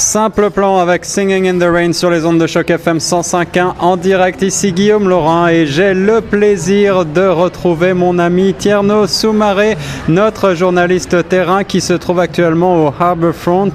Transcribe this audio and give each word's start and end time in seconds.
Simple 0.00 0.48
plan 0.48 0.78
avec 0.78 1.04
Singing 1.04 1.46
in 1.46 1.58
the 1.58 1.70
Rain 1.70 1.92
sur 1.92 2.08
les 2.08 2.24
ondes 2.24 2.38
de 2.38 2.46
choc 2.46 2.70
FM 2.70 2.96
105.1 2.96 3.74
en 3.80 3.98
direct. 3.98 4.40
Ici 4.40 4.72
Guillaume 4.72 5.10
Laurent 5.10 5.46
et 5.46 5.66
j'ai 5.66 5.92
le 5.92 6.22
plaisir 6.22 7.04
de 7.04 7.26
retrouver 7.26 7.92
mon 7.92 8.18
ami 8.18 8.54
Tierno 8.54 9.06
Soumaré, 9.06 9.76
notre 10.08 10.54
journaliste 10.54 11.28
terrain 11.28 11.64
qui 11.64 11.82
se 11.82 11.92
trouve 11.92 12.18
actuellement 12.18 12.86
au 12.86 12.94
Harbourfront, 12.98 13.72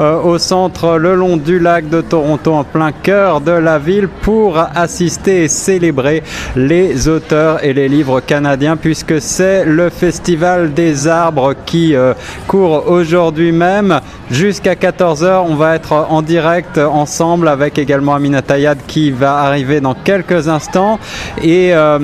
euh, 0.00 0.20
au 0.20 0.38
centre 0.38 0.98
le 0.98 1.14
long 1.14 1.36
du 1.36 1.60
lac 1.60 1.88
de 1.88 2.00
Toronto, 2.00 2.52
en 2.52 2.64
plein 2.64 2.90
cœur 2.90 3.40
de 3.40 3.52
la 3.52 3.78
ville, 3.78 4.08
pour 4.08 4.58
assister 4.58 5.44
et 5.44 5.48
célébrer 5.48 6.24
les 6.56 7.06
auteurs 7.06 7.62
et 7.64 7.72
les 7.72 7.86
livres 7.88 8.18
canadiens, 8.18 8.76
puisque 8.76 9.20
c'est 9.20 9.64
le 9.64 9.88
Festival 9.88 10.74
des 10.74 11.06
arbres 11.06 11.54
qui 11.64 11.94
euh, 11.94 12.12
court 12.48 12.90
aujourd'hui 12.90 13.52
même 13.52 14.00
jusqu'à 14.32 14.74
14h. 14.74 15.44
On 15.48 15.59
va 15.60 15.74
être 15.74 15.92
en 16.08 16.22
direct 16.22 16.78
ensemble 16.78 17.46
avec 17.46 17.78
également 17.78 18.14
Amina 18.14 18.40
Tayad 18.40 18.78
qui 18.86 19.10
va 19.10 19.40
arriver 19.40 19.82
dans 19.82 19.92
quelques 19.92 20.48
instants. 20.48 20.98
Et 21.42 21.74
euh, 21.74 21.98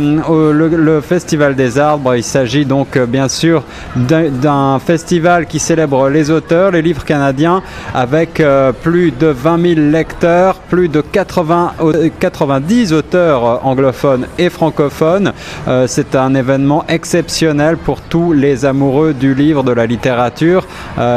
le, 0.52 1.00
Festival 1.00 1.54
des 1.54 1.78
arbres, 1.78 2.14
il 2.16 2.22
s'agit 2.22 2.66
donc 2.66 2.96
euh, 2.96 3.06
bien 3.06 3.28
sûr 3.28 3.62
d'un 3.96 4.78
festival 4.78 5.46
qui 5.46 5.58
célèbre 5.58 6.10
les 6.10 6.30
auteurs, 6.30 6.70
les 6.70 6.82
livres 6.82 7.04
canadiens, 7.04 7.62
avec 7.94 8.40
euh, 8.40 8.72
plus 8.72 9.10
de 9.10 9.28
20 9.28 9.74
000 9.74 9.88
lecteurs, 9.90 10.56
plus 10.56 10.88
de 10.88 11.00
80, 11.00 11.72
90 12.20 12.92
auteurs 12.92 13.64
anglophones 13.64 14.26
et 14.38 14.50
francophones. 14.50 15.32
C'est 15.86 16.14
un 16.14 16.34
événement 16.34 16.84
exceptionnel 16.88 17.78
pour 17.78 18.00
tous 18.02 18.32
les 18.32 18.64
amoureux 18.66 19.14
du 19.14 19.34
livre, 19.34 19.62
de 19.62 19.72
la 19.72 19.86
littérature. 19.86 20.66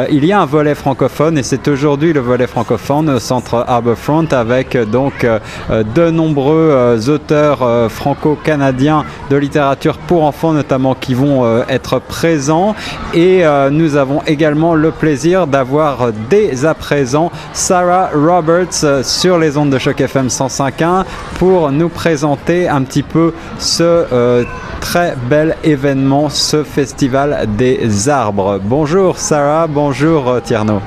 Il 0.10 0.26
y 0.26 0.32
a 0.32 0.42
un 0.42 0.46
volet 0.46 0.76
francophone 0.76 1.38
et 1.38 1.44
c'est 1.44 1.68
aujourd'hui 1.68 2.14
le 2.14 2.22
volet 2.30 2.46
francophone 2.46 3.20
centre 3.20 3.66
Harbourfront 3.68 4.28
avec 4.34 4.78
donc 4.78 5.24
euh, 5.24 5.40
de 5.84 6.12
nombreux 6.12 6.70
euh, 6.72 7.00
auteurs 7.08 7.64
euh, 7.64 7.90
franco-canadiens 7.90 9.04
de 9.32 9.36
littérature 9.36 9.98
pour 9.98 10.26
enfants 10.26 10.54
notamment 10.54 10.94
qui 10.94 11.16
vont 11.16 11.44
euh, 11.44 11.64
être 11.68 11.98
présents 11.98 12.76
et 13.16 13.44
euh, 13.44 13.72
nous 13.72 13.96
avons 13.96 14.22
également 14.28 14.76
le 14.76 14.92
plaisir 14.92 15.48
d'avoir 15.48 16.12
dès 16.30 16.66
à 16.66 16.76
présent 16.76 17.32
Sarah 17.54 18.12
Roberts 18.14 18.84
euh, 18.84 19.02
sur 19.02 19.40
les 19.40 19.58
ondes 19.58 19.72
de 19.72 19.80
choc 19.80 20.00
FM 20.00 20.28
105.1 20.28 21.06
pour 21.40 21.72
nous 21.72 21.90
présenter 21.90 22.70
un 22.70 22.84
petit 22.84 23.02
peu 23.02 23.34
ce 23.58 23.84
euh, 23.84 24.44
très 24.82 25.16
bel 25.28 25.58
événement, 25.64 26.30
ce 26.30 26.64
festival 26.64 27.48
des 27.58 28.08
arbres. 28.08 28.60
Bonjour 28.64 29.18
Sarah, 29.18 29.66
bonjour 29.66 30.30
euh, 30.30 30.40
Tierno. 30.42 30.80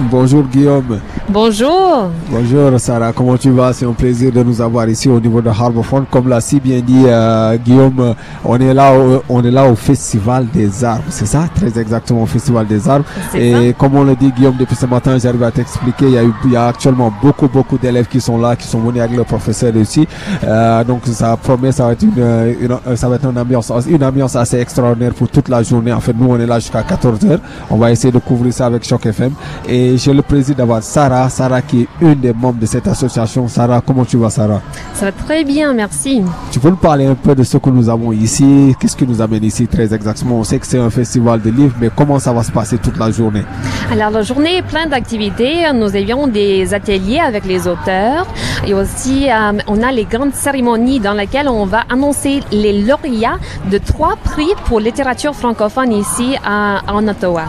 Bonjour 0.00 0.44
Guillaume. 0.44 1.00
Bonjour. 1.28 2.08
Bonjour 2.30 2.78
Sarah, 2.78 3.12
comment 3.12 3.36
tu 3.36 3.50
vas? 3.50 3.72
C'est 3.72 3.84
un 3.84 3.92
plaisir 3.92 4.30
de 4.30 4.42
nous 4.44 4.60
avoir 4.60 4.88
ici 4.88 5.08
au 5.08 5.18
niveau 5.18 5.42
de 5.42 5.48
Harbourfront. 5.48 6.06
Comme 6.08 6.28
l'a 6.28 6.40
si 6.40 6.60
bien 6.60 6.80
dit 6.80 7.02
euh, 7.06 7.56
Guillaume, 7.56 8.14
on 8.44 8.56
est 8.60 8.72
là, 8.72 8.96
au, 8.96 9.22
on 9.28 9.42
est 9.42 9.50
là 9.50 9.68
au 9.68 9.74
Festival 9.74 10.46
des 10.54 10.84
Arbres, 10.84 11.02
c'est 11.08 11.26
ça? 11.26 11.48
Très 11.52 11.80
exactement 11.80 12.22
au 12.22 12.26
Festival 12.26 12.66
des 12.66 12.88
Arbres. 12.88 13.04
Et 13.34 13.52
ça. 13.52 13.72
comme 13.76 13.96
on 13.96 14.04
le 14.04 14.14
dit 14.14 14.30
Guillaume 14.30 14.54
depuis 14.58 14.76
ce 14.76 14.86
matin, 14.86 15.18
j'arrive 15.18 15.42
à 15.42 15.50
t'expliquer, 15.50 16.06
il 16.06 16.12
y 16.12 16.18
a 16.18 16.22
eu, 16.22 16.32
il 16.44 16.52
y 16.52 16.56
a 16.56 16.68
actuellement 16.68 17.12
beaucoup 17.20 17.48
beaucoup 17.48 17.76
d'élèves 17.76 18.06
qui 18.06 18.20
sont 18.20 18.38
là, 18.38 18.54
qui 18.54 18.68
sont 18.68 18.78
venus 18.78 19.02
avec 19.02 19.16
le 19.16 19.24
professeur 19.24 19.72
aussi. 19.76 20.06
Euh, 20.44 20.84
donc 20.84 21.02
ça 21.06 21.36
promet, 21.36 21.72
ça 21.72 21.86
va 21.86 21.92
être 21.92 22.02
une, 22.02 22.56
une, 22.60 22.96
ça 22.96 23.08
va 23.08 23.16
être 23.16 23.28
une 23.28 23.38
ambiance, 23.38 23.72
une 23.88 24.04
ambiance 24.04 24.36
assez 24.36 24.60
extraordinaire 24.60 25.12
pour 25.12 25.28
toute 25.28 25.48
la 25.48 25.62
journée. 25.64 25.92
En 25.92 26.00
fait, 26.00 26.14
nous 26.16 26.28
on 26.30 26.38
est 26.38 26.46
là 26.46 26.60
jusqu'à 26.60 26.84
14 26.84 27.18
h 27.20 27.38
On 27.68 27.76
va 27.76 27.90
essayer 27.90 28.12
de 28.12 28.18
couvrir 28.18 28.52
ça 28.52 28.66
avec 28.66 28.84
Choc 28.84 29.04
FM. 29.04 29.32
Et 29.68 29.87
j'ai 29.96 30.12
le 30.12 30.22
plaisir 30.22 30.54
d'avoir 30.54 30.82
Sarah, 30.82 31.28
Sarah 31.28 31.62
qui 31.62 31.82
est 31.82 31.88
une 32.00 32.14
des 32.16 32.32
membres 32.32 32.58
de 32.60 32.66
cette 32.66 32.86
association. 32.86 33.48
Sarah, 33.48 33.80
comment 33.84 34.04
tu 34.04 34.16
vas 34.16 34.30
Sarah? 34.30 34.60
Ça 34.94 35.06
va 35.06 35.12
très 35.12 35.44
bien, 35.44 35.72
merci. 35.72 36.22
Tu 36.50 36.58
peux 36.58 36.70
nous 36.70 36.76
parler 36.76 37.06
un 37.06 37.14
peu 37.14 37.34
de 37.34 37.42
ce 37.42 37.56
que 37.56 37.70
nous 37.70 37.88
avons 37.88 38.12
ici? 38.12 38.74
Qu'est-ce 38.78 38.96
qui 38.96 39.06
nous 39.06 39.20
amène 39.20 39.44
ici 39.44 39.66
très 39.66 39.94
exactement? 39.94 40.36
On 40.36 40.44
sait 40.44 40.58
que 40.58 40.66
c'est 40.66 40.78
un 40.78 40.90
festival 40.90 41.40
de 41.40 41.50
livres, 41.50 41.76
mais 41.80 41.90
comment 41.94 42.18
ça 42.18 42.32
va 42.32 42.42
se 42.42 42.50
passer 42.52 42.78
toute 42.78 42.98
la 42.98 43.10
journée? 43.10 43.44
Alors 43.92 44.10
la 44.10 44.22
journée 44.22 44.56
est 44.58 44.62
pleine 44.62 44.90
d'activités. 44.90 45.70
Nous 45.74 45.94
avions 45.94 46.26
des 46.26 46.74
ateliers 46.74 47.20
avec 47.20 47.44
les 47.44 47.66
auteurs 47.68 48.26
et 48.66 48.74
aussi 48.74 49.28
euh, 49.30 49.52
on 49.66 49.82
a 49.82 49.92
les 49.92 50.04
grandes 50.04 50.34
cérémonies 50.34 51.00
dans 51.00 51.14
lesquelles 51.14 51.48
on 51.48 51.64
va 51.66 51.84
annoncer 51.88 52.40
les 52.50 52.82
lauréats 52.82 53.38
de 53.70 53.78
trois 53.78 54.16
prix 54.22 54.52
pour 54.64 54.80
littérature 54.80 55.34
francophone 55.34 55.92
ici 55.92 56.36
à, 56.44 56.82
en 56.92 57.06
Ottawa, 57.06 57.44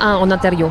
en 0.00 0.30
Ontario. 0.30 0.70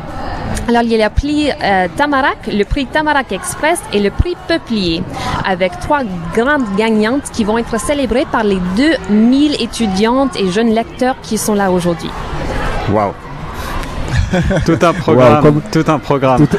Alors, 0.68 0.82
il 0.82 0.92
y 0.92 1.02
a 1.02 1.08
le 1.08 1.14
prix 1.14 1.50
euh, 1.50 1.88
Tamarack, 1.96 2.46
le 2.46 2.64
prix 2.64 2.86
Tamarack 2.86 3.32
Express 3.32 3.80
et 3.92 4.00
le 4.00 4.10
prix 4.10 4.36
Peuplier, 4.46 5.02
avec 5.44 5.78
trois 5.80 6.02
grandes 6.34 6.76
gagnantes 6.76 7.30
qui 7.32 7.44
vont 7.44 7.58
être 7.58 7.78
célébrées 7.80 8.26
par 8.30 8.44
les 8.44 8.58
2000 8.76 9.60
étudiantes 9.60 10.36
et 10.36 10.50
jeunes 10.50 10.72
lecteurs 10.72 11.16
qui 11.22 11.38
sont 11.38 11.54
là 11.54 11.70
aujourd'hui. 11.70 12.10
Wow. 12.92 13.14
tout 14.66 14.78
un 14.80 14.92
programme. 14.92 15.34
Wow, 15.36 15.42
comme... 15.42 15.62
Tout 15.72 15.84
un 15.88 15.98
programme. 15.98 16.46
Tout... 16.46 16.56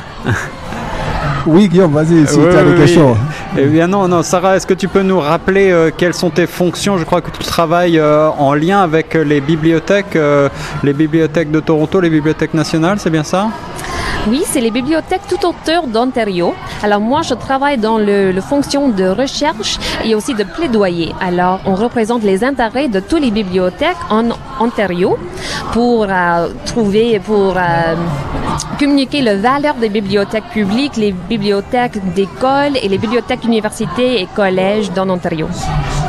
Oui, 1.47 1.68
Guillaume, 1.68 1.91
vas-y, 1.94 2.28
si 2.28 2.38
oui, 2.38 2.46
tu 2.52 2.57
as 2.57 2.63
des 2.63 2.72
oui. 2.72 2.78
questions. 2.78 3.18
Eh 3.57 3.66
bien 3.66 3.88
non, 3.88 4.07
non, 4.07 4.22
Sarah, 4.24 4.56
est-ce 4.56 4.68
que 4.68 4.74
tu 4.74 4.88
peux 4.88 5.02
nous 5.02 5.19
rappeler 5.19 5.72
euh, 5.72 5.90
quelles 5.96 6.13
sont 6.13 6.29
tes 6.29 6.47
fonctions? 6.47 6.97
Je 6.97 7.03
crois 7.03 7.22
que 7.22 7.31
tu 7.31 7.44
travailles 7.44 8.00
euh, 8.00 8.29
en 8.29 8.53
lien 8.53 8.81
avec 8.81 9.13
les 9.16 9.41
bibliothèques, 9.41 10.16
euh, 10.16 10.50
les 10.84 10.94
bibliothèques 10.94 11.51
de 11.51 11.59
Toronto, 11.59 12.00
les 12.00 12.09
bibliothèques 12.09 12.53
nationales, 12.53 13.00
c'est 13.00 13.09
bien 13.09 13.24
ça? 13.24 13.47
Oui, 14.28 14.44
c'est 14.46 14.62
les 14.62 14.70
bibliothèques 14.70 15.22
tout 15.28 15.44
autour 15.48 15.88
d'Ontario. 15.88 16.54
Alors 16.84 17.00
moi, 17.00 17.22
je 17.24 17.34
travaille 17.34 17.78
dans 17.78 17.98
le, 17.98 18.40
fonction 18.42 18.90
de 18.90 19.06
recherche 19.06 19.80
et 20.04 20.14
aussi 20.14 20.36
de 20.36 20.44
plaidoyer. 20.44 21.14
Alors, 21.20 21.59
on 21.66 21.74
représente 21.74 22.24
les 22.24 22.44
intérêts 22.44 22.88
de 22.88 23.00
toutes 23.00 23.22
les 23.22 23.31
bibliothèques 23.31 23.98
en 24.10 24.26
Ontario 24.60 25.18
pour 25.74 26.06
euh, 26.10 26.50
trouver, 26.66 27.20
pour 27.20 27.56
euh, 27.58 27.96
communiquer 28.78 29.22
la 29.22 29.36
valeur 29.36 29.76
des 29.76 29.90
bibliothèques 29.90 30.50
publiques, 30.52 30.98
les 30.98 31.12
bibliothèques 31.12 32.14
d'écoles 32.14 32.78
et 32.81 32.88
les 32.88 32.98
bibliothèques 32.98 33.44
universités 33.44 34.22
et 34.22 34.28
collèges 34.36 34.92
dans 34.92 35.06
l'Ontario. 35.06 35.48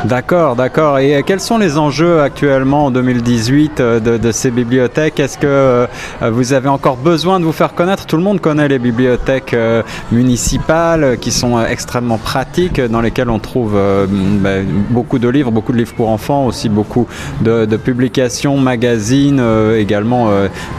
D'accord, 0.04 0.56
d'accord. 0.56 0.98
Et 0.98 1.22
quels 1.24 1.40
sont 1.40 1.58
les 1.58 1.78
enjeux 1.78 2.22
actuellement 2.22 2.86
en 2.86 2.90
2018 2.90 3.80
de, 3.80 4.18
de 4.18 4.32
ces 4.32 4.50
bibliothèques? 4.50 5.20
Est-ce 5.20 5.38
que 5.38 5.46
euh, 5.46 5.86
vous 6.20 6.52
avez 6.52 6.68
encore 6.68 6.96
besoin 6.96 7.38
de 7.38 7.44
vous 7.44 7.52
faire 7.52 7.74
connaître 7.74 8.01
Tout 8.06 8.16
le 8.16 8.22
monde 8.22 8.40
connaît 8.40 8.68
les 8.68 8.78
bibliothèques 8.78 9.54
euh, 9.54 9.82
municipales 10.10 11.18
qui 11.20 11.30
sont 11.30 11.58
euh, 11.58 11.66
extrêmement 11.66 12.18
pratiques, 12.18 12.80
dans 12.80 13.00
lesquelles 13.00 13.30
on 13.30 13.38
trouve 13.38 13.72
ben, 13.72 14.66
beaucoup 14.90 15.18
de 15.18 15.28
livres, 15.28 15.50
beaucoup 15.50 15.72
de 15.72 15.78
livres 15.78 15.94
pour 15.94 16.08
enfants, 16.08 16.46
aussi 16.46 16.68
beaucoup 16.68 17.06
de, 17.40 17.76
publications, 17.76 18.56
magazines, 18.58 19.42
également 19.76 20.30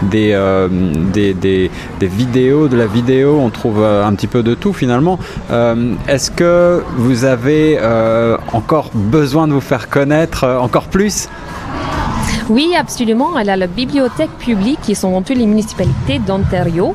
des, 0.03 0.37
vidéos, 2.01 2.67
de 2.67 2.77
la 2.77 2.85
vidéo. 2.85 3.39
On 3.41 3.49
trouve 3.49 3.83
un 3.83 4.13
petit 4.13 4.27
peu 4.27 4.43
de 4.43 4.53
tout 4.53 4.73
finalement. 4.73 5.19
Est-ce 6.07 6.31
que 6.31 6.83
vous 6.97 7.25
avez 7.25 7.79
encore 8.53 8.91
besoin 8.93 9.47
de 9.47 9.53
vous 9.53 9.61
faire 9.61 9.89
connaître 9.89 10.45
encore 10.61 10.87
plus? 10.87 11.29
Oui, 12.49 12.73
absolument. 12.77 13.37
Elle 13.39 13.49
a 13.49 13.55
la 13.55 13.67
bibliothèque 13.67 14.31
publique 14.37 14.79
qui 14.81 14.95
sont 14.95 15.11
dans 15.11 15.21
toutes 15.21 15.37
les 15.37 15.45
municipalités 15.45 16.19
d'Ontario. 16.19 16.93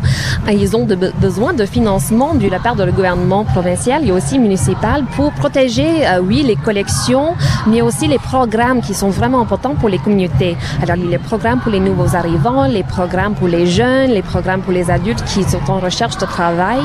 Ils 0.50 0.76
ont 0.76 0.86
besoin 1.20 1.52
de 1.52 1.64
financement 1.64 2.34
de 2.34 2.48
la 2.48 2.58
part 2.58 2.74
le 2.76 2.92
gouvernement 2.92 3.44
provincial 3.44 4.06
et 4.06 4.12
aussi 4.12 4.38
municipal 4.38 5.04
pour 5.16 5.32
protéger, 5.32 6.06
euh, 6.06 6.20
oui, 6.20 6.42
les 6.42 6.56
collections, 6.56 7.34
mais 7.66 7.82
aussi 7.82 8.06
les 8.06 8.18
programmes 8.18 8.80
qui 8.80 8.94
sont 8.94 9.10
vraiment 9.10 9.40
importants 9.40 9.74
pour 9.74 9.88
les 9.88 9.98
communautés. 9.98 10.56
Alors, 10.82 10.96
les 10.96 11.18
programmes 11.18 11.60
pour 11.60 11.72
les 11.72 11.80
nouveaux 11.80 12.14
arrivants, 12.14 12.66
les 12.66 12.82
programmes 12.82 13.34
pour 13.34 13.48
les 13.48 13.66
jeunes, 13.66 14.10
les 14.10 14.22
programmes 14.22 14.62
pour 14.62 14.72
les 14.72 14.90
adultes 14.90 15.24
qui 15.24 15.44
sont 15.44 15.70
en 15.70 15.78
recherche 15.80 16.16
de 16.18 16.26
travail. 16.26 16.80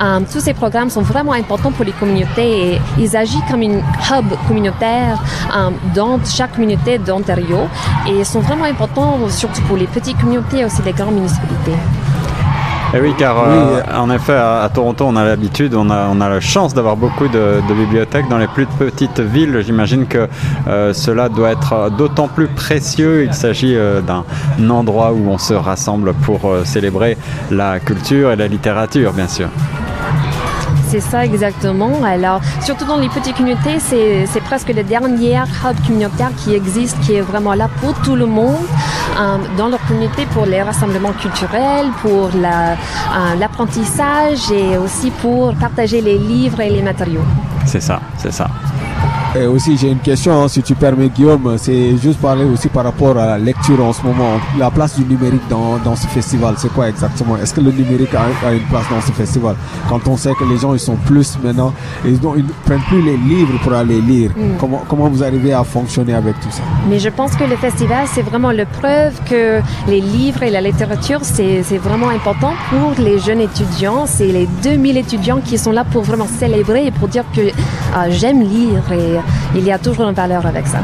Um, 0.00 0.24
tous 0.24 0.40
ces 0.40 0.54
programmes 0.54 0.90
sont 0.90 1.02
vraiment 1.02 1.32
importants 1.32 1.72
pour 1.72 1.84
les 1.84 1.92
communautés 1.92 2.74
et 2.74 2.80
ils 2.98 3.16
agissent 3.16 3.48
comme 3.50 3.62
une 3.62 3.78
hub 4.10 4.26
communautaire 4.46 5.20
um, 5.54 5.74
dans 5.94 6.18
chaque 6.24 6.54
communauté 6.54 6.98
d'Ontario 6.98 7.58
et 8.08 8.24
sont 8.24 8.40
vraiment 8.40 8.64
importants 8.64 9.28
surtout 9.28 9.62
pour 9.62 9.76
les 9.76 9.86
petites 9.86 10.18
communautés 10.18 10.60
et 10.60 10.64
aussi 10.64 10.82
les 10.82 10.92
grandes 10.92 11.14
municipalités. 11.14 11.76
Et 12.94 13.00
oui, 13.00 13.12
car 13.18 13.36
oui. 13.46 13.54
Euh, 13.54 13.82
en 13.94 14.08
effet, 14.10 14.32
à, 14.32 14.62
à, 14.62 14.68
Toronto, 14.70 15.04
on 15.06 15.14
a 15.16 15.24
l'habitude, 15.24 15.74
on 15.74 15.90
a, 15.90 16.08
on 16.10 16.22
a 16.22 16.28
la 16.30 16.40
chance 16.40 16.72
d'avoir 16.72 16.96
beaucoup 16.96 17.28
de, 17.28 17.60
de, 17.68 17.74
bibliothèques 17.74 18.28
dans 18.28 18.38
les 18.38 18.46
plus 18.46 18.64
petites 18.64 19.20
villes. 19.20 19.60
J'imagine 19.60 20.06
que 20.06 20.26
euh, 20.68 20.94
cela 20.94 21.28
doit 21.28 21.50
être 21.50 21.90
d'autant 21.90 22.28
plus 22.28 22.46
précieux. 22.46 23.24
Il 23.24 23.34
s'agit 23.34 23.74
euh, 23.76 24.00
d'un 24.00 24.24
endroit 24.70 25.12
où 25.12 25.28
on 25.28 25.36
se 25.36 25.52
rassemble 25.52 26.14
pour 26.14 26.50
célébrer 26.64 27.18
la 27.50 27.78
culture 27.78 28.32
et 28.32 28.36
la 28.36 28.48
littérature, 28.48 29.12
bien 29.12 29.28
sûr. 29.28 29.48
C'est 30.90 31.00
ça 31.00 31.22
exactement. 31.22 32.02
Alors, 32.02 32.40
surtout 32.62 32.86
dans 32.86 32.96
les 32.96 33.10
petites 33.10 33.36
communautés, 33.36 33.78
c'est 33.78 34.40
presque 34.40 34.68
le 34.68 34.82
dernier 34.82 35.36
hub 35.36 35.86
communautaire 35.86 36.30
qui 36.38 36.54
existe, 36.54 36.98
qui 37.00 37.14
est 37.16 37.20
vraiment 37.20 37.52
là 37.52 37.68
pour 37.82 37.92
tout 38.00 38.16
le 38.16 38.24
monde, 38.24 38.64
euh, 39.20 39.36
dans 39.58 39.68
leur 39.68 39.80
communauté, 39.86 40.24
pour 40.32 40.46
les 40.46 40.62
rassemblements 40.62 41.12
culturels, 41.12 41.88
pour 42.00 42.30
euh, 42.34 42.74
l'apprentissage 43.38 44.50
et 44.50 44.78
aussi 44.78 45.10
pour 45.10 45.54
partager 45.56 46.00
les 46.00 46.16
livres 46.16 46.60
et 46.60 46.70
les 46.70 46.80
matériaux. 46.80 47.24
C'est 47.66 47.82
ça, 47.82 48.00
c'est 48.16 48.32
ça. 48.32 48.48
Et 49.36 49.46
aussi, 49.46 49.76
j'ai 49.76 49.90
une 49.90 49.98
question, 49.98 50.42
hein, 50.42 50.48
si 50.48 50.62
tu 50.62 50.74
permets, 50.74 51.08
Guillaume. 51.10 51.56
C'est 51.58 51.96
juste 51.98 52.18
parler 52.18 52.44
aussi 52.44 52.68
par 52.68 52.84
rapport 52.84 53.16
à 53.18 53.26
la 53.26 53.38
lecture 53.38 53.84
en 53.84 53.92
ce 53.92 54.02
moment. 54.02 54.40
La 54.58 54.70
place 54.70 54.96
du 54.96 55.04
numérique 55.04 55.46
dans, 55.50 55.76
dans 55.78 55.94
ce 55.94 56.06
festival, 56.06 56.54
c'est 56.56 56.72
quoi 56.72 56.88
exactement? 56.88 57.36
Est-ce 57.36 57.52
que 57.54 57.60
le 57.60 57.70
numérique 57.70 58.14
a, 58.14 58.46
a 58.46 58.52
une 58.52 58.62
place 58.62 58.86
dans 58.90 59.00
ce 59.00 59.12
festival? 59.12 59.54
Quand 59.88 60.06
on 60.08 60.16
sait 60.16 60.32
que 60.38 60.44
les 60.44 60.56
gens, 60.58 60.72
ils 60.72 60.80
sont 60.80 60.96
plus 60.96 61.36
maintenant, 61.44 61.74
ils 62.04 62.12
ne 62.12 62.42
prennent 62.64 62.80
plus 62.88 63.02
les 63.02 63.16
livres 63.16 63.58
pour 63.62 63.74
aller 63.74 64.00
lire. 64.00 64.30
Comment, 64.58 64.82
comment 64.88 65.08
vous 65.08 65.22
arrivez 65.22 65.52
à 65.52 65.62
fonctionner 65.62 66.14
avec 66.14 66.40
tout 66.40 66.50
ça? 66.50 66.62
Mais 66.88 66.98
je 66.98 67.10
pense 67.10 67.36
que 67.36 67.44
le 67.44 67.56
festival, 67.56 68.06
c'est 68.10 68.22
vraiment 68.22 68.50
la 68.50 68.64
preuve 68.66 69.12
que 69.28 69.60
les 69.86 70.00
livres 70.00 70.42
et 70.42 70.50
la 70.50 70.60
littérature, 70.60 71.20
c'est 71.22 71.62
c'est 71.62 71.78
vraiment 71.78 72.08
important 72.08 72.52
pour 72.70 72.92
les 73.04 73.18
jeunes 73.18 73.40
étudiants. 73.40 74.06
C'est 74.06 74.28
les 74.28 74.46
2000 74.62 74.96
étudiants 74.96 75.40
qui 75.44 75.58
sont 75.58 75.72
là 75.72 75.84
pour 75.84 76.02
vraiment 76.02 76.26
célébrer 76.26 76.86
et 76.86 76.90
pour 76.90 77.08
dire 77.08 77.24
que 77.34 77.40
euh, 77.42 77.52
j'aime 78.10 78.40
lire 78.42 78.82
et 78.92 79.17
il 79.54 79.64
y 79.64 79.72
a 79.72 79.78
toujours 79.78 80.08
une 80.08 80.14
valeur 80.14 80.46
avec 80.46 80.66
ça. 80.66 80.80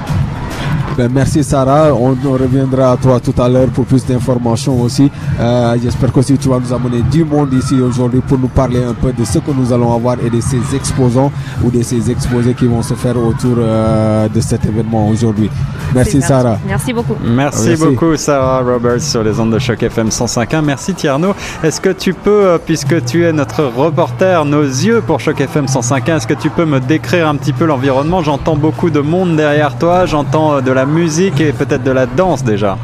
Ben, 0.97 1.11
merci 1.13 1.43
Sarah, 1.43 1.93
on, 1.93 2.17
on 2.25 2.33
reviendra 2.33 2.93
à 2.93 2.97
toi 2.97 3.19
tout 3.19 3.35
à 3.43 3.49
l'heure 3.49 3.67
pour 3.69 3.85
plus 3.85 4.07
d'informations 4.07 4.81
aussi. 4.81 5.11
Euh, 5.41 5.77
J'espère 5.83 6.13
que 6.13 6.21
aussi 6.21 6.39
tu 6.39 6.49
vas 6.49 6.61
nous 6.61 6.73
amener 6.73 7.03
du 7.03 7.25
monde 7.25 7.53
ici 7.53 7.75
aujourd'hui 7.81 8.21
pour 8.21 8.39
nous 8.39 8.47
parler 8.47 8.83
un 8.85 8.95
peu 8.95 9.13
de 9.13 9.25
ce 9.25 9.41
que 9.41 9.51
nous 9.51 9.73
allons 9.73 9.93
avoir 9.93 10.17
et 10.25 10.31
de 10.31 10.41
ces 10.41 10.61
exposants 10.77 11.33
ou 11.65 11.71
de 11.71 11.83
ces 11.83 12.11
exposés 12.13 12.55
qui 12.55 12.67
vont 12.67 12.81
se 12.83 12.95
faire 12.95 13.17
autour 13.17 13.57
euh, 13.59 14.29
de 14.29 14.41
cet 14.41 14.65
événement 14.67 15.09
aujourd'hui. 15.09 15.51
Merci 15.93 16.23
Sarah. 16.23 16.59
Merci 16.67 16.93
beaucoup. 16.93 17.17
Merci, 17.25 17.69
Merci. 17.71 17.85
beaucoup 17.87 18.17
Sarah 18.17 18.61
Roberts 18.61 19.01
sur 19.01 19.25
les 19.25 19.39
ondes 19.41 19.53
de 19.53 19.59
choc 19.59 19.83
FM 19.83 20.09
105.1. 20.11 20.63
Merci 20.63 20.95
Tierno. 20.95 21.35
Est-ce 21.65 21.81
que 21.81 21.91
tu 21.91 22.15
peux, 22.15 22.31
euh, 22.47 22.59
puisque 22.65 23.05
tu 23.05 23.25
es 23.25 23.33
notre 23.33 23.65
reporter, 23.65 24.45
nos 24.45 24.63
yeux 24.63 25.03
pour 25.05 25.19
choc 25.19 25.41
FM 25.41 25.67
105.1, 25.67 26.17
est-ce 26.19 26.27
que 26.29 26.35
tu 26.35 26.51
peux 26.51 26.65
me 26.65 26.79
décrire 26.79 27.27
un 27.29 27.35
petit 27.35 27.53
peu 27.53 27.65
l'environnement? 27.65 28.23
J'entends 28.23 28.55
beaucoup 28.57 28.91
de 28.91 29.01
monde 29.01 29.35
derrière 29.35 29.77
toi, 29.77 30.07
j'entends 30.07 30.61
de 30.61 30.71
la 30.71 30.84
musique 30.87 31.41
et 31.41 31.53
peut-être 31.53 31.83
de 31.83 31.91
la 31.91 32.07
danse 32.07 32.43
déjà. 32.43 32.79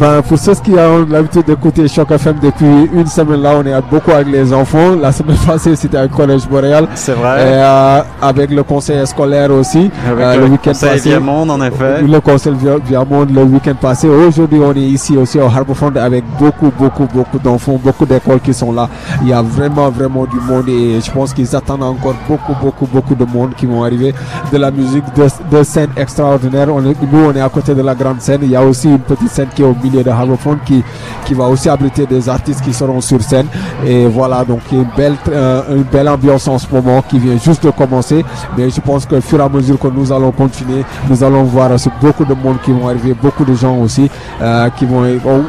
Ben, 0.00 0.22
pour 0.22 0.38
ceux 0.38 0.54
qui 0.54 0.72
ont 0.72 1.06
l'habitude 1.08 1.44
d'écouter 1.44 1.86
Choc 1.88 2.10
FM 2.10 2.36
depuis 2.42 2.88
une 2.92 3.06
semaine 3.06 3.42
là, 3.42 3.52
on 3.56 3.64
est 3.64 3.80
beaucoup 3.90 4.10
avec 4.10 4.28
les 4.28 4.52
enfants. 4.52 4.96
La 5.00 5.12
semaine 5.12 5.36
passée, 5.46 5.76
c'était 5.76 5.98
à 5.98 6.08
Collège 6.08 6.48
Boréal. 6.48 6.88
C'est 6.94 7.12
Et, 7.12 7.14
vrai. 7.14 7.36
euh, 7.38 8.00
avec 8.20 8.50
le 8.50 8.62
conseil 8.62 9.06
scolaire 9.06 9.50
aussi. 9.52 9.90
Avec 10.08 10.24
Euh, 10.24 10.36
le, 10.38 10.44
week-end 10.46 10.70
conseil 10.72 10.90
passé. 10.90 11.08
Viamonde, 11.10 11.50
en 11.50 11.62
effet. 11.62 12.02
Le 12.02 12.20
conseil 12.20 12.54
via, 12.54 12.76
via 12.84 13.04
Monde 13.04 13.30
le 13.34 13.42
week-end 13.44 13.74
passé. 13.80 14.08
Aujourd'hui, 14.08 14.58
on 14.64 14.72
est 14.72 14.80
ici 14.80 15.16
aussi 15.16 15.38
au 15.38 15.44
Harbourfront 15.46 15.92
avec 15.96 16.24
beaucoup, 16.38 16.72
beaucoup, 16.78 17.06
beaucoup 17.12 17.38
d'enfants, 17.38 17.78
beaucoup 17.82 18.06
d'écoles 18.06 18.40
qui 18.40 18.54
sont 18.54 18.72
là. 18.72 18.88
Il 19.22 19.28
y 19.28 19.32
a 19.32 19.42
vraiment, 19.42 19.90
vraiment 19.90 20.24
du 20.24 20.40
monde 20.40 20.68
et 20.68 21.00
je 21.00 21.10
pense 21.10 21.32
qu'ils 21.32 21.54
attendent 21.54 21.82
encore 21.82 22.14
beaucoup, 22.28 22.54
beaucoup, 22.60 22.86
beaucoup 22.86 23.14
de 23.14 23.24
monde 23.24 23.54
qui 23.56 23.66
vont 23.66 23.84
arriver. 23.84 24.14
De 24.52 24.56
la 24.58 24.70
musique, 24.70 25.04
de, 25.14 25.26
de 25.56 25.62
scènes 25.62 25.90
extraordinaires. 25.96 26.68
On 26.74 26.84
est, 26.84 26.96
nous, 27.12 27.26
on 27.26 27.34
est 27.34 27.40
à 27.40 27.48
côté 27.48 27.74
de 27.74 27.82
la 27.82 27.94
grande 27.94 28.20
scène. 28.20 28.40
Il 28.42 28.50
y 28.50 28.56
a 28.56 28.62
aussi 28.64 28.88
une 28.88 28.98
petite 28.98 29.30
scène 29.30 29.48
qui 29.54 29.62
est 29.62 29.73
au 29.74 30.02
de 30.02 30.10
Harbourfront 30.10 30.58
qui, 30.64 30.82
qui 31.24 31.34
va 31.34 31.44
aussi 31.44 31.68
abriter 31.68 32.06
des 32.06 32.28
artistes 32.28 32.60
qui 32.62 32.72
seront 32.72 33.00
sur 33.00 33.22
scène. 33.22 33.46
Et 33.86 34.06
voilà, 34.06 34.44
donc 34.44 34.60
une 34.72 34.86
belle, 34.96 35.16
euh, 35.28 35.62
une 35.76 35.82
belle 35.82 36.08
ambiance 36.08 36.48
en 36.48 36.58
ce 36.58 36.66
moment 36.72 37.02
qui 37.02 37.18
vient 37.18 37.36
juste 37.38 37.64
de 37.64 37.70
commencer. 37.70 38.24
Mais 38.56 38.70
je 38.70 38.80
pense 38.80 39.06
que 39.06 39.20
fur 39.20 39.40
et 39.40 39.42
à 39.42 39.48
mesure 39.48 39.78
que 39.78 39.88
nous 39.88 40.12
allons 40.12 40.32
continuer, 40.32 40.84
nous 41.08 41.22
allons 41.22 41.44
voir 41.44 41.70
aussi 41.72 41.90
beaucoup 42.00 42.24
de 42.24 42.34
monde 42.34 42.56
qui 42.64 42.72
vont 42.72 42.88
arriver, 42.88 43.14
beaucoup 43.14 43.44
de 43.44 43.54
gens 43.54 43.76
aussi 43.78 44.10
euh, 44.40 44.68
qui 44.70 44.86
vont. 44.86 45.04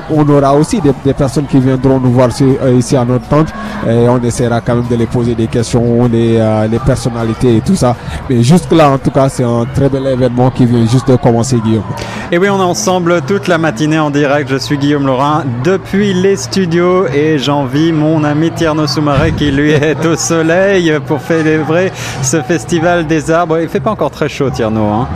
On, 0.10 0.28
aura 0.30 0.54
aussi 0.56 0.82
des, 0.82 1.14
personnes 1.14 1.46
qui 1.46 1.60
viendront 1.60 2.00
nous 2.00 2.12
voir 2.12 2.30
euh, 2.42 2.74
ici 2.78 2.96
à 2.98 3.06
notre 3.06 3.28
tente 3.28 3.48
et 3.88 4.08
on 4.10 4.22
essaiera 4.24 4.62
quand 4.62 4.76
même 4.76 4.88
de 4.90 4.96
les 4.96 5.06
poser 5.06 5.36
des 5.36 5.48
questions, 5.48 6.06
les, 6.12 6.38
euh, 6.38 6.68
les 6.68 6.80
personnalités 6.80 7.58
et 7.58 7.62
tout 7.62 7.76
ça. 7.76 7.96
Mais 8.30 8.44
jusque 8.44 8.72
là, 8.72 8.90
en 8.90 8.98
tout 8.98 9.12
cas, 9.12 9.30
c'est 9.30 9.44
un 9.44 9.66
très 9.74 9.90
bel 9.90 10.06
événement 10.08 10.50
qui 10.52 10.66
vient 10.66 10.86
juste 10.86 11.08
de 11.08 11.16
commencer, 11.16 11.58
Guillaume. 11.64 11.84
Et 12.32 12.38
oui, 12.38 12.50
on 12.50 12.60
est 12.60 12.64
ensemble 12.64 13.22
toute 13.22 13.48
la 13.48 13.58
matinée 13.58 14.00
en 14.00 14.10
Je 14.18 14.56
suis 14.58 14.78
Guillaume 14.78 15.06
Laurin 15.06 15.44
depuis 15.66 16.14
les 16.14 16.38
studios 16.38 17.06
et 17.08 17.38
j'envie 17.38 17.92
mon 17.92 18.24
ami 18.24 18.50
Tierno 18.50 18.88
Soumaré 18.88 19.34
qui 19.34 19.52
lui 19.52 19.72
est 19.72 20.06
au 20.06 20.16
soleil 20.16 20.94
pour 21.06 21.20
célébrer 21.20 21.92
ce 22.22 22.42
festival 22.42 23.06
des 23.08 23.30
arbres. 23.30 23.60
Il 23.60 23.68
fait 23.68 23.82
pas 23.82 23.92
encore 23.92 24.12
très 24.12 24.30
chaud, 24.30 24.50
Tierno. 24.50 24.86
Hein 24.86 25.08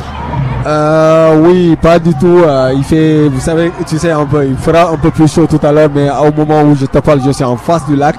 Euh, 0.67 1.37
oui, 1.39 1.77
pas 1.81 1.97
du 1.97 2.13
tout. 2.15 2.41
euh, 2.45 2.73
il 2.75 2.83
fait, 2.83 3.29
vous 3.29 3.39
savez, 3.39 3.71
tu 3.87 3.97
sais 3.97 4.11
un 4.11 4.25
peu, 4.25 4.45
il 4.45 4.57
fera 4.57 4.89
un 4.91 4.97
peu 4.97 5.11
plus 5.11 5.31
chaud 5.33 5.47
tout 5.47 5.65
à 5.65 5.71
l'heure, 5.71 5.89
mais 5.95 6.09
au 6.09 6.33
moment 6.33 6.63
où 6.63 6.75
je 6.75 6.85
te 6.85 6.97
parle, 6.99 7.21
je 7.25 7.31
suis 7.31 7.45
en 7.45 7.55
face 7.55 7.85
du 7.87 7.95
lac. 7.95 8.15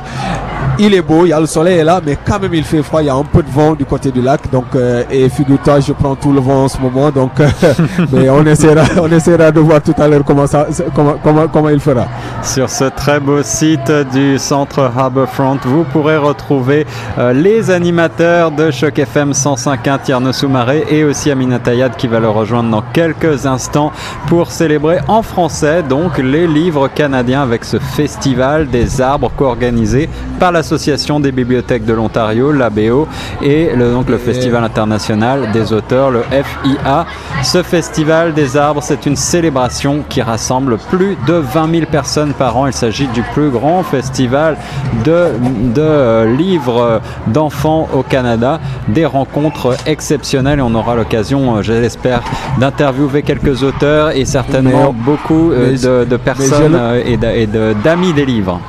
Il 0.79 0.95
est 0.95 1.03
beau, 1.03 1.27
il 1.27 1.29
y 1.29 1.33
a 1.33 1.41
le 1.41 1.47
soleil 1.47 1.79
est 1.79 1.85
là, 1.85 2.01
mais 2.05 2.17
quand 2.25 2.41
même 2.41 2.55
il 2.55 2.65
fait 2.65 2.83
froid. 2.83 3.03
Il 3.03 3.07
y 3.07 3.11
a 3.11 3.15
un 3.15 3.25
peu 3.25 3.43
de 3.43 3.51
vent 3.51 3.75
du 3.75 3.85
côté 3.85 4.11
du 4.11 4.23
lac, 4.23 4.51
donc 4.51 4.65
euh, 4.75 5.05
et 5.11 5.29
figure-toi, 5.29 5.81
je 5.81 5.93
prends 5.93 6.15
tout 6.15 6.33
le 6.33 6.41
vent 6.41 6.65
en 6.65 6.69
ce 6.69 6.79
moment, 6.79 7.11
donc 7.11 7.39
euh, 7.41 7.49
mais 8.13 8.31
on 8.31 8.45
essaiera, 8.47 8.85
on 9.01 9.11
essaiera 9.13 9.51
de 9.51 9.61
voir 9.61 9.83
tout 9.83 9.95
à 9.99 10.09
l'heure 10.09 10.25
comment 10.25 10.47
ça, 10.47 10.67
comment, 10.95 11.17
comment, 11.23 11.49
comment 11.49 11.69
il 11.69 11.81
fera. 11.81 12.07
Sur 12.43 12.71
ce 12.71 12.85
très 12.85 13.21
beau 13.21 13.43
site 13.43 13.93
du 14.13 14.39
centre 14.39 14.91
Harbourfront, 14.97 15.59
vous 15.65 15.85
pourrez 15.85 16.17
retrouver 16.17 16.87
euh, 17.19 17.33
les 17.33 17.71
animateurs 17.71 18.51
de 18.51 18.71
Choc 18.71 18.99
FM 18.99 19.33
105.1 19.33 20.03
Tierno 20.03 20.33
Soumaré 20.33 20.85
et 20.89 21.05
aussi 21.05 21.31
Amina 21.31 21.59
Tayad 21.59 21.97
qui 21.97 22.07
va 22.07 22.21
le 22.21 22.29
rejoindre 22.29 22.71
dans 22.71 22.85
quelques 22.93 23.47
instants 23.47 23.93
pour 24.29 24.51
célébrer 24.51 25.01
en 25.09 25.23
français 25.23 25.83
donc 25.83 26.19
les 26.19 26.47
livres 26.47 26.89
canadiens 26.89 27.43
avec 27.43 27.65
ce 27.65 27.79
festival 27.79 28.69
des 28.69 29.01
arbres 29.01 29.31
co-organisé 29.37 30.09
par 30.39 30.50
l'Association 30.53 31.21
des 31.21 31.33
bibliothèques 31.33 31.85
de 31.85 31.93
l'Ontario, 31.93 32.53
l'ABO, 32.53 33.07
et 33.43 33.71
le, 33.75 33.93
donc 33.93 34.09
le 34.09 34.19
Festival 34.19 34.65
international 34.65 35.51
des 35.53 35.73
auteurs, 35.73 36.11
le 36.11 36.23
FIA. 36.23 37.07
Ce 37.43 37.63
festival 37.63 38.35
des 38.35 38.57
arbres, 38.57 38.83
c'est 38.83 39.07
une 39.07 39.17
célébration 39.17 40.05
qui 40.09 40.21
rassemble 40.23 40.79
plus 40.91 41.17
de 41.27 41.35
20 41.35 41.71
000 41.71 41.87
personnes 41.91 42.33
par 42.33 42.57
an. 42.57 42.67
Il 42.67 42.73
s'agit 42.73 43.07
du 43.09 43.23
plus 43.35 43.51
grand 43.51 43.83
festival 43.83 44.57
de, 45.05 45.29
de 45.75 45.81
euh, 45.81 46.37
livres 46.37 47.01
d'enfants 47.29 47.89
au 47.95 48.03
Canada. 48.03 48.61
Des 48.89 49.07
rencontres 49.07 49.77
exceptionnelles 49.87 50.59
et 50.59 50.63
on 50.63 50.75
aura 50.75 50.95
l'occasion, 50.95 51.57
euh, 51.57 51.63
je 51.63 51.73
l'espère, 51.73 52.23
d'interviewer 52.59 53.23
quelques 53.23 53.63
auteurs 53.63 54.11
et 54.17 54.25
certainement 54.25 54.93
Mais- 54.93 55.05
beaucoup 55.05 55.51
euh, 55.53 56.05
de, 56.05 56.17
personnes 56.17 56.79
et 57.07 57.17
d'amis 57.17 58.13
des 58.13 58.27
livres. 58.27 58.61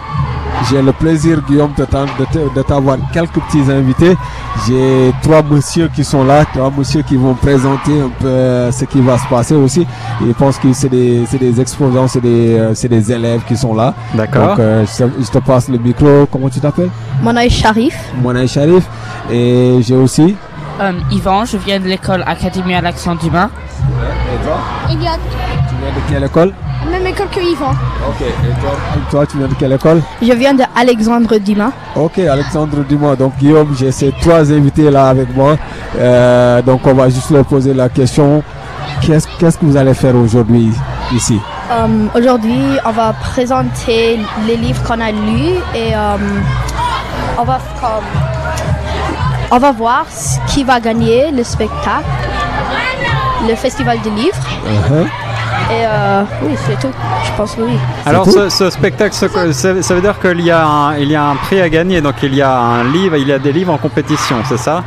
J'ai 0.70 0.82
le 0.82 0.92
plaisir, 0.94 1.42
Guillaume, 1.48 1.72
de 1.78 2.62
t'avoir 2.62 2.98
quelques 3.12 3.40
petits 3.42 3.70
invités. 3.72 4.16
J'ai 4.68 5.12
trois 5.22 5.42
messieurs 5.44 5.90
qui 5.94 6.04
sont 6.04 6.24
là, 6.24 6.46
trois 6.46 6.72
messieurs 6.76 7.02
qui 7.02 7.16
vont 7.18 7.34
présenter 7.34 8.00
un 8.00 8.10
peu 8.20 8.28
euh, 8.28 8.72
ce 8.72 8.86
qui 8.86 9.02
va 9.02 9.18
se 9.18 9.28
passer 9.28 9.56
aussi. 9.56 9.82
Et 9.82 10.28
je 10.28 10.32
pense 10.34 10.58
que 10.58 10.72
c'est 10.74 10.90
des, 10.90 11.26
c'est 11.28 11.40
des 11.40 11.60
exposants, 11.60 12.08
c'est 12.08 12.22
des, 12.22 12.58
euh, 12.60 12.76
c'est 12.76 12.88
des 12.88 13.12
élèves 13.12 13.42
qui 13.48 13.58
sont 13.58 13.74
là. 13.74 13.94
D'accord 14.14 14.50
Donc, 14.50 14.60
euh, 14.60 14.86
je, 14.86 15.04
te- 15.04 15.24
je 15.24 15.30
te 15.32 15.40
passe 15.40 15.68
le 15.68 15.78
micro. 15.78 16.28
Comment 16.32 16.50
tu 16.50 16.60
t'appelles? 16.60 16.90
Mon 17.22 17.34
nom 17.34 17.42
est 17.42 17.50
Sharif. 17.50 17.96
Mon 18.22 18.32
nom 18.34 18.40
est 18.42 18.48
Sharif. 18.48 18.84
Et 19.32 19.78
j'ai 19.82 19.96
aussi? 19.96 20.36
Euh, 20.80 20.92
Yvan, 21.12 21.44
je 21.46 21.58
viens 21.58 21.80
de 21.80 21.86
l'école 21.86 22.24
Académie 22.26 22.76
Alexandre 22.76 23.20
Dumas. 23.22 23.50
Et 23.50 24.46
toi? 24.46 24.58
Eliott, 24.90 25.20
Tu 25.70 25.76
viens 25.82 25.92
de 25.96 26.10
quelle 26.10 26.24
école? 26.24 26.54
Même 26.90 27.06
école 27.08 27.28
que 27.30 27.40
Yvan. 27.40 27.72
Ok. 27.72 28.22
Et 28.22 28.62
toi, 28.62 28.72
et 28.96 29.12
toi, 29.12 29.26
tu 29.28 29.38
viens 29.38 29.48
de 29.48 29.54
quelle 29.54 29.74
école? 29.74 30.02
Je 30.22 30.34
viens 30.34 30.54
de 30.54 30.64
Alexandre 30.76 31.38
Dumas. 31.38 31.72
Ok, 31.96 32.20
Alexandre, 32.20 32.78
dis-moi. 32.88 33.16
Donc, 33.16 33.34
Guillaume, 33.38 33.76
j'ai 33.78 33.92
ces 33.92 34.12
trois 34.22 34.52
invités 34.52 34.90
là 34.90 35.10
avec 35.10 35.36
moi. 35.36 35.58
Euh, 35.98 36.62
donc, 36.62 36.82
on 36.86 36.94
va 36.94 37.10
juste 37.10 37.30
leur 37.32 37.46
poser 37.46 37.74
la 37.74 37.90
question. 37.90 38.44
Qu'est-ce 39.02 39.28
qu'est-ce 39.40 39.58
que 39.58 39.66
vous 39.66 39.78
allez 39.78 39.94
faire 39.94 40.16
aujourd'hui 40.16 40.72
ici? 41.14 41.40
Euh, 41.72 41.88
Aujourd'hui, 42.16 42.62
on 42.86 42.92
va 42.92 43.14
présenter 43.14 44.20
les 44.46 44.58
livres 44.58 44.82
qu'on 44.84 45.00
a 45.00 45.12
lus 45.12 45.56
et 45.74 45.96
euh, 45.96 46.18
on 47.38 47.44
va 47.44 47.60
comme 47.80 48.04
on 49.54 49.58
va 49.58 49.72
voir 49.72 50.06
ce 50.10 50.38
qui 50.54 50.64
va 50.64 50.80
gagner 50.80 51.32
le 51.32 51.44
spectacle, 51.44 52.06
le 53.48 53.56
festival 53.56 54.00
de 54.02 54.10
livres. 54.10 54.38
Uh-huh. 54.66 55.08
Et 55.72 55.86
euh, 55.86 56.24
oui, 56.44 56.56
c'est 56.68 56.80
tout. 56.80 56.92
Je 57.24 57.32
pense 57.38 57.56
que 57.56 57.62
oui. 57.62 57.78
Alors 58.06 58.26
ce, 58.30 58.50
ce 58.50 58.70
spectacle, 58.70 59.16
ce- 59.16 59.52
ça, 59.54 59.82
ça 59.82 59.96
veut 59.96 60.02
dire 60.02 60.20
qu'il 60.20 60.42
y, 60.42 60.52
a 60.52 60.66
un- 60.66 60.98
il 60.98 61.10
y 61.10 61.16
a 61.16 61.24
un 61.24 61.36
prix 61.36 61.62
à 61.62 61.70
gagner, 61.70 62.02
donc 62.02 62.16
il 62.24 62.36
y 62.36 62.42
a 62.42 62.54
un 62.58 62.84
livre, 62.84 63.16
il 63.16 63.28
y 63.28 63.32
a 63.34 63.40
des 63.40 63.54
livres 63.54 63.72
en 63.74 63.78
compétition, 63.78 64.38
c'est 64.46 64.58
ça? 64.58 64.84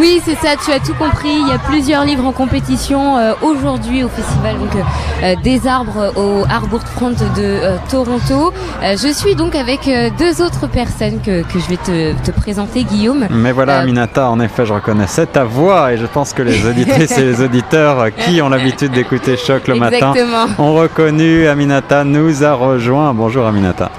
Oui, 0.00 0.20
c'est 0.24 0.36
ça, 0.36 0.54
tu 0.64 0.70
as 0.70 0.78
tout 0.78 0.94
compris. 0.94 1.28
Il 1.28 1.48
y 1.48 1.52
a 1.52 1.58
plusieurs 1.58 2.04
livres 2.04 2.24
en 2.24 2.32
compétition 2.32 3.16
euh, 3.18 3.32
aujourd'hui 3.42 4.04
au 4.04 4.08
festival 4.08 4.56
donc, 4.58 4.74
euh, 4.76 4.82
euh, 5.24 5.34
des 5.42 5.66
arbres 5.66 6.12
au 6.16 6.44
Harbour 6.48 6.80
Front 6.82 7.10
de 7.10 7.16
euh, 7.38 7.76
Toronto. 7.90 8.52
Je 8.82 9.12
suis 9.12 9.34
donc 9.34 9.56
avec 9.56 9.90
deux 10.18 10.40
autres 10.42 10.68
personnes 10.68 11.20
que, 11.20 11.42
que 11.42 11.58
je 11.58 11.68
vais 11.68 11.76
te, 11.76 12.12
te 12.24 12.30
présenter, 12.30 12.84
Guillaume. 12.84 13.26
Mais 13.30 13.52
voilà, 13.52 13.78
Aminata, 13.80 14.30
en 14.30 14.38
effet, 14.40 14.64
je 14.66 14.72
reconnaissais 14.72 15.26
ta 15.26 15.44
voix 15.44 15.92
et 15.92 15.96
je 15.96 16.06
pense 16.06 16.32
que 16.32 16.42
les 16.42 16.64
auditrices 16.66 17.18
et 17.18 17.24
les 17.24 17.40
auditeurs 17.40 18.14
qui 18.14 18.40
ont 18.40 18.48
l'habitude 18.48 18.92
d'écouter 18.92 19.36
Choc 19.36 19.66
le 19.66 19.74
matin 19.74 20.14
ont 20.58 20.74
reconnu 20.74 21.46
Aminata 21.48 22.04
nous 22.04 22.44
a 22.44 22.52
rejoint. 22.54 23.12
Bonjour 23.14 23.46
Aminata. 23.46 23.90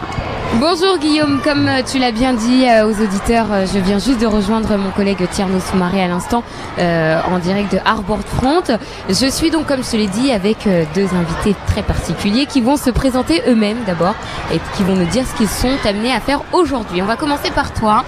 Bonjour 0.56 0.98
Guillaume, 0.98 1.42
comme 1.44 1.68
euh, 1.68 1.82
tu 1.86 2.00
l'as 2.00 2.12
bien 2.12 2.34
dit 2.34 2.66
euh, 2.68 2.88
aux 2.88 3.02
auditeurs, 3.02 3.46
euh, 3.52 3.66
je 3.72 3.78
viens 3.78 4.00
juste 4.00 4.20
de 4.20 4.26
rejoindre 4.26 4.76
mon 4.78 4.90
collègue 4.90 5.26
Tierno 5.30 5.60
Soumaré 5.60 6.04
à 6.04 6.08
l'instant 6.08 6.44
euh, 6.80 7.22
en 7.32 7.38
direct 7.38 7.72
de 7.72 7.78
Harbord 7.86 8.24
Front. 8.26 8.64
Je 9.08 9.28
suis 9.28 9.52
donc, 9.52 9.68
comme 9.68 9.84
je 9.84 9.92
te 9.92 9.96
l'ai 9.96 10.08
dit, 10.08 10.32
avec 10.32 10.68
deux 10.96 11.08
invités 11.16 11.56
très 11.68 11.84
particuliers 11.84 12.48
qui 12.48 12.62
vont 12.62 12.78
se 12.78 12.90
présenter 12.90 13.44
eux-mêmes 13.48 13.84
d'abord 13.86 14.16
et 14.52 14.60
qui 14.76 14.84
vont 14.84 14.96
nous 14.96 15.06
dire 15.06 15.24
ce 15.28 15.36
qu'ils 15.36 15.48
sont 15.48 15.78
amenés 15.88 16.12
à 16.12 16.20
faire 16.20 16.42
aujourd'hui. 16.52 17.02
On 17.04 17.06
va 17.06 17.16
commencer 17.16 17.52
par 17.52 17.72
toi. 17.72 18.04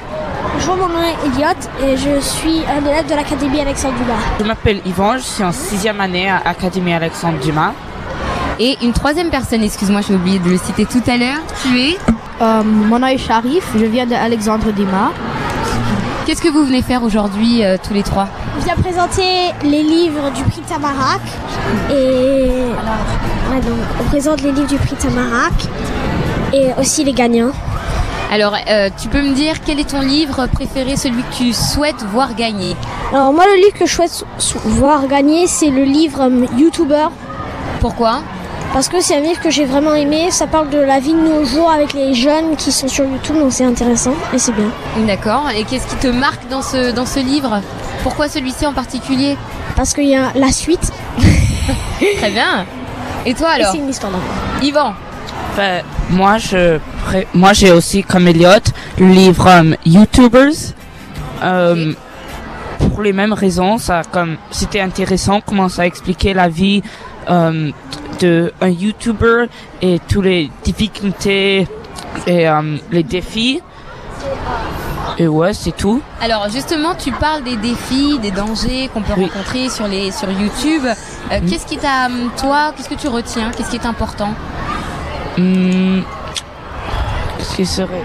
Bonjour, 0.55 0.75
mon 0.77 0.89
nom 0.89 1.01
est 1.03 1.27
Elliot 1.27 1.93
et 1.93 1.95
je 1.95 2.19
suis 2.19 2.62
un 2.65 2.83
élève 2.83 3.05
de 3.07 3.13
l'Académie 3.13 3.62
Alexandre 3.62 3.95
Dumas. 3.98 4.19
Je 4.39 4.45
m'appelle 4.45 4.81
Yvan, 4.86 5.17
je 5.17 5.24
suis 5.24 5.43
en 5.43 5.51
sixième 5.51 6.01
année 6.01 6.27
à 6.27 6.41
Académie 6.43 6.93
Alexandre 6.93 7.38
Dumas. 7.39 7.74
Et 8.60 8.77
une 8.81 8.93
troisième 8.93 9.29
personne, 9.29 9.63
excuse-moi, 9.63 10.01
j'ai 10.07 10.15
oublié 10.15 10.39
de 10.39 10.50
le 10.50 10.57
citer 10.57 10.86
tout 10.86 11.03
à 11.07 11.17
l'heure. 11.17 11.39
Tu 11.63 11.79
es? 11.79 11.98
Euh, 12.40 12.64
mon 12.64 13.00
nom 13.00 13.08
est 13.08 13.18
Sharif, 13.18 13.64
je 13.76 13.86
viens 13.86 14.06
de 14.06 14.14
Alexandre 14.16 14.72
Dima. 14.72 15.12
Qu'est-ce 16.26 16.42
que 16.42 16.50
vous 16.50 16.64
venez 16.66 16.82
faire 16.82 17.04
aujourd'hui 17.04 17.64
euh, 17.64 17.78
tous 17.82 17.94
les 17.94 18.04
trois? 18.04 18.28
Je 18.60 18.66
viens 18.66 18.76
présenter 18.76 19.52
les 19.64 19.84
livres 19.84 20.32
du 20.36 20.44
prix 20.44 20.62
Tamarac 20.62 21.22
et 21.90 21.94
ouais, 23.52 23.62
donc, 23.62 23.78
on 24.00 24.04
présente 24.06 24.42
les 24.42 24.52
livres 24.52 24.68
du 24.68 24.78
prix 24.78 24.96
Tamarac 24.96 25.54
et 26.54 26.68
aussi 26.80 27.04
les 27.04 27.14
gagnants. 27.14 27.52
Alors, 28.32 28.56
euh, 28.70 28.90
tu 29.00 29.08
peux 29.10 29.22
me 29.22 29.34
dire 29.34 29.56
quel 29.66 29.80
est 29.80 29.90
ton 29.90 30.00
livre 30.02 30.48
préféré, 30.48 30.96
celui 30.96 31.22
que 31.24 31.34
tu 31.36 31.54
souhaites 31.54 32.04
voir 32.14 32.34
gagner? 32.36 32.76
Alors 33.14 33.34
moi, 33.34 33.44
le 33.46 33.56
livre 33.58 33.78
que 33.78 33.86
je 33.86 33.94
souhaite 33.94 34.24
sou- 34.38 34.60
voir 34.66 35.08
gagner, 35.08 35.48
c'est 35.48 35.70
le 35.70 35.84
livre 35.84 36.30
YouTuber 36.58 37.08
Pourquoi? 37.82 38.22
Parce 38.74 38.88
que 38.88 39.01
c'est 39.01 39.18
un 39.18 39.20
livre 39.22 39.40
que 39.42 39.50
j'ai 39.50 39.66
vraiment 39.66 39.94
aimé. 39.94 40.32
Ça 40.32 40.48
parle 40.48 40.70
de 40.70 40.78
la 40.80 41.00
vie 41.00 41.13
de 41.13 41.20
nos 41.20 41.44
jours 41.46 41.70
avec 41.70 41.94
les 41.94 42.13
jeunes 42.13 42.56
qui 42.58 42.72
sont 42.72 42.88
sur 42.88 43.06
YouTube, 43.06 43.38
donc 43.38 43.51
c'est 43.51 43.66
intéressant 43.66 44.13
et 44.34 44.38
c'est 44.40 44.54
bien. 44.54 44.72
D'accord. 45.06 45.50
Et 45.56 45.63
qu'est-ce 45.63 45.88
qui 45.88 45.96
te 45.98 46.08
marque 46.08 46.48
dans 46.50 46.62
ce, 46.62 46.92
dans 46.92 47.06
ce 47.06 47.20
livre? 47.20 47.62
Pourquoi 48.04 48.28
celui-ci 48.30 48.66
en 48.66 48.74
particulier? 48.74 49.38
Parce 49.75 49.94
qu'il 49.94 50.08
y 50.08 50.16
a 50.16 50.32
la 50.36 50.51
suite 50.51 50.92
Très 52.18 52.32
bien. 52.32 52.66
Et 53.25 53.34
toi 53.34 53.50
alors? 53.50 53.72
c'est 53.72 53.78
une 53.78 53.90
histoire 53.90 54.12
d'amour. 54.12 54.28
Yvan? 54.62 54.94
Enfin, 55.54 55.80
moi, 56.10 56.38
je, 56.38 56.80
pré- 57.06 57.28
moi, 57.34 57.54
j'ai 57.54 57.72
aussi 57.72 58.04
comme 58.04 58.28
Elliot 58.28 58.50
le 58.98 59.08
livre 59.08 59.48
um, 59.48 59.75
YouTubers. 59.86 60.74
Euh, 61.44 61.94
Pour 62.80 63.01
les 63.01 63.13
mêmes 63.13 63.34
raisons, 63.34 63.78
ça 63.78 64.01
comme 64.12 64.38
c'était 64.50 64.80
intéressant 64.82 65.40
comment 65.46 65.70
ça 65.70 65.86
expliquait 65.86 66.34
la 66.34 66.48
vie 66.50 66.82
euh, 67.30 67.70
de 68.22 68.54
un 68.62 68.70
YouTuber 68.70 69.46
et 69.82 70.00
toutes 70.08 70.24
les 70.25 70.50
difficultés 70.63 71.68
et 72.28 72.48
euh, 72.48 72.78
les 72.92 73.04
défis. 73.04 73.62
Et 75.18 75.28
ouais, 75.28 75.54
c'est 75.54 75.72
tout. 75.75 76.01
Alors 76.22 76.48
justement, 76.50 76.94
tu 76.96 77.12
parles 77.12 77.44
des 77.44 77.56
défis, 77.58 78.20
des 78.20 78.32
dangers 78.32 78.90
qu'on 78.94 79.01
peut 79.01 79.13
Oui. 79.18 79.25
rencontrer 79.25 79.68
sur, 79.70 79.88
les, 79.88 80.12
sur 80.12 80.30
YouTube. 80.32 80.84
Euh, 80.86 81.40
Qu'est-ce 81.50 81.66
qui 81.66 81.78
t'a, 81.78 82.06
hum, 82.06 82.30
toi, 82.38 82.72
qu'est-ce 82.75 82.90
que 82.90 82.96
tu 82.96 83.08
retiens? 83.08 83.51
Qu'est-ce 83.56 83.70
qui 83.72 83.78
est 83.78 83.86
important? 83.86 84.30
Hmm, 85.38 86.01
Qu'est-ce 87.38 87.56
qui 87.56 87.66
serait? 87.66 88.04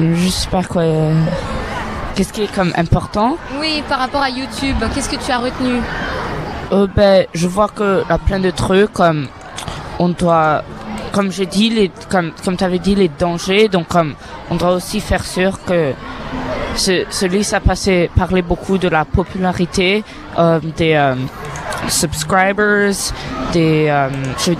Je 0.00 0.28
sais 0.28 0.48
pas 0.48 0.62
quoi. 0.62 0.82
euh, 0.82 1.14
Qu'est-ce 2.14 2.32
qui 2.32 2.42
est 2.42 2.52
comme 2.54 2.72
important? 2.76 3.36
Oui, 3.60 3.82
par 3.88 3.98
rapport 3.98 4.22
à 4.22 4.28
YouTube, 4.30 4.76
qu'est-ce 4.94 5.08
que 5.08 5.16
tu 5.16 5.30
as 5.30 5.38
retenu? 5.38 5.80
Euh, 6.72 6.86
ben, 6.86 7.26
je 7.34 7.46
vois 7.46 7.68
que 7.68 8.02
y 8.08 8.12
a 8.12 8.18
plein 8.18 8.40
de 8.40 8.50
trucs 8.50 8.92
comme 8.92 9.28
on 9.98 10.08
doit, 10.08 10.64
comme 11.12 11.30
j'ai 11.30 11.46
dit, 11.46 11.68
les, 11.68 11.90
comme 12.10 12.32
comme 12.44 12.56
t'avais 12.56 12.78
dit 12.78 12.94
les 12.94 13.08
dangers, 13.08 13.68
donc 13.68 13.88
comme 13.88 14.14
on 14.50 14.54
doit 14.54 14.72
aussi 14.72 15.00
faire 15.00 15.24
sûr 15.24 15.62
que 15.64 15.92
ce, 16.76 17.04
ce 17.10 17.58
passait 17.58 18.10
parler 18.16 18.42
beaucoup 18.42 18.78
de 18.78 18.88
la 18.88 19.04
popularité 19.04 20.02
euh, 20.38 20.60
des 20.76 20.94
euh, 20.94 21.14
subscribers, 21.88 23.12
des 23.52 23.88
euh, 23.88 24.08
je 24.38 24.52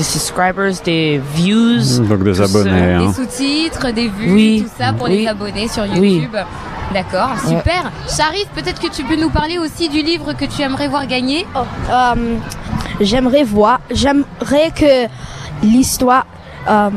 des 0.00 0.04
subscribers, 0.04 0.80
des 0.82 1.20
views. 1.34 2.00
Donc 2.08 2.22
des 2.24 2.40
abonnés. 2.40 2.94
hein. 2.94 3.06
Des 3.08 3.12
sous-titres, 3.12 3.90
des 3.92 4.08
vues, 4.08 4.32
Oui. 4.32 4.64
tout 4.64 4.70
ça 4.82 4.94
pour 4.94 5.08
Oui. 5.08 5.18
les 5.18 5.26
abonnés 5.28 5.68
sur 5.68 5.82
Oui. 5.98 6.14
YouTube. 6.14 6.36
D'accord, 6.94 7.32
super. 7.46 7.92
Sharif, 8.08 8.46
peut-être 8.54 8.80
que 8.80 8.88
tu 8.90 9.04
peux 9.04 9.16
nous 9.16 9.28
parler 9.28 9.58
aussi 9.58 9.90
du 9.90 10.00
livre 10.00 10.32
que 10.32 10.46
tu 10.46 10.62
aimerais 10.62 10.88
voir 10.88 11.06
gagner? 11.06 11.46
Oh, 11.54 11.58
euh, 11.90 12.14
j'aimerais 13.00 13.44
voir, 13.44 13.80
j'aimerais 13.90 14.70
que 14.74 15.06
l'histoire, 15.62 16.26
euh, 16.68 16.88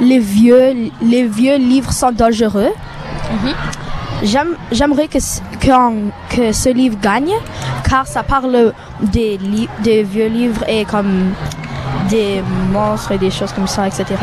les 0.00 0.20
vieux, 0.20 0.90
les 1.02 1.24
vieux 1.26 1.56
livres 1.56 1.90
sont 1.92 2.12
dangereux. 2.12 2.70
Mhm. 3.32 3.52
J'aime, 4.22 4.52
j'aimerais 4.72 5.08
que, 5.08 5.18
ce- 5.20 5.40
qu'en- 5.62 6.10
que 6.30 6.52
ce 6.52 6.68
livre 6.70 6.96
gagne, 7.02 7.34
car 7.90 8.06
ça 8.06 8.22
parle 8.22 8.72
des, 9.02 9.36
li- 9.36 9.68
des 9.82 10.04
vieux 10.04 10.28
livres 10.28 10.64
et 10.68 10.84
comme 10.86 11.32
des 12.08 12.42
monstres 12.72 13.12
et 13.12 13.18
des 13.18 13.30
choses 13.30 13.52
comme 13.52 13.66
ça, 13.66 13.86
etc. 13.86 14.04
etc. 14.04 14.18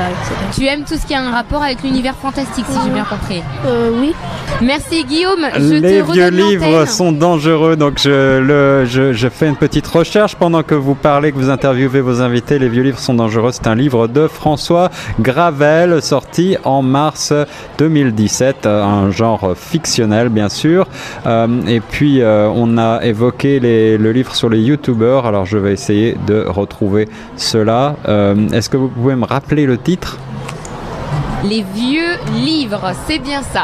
Tu 0.56 0.66
aimes 0.66 0.84
tout 0.84 0.96
ce 0.96 1.06
qui 1.06 1.14
a 1.14 1.22
un 1.22 1.32
rapport 1.32 1.64
avec 1.64 1.84
l'univers 1.84 2.16
fantastique, 2.16 2.66
si 2.70 2.78
j'ai 2.84 2.92
bien 2.92 3.06
compris. 3.06 3.42
Euh, 3.66 3.92
oui. 4.00 4.14
Merci 4.62 5.04
Guillaume. 5.04 5.46
Je 5.56 5.74
Les 5.76 6.02
te 6.02 6.12
vieux 6.12 6.30
livres 6.30 6.86
sont 6.88 7.12
dangereux, 7.12 7.76
donc 7.76 8.00
je, 8.00 8.40
le, 8.40 8.86
je, 8.86 9.14
je 9.14 9.28
fais 9.30 9.48
une 9.48 9.56
petite 9.56 9.88
recherche 9.88 10.36
pendant 10.36 10.64
que 10.64 10.76
vous 10.76 10.96
parlez, 10.96 11.32
que 11.32 11.38
vous 11.38 11.50
interviewez 11.50 12.02
vos 12.02 12.22
invités. 12.22 12.60
Les 12.60 12.70
vieux 12.70 12.84
livres 12.84 13.00
sont 13.00 13.16
dangereux. 13.16 13.52
C'est 13.52 13.68
un 13.68 13.76
livre 13.76 14.08
de 14.08 14.28
François 14.28 14.90
Gravel, 15.20 16.02
sorti 16.02 16.58
en 16.64 16.82
mars 16.82 17.34
2017, 17.78 18.66
euh, 18.66 18.84
un 18.84 19.12
genre 19.12 19.54
fictionnel 19.56 20.30
bien 20.30 20.50
sûr. 20.50 20.88
Euh, 21.26 21.48
et 21.68 21.80
puis 21.80 22.22
euh, 22.22 22.50
on 22.54 22.78
a 22.78 23.04
évoqué 23.04 23.60
les, 23.60 23.98
le 23.98 24.12
livre 24.12 24.36
sur 24.36 24.50
les 24.50 24.60
youtubeurs. 24.60 25.26
Alors 25.26 25.46
je 25.46 25.58
vais 25.58 25.74
essayer 25.74 26.18
de 26.28 26.46
retrouver 26.48 27.08
cela. 27.38 27.73
Euh, 28.08 28.50
Est-ce 28.50 28.70
que 28.70 28.78
vous 28.78 28.88
pouvez 28.88 29.16
me 29.16 29.26
rappeler 29.26 29.66
le 29.66 29.78
titre? 29.78 30.18
Les 31.44 31.64
vieux 31.76 32.18
livres, 32.34 32.92
c'est 33.08 33.20
bien 33.20 33.42
ça. 33.42 33.64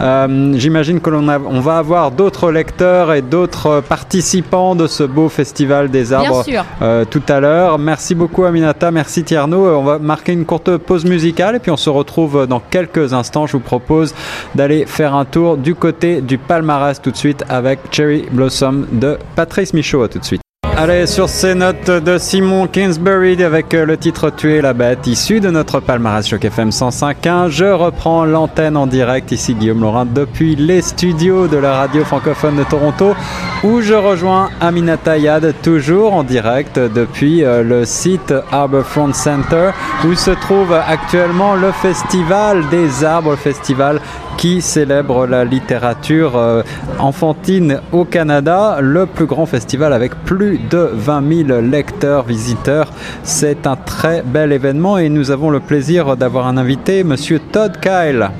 Euh, 0.00 0.52
J'imagine 0.56 1.00
que 1.00 1.10
l'on 1.10 1.26
on 1.28 1.60
va 1.60 1.78
avoir 1.78 2.12
d'autres 2.12 2.52
lecteurs 2.52 3.12
et 3.12 3.22
d'autres 3.22 3.80
participants 3.80 4.76
de 4.76 4.86
ce 4.86 5.02
beau 5.02 5.28
festival 5.28 5.90
des 5.90 6.12
arbres 6.12 6.44
euh, 6.82 7.04
tout 7.04 7.22
à 7.28 7.40
l'heure. 7.40 7.78
Merci 7.78 8.14
beaucoup 8.14 8.44
Aminata, 8.44 8.90
merci 8.92 9.24
Tierno. 9.24 9.66
On 9.76 9.82
va 9.82 9.98
marquer 9.98 10.32
une 10.32 10.44
courte 10.44 10.76
pause 10.76 11.04
musicale 11.04 11.56
et 11.56 11.58
puis 11.58 11.72
on 11.72 11.76
se 11.76 11.90
retrouve 11.90 12.46
dans 12.46 12.60
quelques 12.60 13.12
instants. 13.12 13.46
Je 13.46 13.52
vous 13.54 13.60
propose 13.60 14.14
d'aller 14.54 14.86
faire 14.86 15.14
un 15.14 15.24
tour 15.24 15.56
du 15.56 15.74
côté 15.74 16.20
du 16.20 16.38
palmarès 16.38 17.02
tout 17.02 17.10
de 17.10 17.16
suite 17.16 17.44
avec 17.48 17.80
Cherry 17.90 18.26
Blossom 18.30 18.86
de 18.92 19.18
Patrice 19.34 19.74
Michaud. 19.74 20.02
À 20.04 20.08
tout 20.08 20.20
de 20.20 20.24
suite. 20.24 20.47
Allez, 20.80 21.08
sur 21.08 21.28
ces 21.28 21.56
notes 21.56 21.90
de 21.90 22.18
Simon 22.18 22.68
Kingsbury 22.68 23.42
avec 23.42 23.74
euh, 23.74 23.84
le 23.84 23.96
titre 23.96 24.30
Tuer 24.30 24.60
la 24.60 24.74
bête, 24.74 25.08
issu 25.08 25.40
de 25.40 25.50
notre 25.50 25.80
palmarès 25.80 26.24
Choc 26.24 26.44
FM 26.44 26.68
105.1, 26.68 27.48
je 27.48 27.64
reprends 27.64 28.24
l'antenne 28.24 28.76
en 28.76 28.86
direct, 28.86 29.32
ici 29.32 29.56
Guillaume 29.56 29.80
Laurent, 29.80 30.06
depuis 30.06 30.54
les 30.54 30.80
studios 30.80 31.48
de 31.48 31.56
la 31.56 31.78
radio 31.78 32.04
francophone 32.04 32.54
de 32.54 32.62
Toronto, 32.62 33.16
où 33.64 33.80
je 33.80 33.94
rejoins 33.94 34.50
Aminata 34.60 35.18
Yad, 35.18 35.52
toujours 35.64 36.14
en 36.14 36.22
direct 36.22 36.78
depuis 36.78 37.42
euh, 37.42 37.64
le 37.64 37.84
site 37.84 38.32
Harbourfront 38.52 39.12
Center, 39.12 39.70
où 40.04 40.14
se 40.14 40.30
trouve 40.30 40.72
actuellement 40.72 41.56
le 41.56 41.72
Festival 41.72 42.68
des 42.68 43.02
arbres, 43.02 43.30
le 43.32 43.36
festival 43.36 44.00
qui 44.38 44.62
célèbre 44.62 45.26
la 45.26 45.44
littérature 45.44 46.36
euh, 46.36 46.62
enfantine 46.98 47.80
au 47.92 48.04
Canada, 48.04 48.78
le 48.80 49.04
plus 49.04 49.26
grand 49.26 49.46
festival 49.46 49.92
avec 49.92 50.14
plus 50.24 50.58
de 50.58 50.90
20 50.92 51.46
000 51.48 51.60
lecteurs, 51.60 52.22
visiteurs. 52.22 52.92
C'est 53.24 53.66
un 53.66 53.74
très 53.74 54.22
bel 54.22 54.52
événement 54.52 54.96
et 54.96 55.08
nous 55.08 55.32
avons 55.32 55.50
le 55.50 55.58
plaisir 55.58 56.16
d'avoir 56.16 56.46
un 56.46 56.56
invité, 56.56 57.02
Monsieur 57.02 57.40
Todd 57.40 57.78
Kyle. 57.80 58.30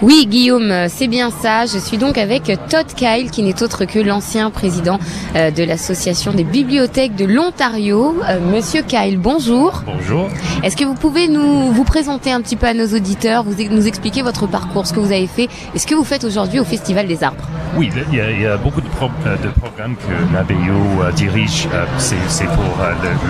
Oui, 0.00 0.26
Guillaume, 0.26 0.70
euh, 0.70 0.86
c'est 0.88 1.08
bien 1.08 1.30
ça. 1.30 1.66
Je 1.66 1.76
suis 1.76 1.98
donc 1.98 2.18
avec 2.18 2.44
Todd 2.68 2.86
Kyle, 2.94 3.32
qui 3.32 3.42
n'est 3.42 3.64
autre 3.64 3.84
que 3.84 3.98
l'ancien 3.98 4.48
président 4.50 5.00
euh, 5.34 5.50
de 5.50 5.64
l'Association 5.64 6.32
des 6.32 6.44
bibliothèques 6.44 7.16
de 7.16 7.24
l'Ontario. 7.24 8.14
Euh, 8.28 8.38
Monsieur 8.38 8.82
Kyle, 8.82 9.18
bonjour. 9.18 9.82
Bonjour. 9.86 10.28
Est-ce 10.62 10.76
que 10.76 10.84
vous 10.84 10.94
pouvez 10.94 11.26
nous 11.26 11.72
vous 11.72 11.84
présenter 11.84 12.30
un 12.30 12.40
petit 12.42 12.54
peu 12.54 12.66
à 12.66 12.74
nos 12.74 12.86
auditeurs, 12.86 13.42
vous 13.42 13.56
nous 13.70 13.88
expliquer 13.88 14.22
votre 14.22 14.46
parcours, 14.46 14.86
ce 14.86 14.92
que 14.92 15.00
vous 15.00 15.12
avez 15.12 15.26
fait 15.26 15.48
et 15.74 15.78
ce 15.80 15.86
que 15.88 15.96
vous 15.96 16.04
faites 16.04 16.22
aujourd'hui 16.22 16.60
au 16.60 16.64
Festival 16.64 17.08
des 17.08 17.24
Arbres? 17.24 17.48
Oui, 17.76 17.90
il 18.12 18.40
y 18.40 18.46
a, 18.46 18.56
beaucoup 18.56 18.80
de, 18.80 18.86
euh, 18.88 19.36
programmes 19.60 19.94
que 19.96 20.34
l'ABO 20.34 21.02
euh, 21.02 21.12
dirige. 21.12 21.68
Euh, 21.72 21.84
C'est 21.98 22.16
pour 22.46 22.64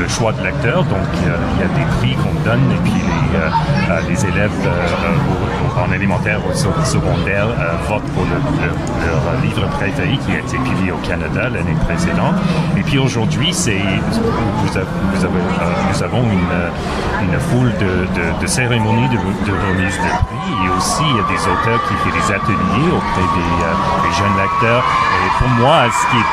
le, 0.00 0.08
choix 0.08 0.32
de 0.32 0.42
lecteurs. 0.42 0.84
Donc, 0.84 0.98
il 1.14 1.26
y 1.60 1.64
a 1.64 1.68
des 1.68 1.84
prix 1.98 2.14
qu'on 2.16 2.32
donne 2.48 2.70
et 2.72 2.80
puis 2.82 2.92
les, 4.08 4.24
élèves 4.26 4.50
en 5.76 5.92
élémentaire 5.92 6.40
ou 6.48 6.52
sec- 6.54 6.84
secondaire 6.84 7.46
votent 7.88 8.02
pour 8.14 8.24
le- 8.24 8.42
le- 8.66 8.72
leur 9.06 9.20
livre 9.42 9.66
préféré 9.76 10.16
qui 10.26 10.32
a 10.32 10.38
été 10.38 10.56
publié 10.58 10.92
au 10.92 10.96
Canada 10.98 11.48
l'année 11.50 11.76
précédente. 11.86 12.36
Et 12.76 12.82
puis 12.82 12.98
aujourd'hui, 12.98 13.52
c'est 13.52 13.80
nous 13.82 14.76
avons 16.02 16.22
une, 16.22 16.38
foule 17.50 17.72
de, 18.40 18.46
cérémonies 18.46 19.08
de, 19.08 19.18
remise 19.18 19.96
de 19.96 20.10
prix 20.26 20.52
et 20.64 20.68
aussi 20.76 21.02
il 21.10 21.16
y 21.16 21.20
a 21.20 21.24
des 21.28 21.42
auteurs 21.44 21.80
qui 21.86 21.94
font 21.94 22.10
des 22.16 22.28
ateliers 22.34 22.90
auprès 22.96 23.26
des, 23.36 23.50
des 24.08 24.14
jeunes 24.16 24.27
lecteurs. 24.36 24.84
Et 25.24 25.38
pour 25.38 25.48
moi, 25.48 25.84
ce 25.90 26.10
qui 26.10 26.16
est 26.16 26.26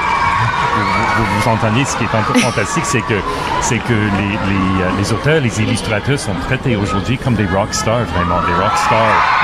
vous, 0.75 0.83
vous, 1.23 1.39
vous 1.39 1.49
entendez, 1.49 1.85
ce 1.85 1.95
qui 1.95 2.03
est 2.03 2.13
un 2.15 2.21
peu 2.23 2.37
fantastique, 2.39 2.83
c'est 2.85 3.01
que, 3.01 3.13
c'est 3.61 3.77
que 3.79 3.93
les, 3.93 4.31
les, 4.49 4.83
euh, 4.83 4.89
les 4.97 5.13
auteurs, 5.13 5.39
les 5.39 5.61
illustrateurs 5.61 6.19
sont 6.19 6.33
traités 6.47 6.75
aujourd'hui 6.75 7.17
comme 7.17 7.35
des 7.35 7.45
rock 7.45 7.73
stars, 7.73 8.03
vraiment, 8.13 8.41
des 8.41 8.53
rock 8.61 8.75
stars. 8.75 8.99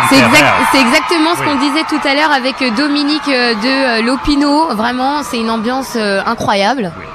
C'est 0.10 0.17
exact- 0.20 0.53
c'est 0.74 0.81
exactement 0.81 1.34
ce 1.36 1.39
Oui. 1.41 1.46
qu'on 1.48 1.55
disait 1.60 1.86
tout 1.88 2.01
à 2.05 2.13
l'heure 2.13 2.31
avec 2.31 2.62
euh, 2.62 2.72
Dominique 2.72 3.27
euh, 3.29 3.53
de 3.55 4.05
Lopino. 4.05 4.75
Vraiment, 4.75 5.24
c'est 5.24 5.39
une 5.39 5.50
ambiance 5.50 5.96
incroyable. 6.25 6.91
Oui. 7.00 7.05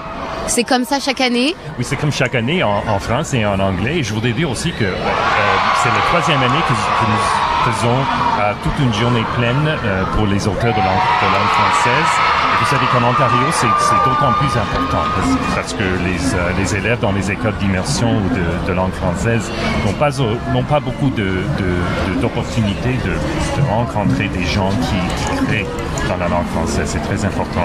C'est 0.49 0.65
comme 0.65 0.85
ça 0.85 1.01
chaque 1.01 1.21
année? 1.21 1.55
Oui, 1.79 1.85
c'est 1.85 1.97
comme 1.97 2.13
chaque 2.13 2.35
année 2.35 2.63
en, 2.63 2.99
France 2.99 3.35
et 3.35 3.45
en 3.45 3.59
anglais. 3.59 3.99
Et 3.99 4.03
je 4.03 4.15
voudrais 4.15 4.33
dire 4.33 4.51
aussi 4.51 4.73
que 4.73 4.85
euh, 4.85 4.93
euh, 4.93 5.57
c'est 5.83 5.89
la 5.89 6.01
troisième 6.09 6.43
année 6.43 6.63
que, 6.69 6.73
nous 6.73 7.73
faisons 7.73 7.97
euh, 8.41 8.53
toute 8.63 8.79
une 8.79 8.95
journée 8.95 9.25
pleine 9.37 9.77
pour 10.15 10.27
les 10.27 10.47
auteurs 10.47 10.73
de 10.73 10.79
de 10.79 10.81
langue 10.81 11.51
française. 11.51 12.36
Vous 12.59 12.67
savez 12.75 12.87
qu'en 12.93 13.09
Ontario, 13.09 13.47
c'est 13.53 14.09
d'autant 14.09 14.33
plus 14.39 14.49
important 14.59 15.05
parce, 15.55 15.73
que 15.73 15.83
les, 15.83 16.35
euh, 16.35 16.51
les 16.59 16.75
élèves 16.75 16.99
dans 17.01 17.13
les 17.13 17.31
écoles 17.31 17.55
d'immersion 17.61 18.09
ou 18.17 18.67
de, 18.69 18.73
langue 18.73 18.93
française 18.93 19.43
n'ont 19.85 19.93
pas, 19.93 20.11
pas 20.69 20.81
beaucoup 20.81 21.11
de- 21.11 21.23
de- 21.23 22.15
de- 22.17 22.21
d'opportunités 22.21 22.95
de, 23.05 23.63
rencontrer 23.71 24.29
des 24.29 24.45
gens 24.45 24.71
qui, 24.71 25.47
créent 25.47 25.67
dans 26.09 26.17
la 26.17 26.29
langue 26.29 26.47
française. 26.55 26.85
C'est 26.87 27.03
très 27.03 27.25
important. 27.25 27.63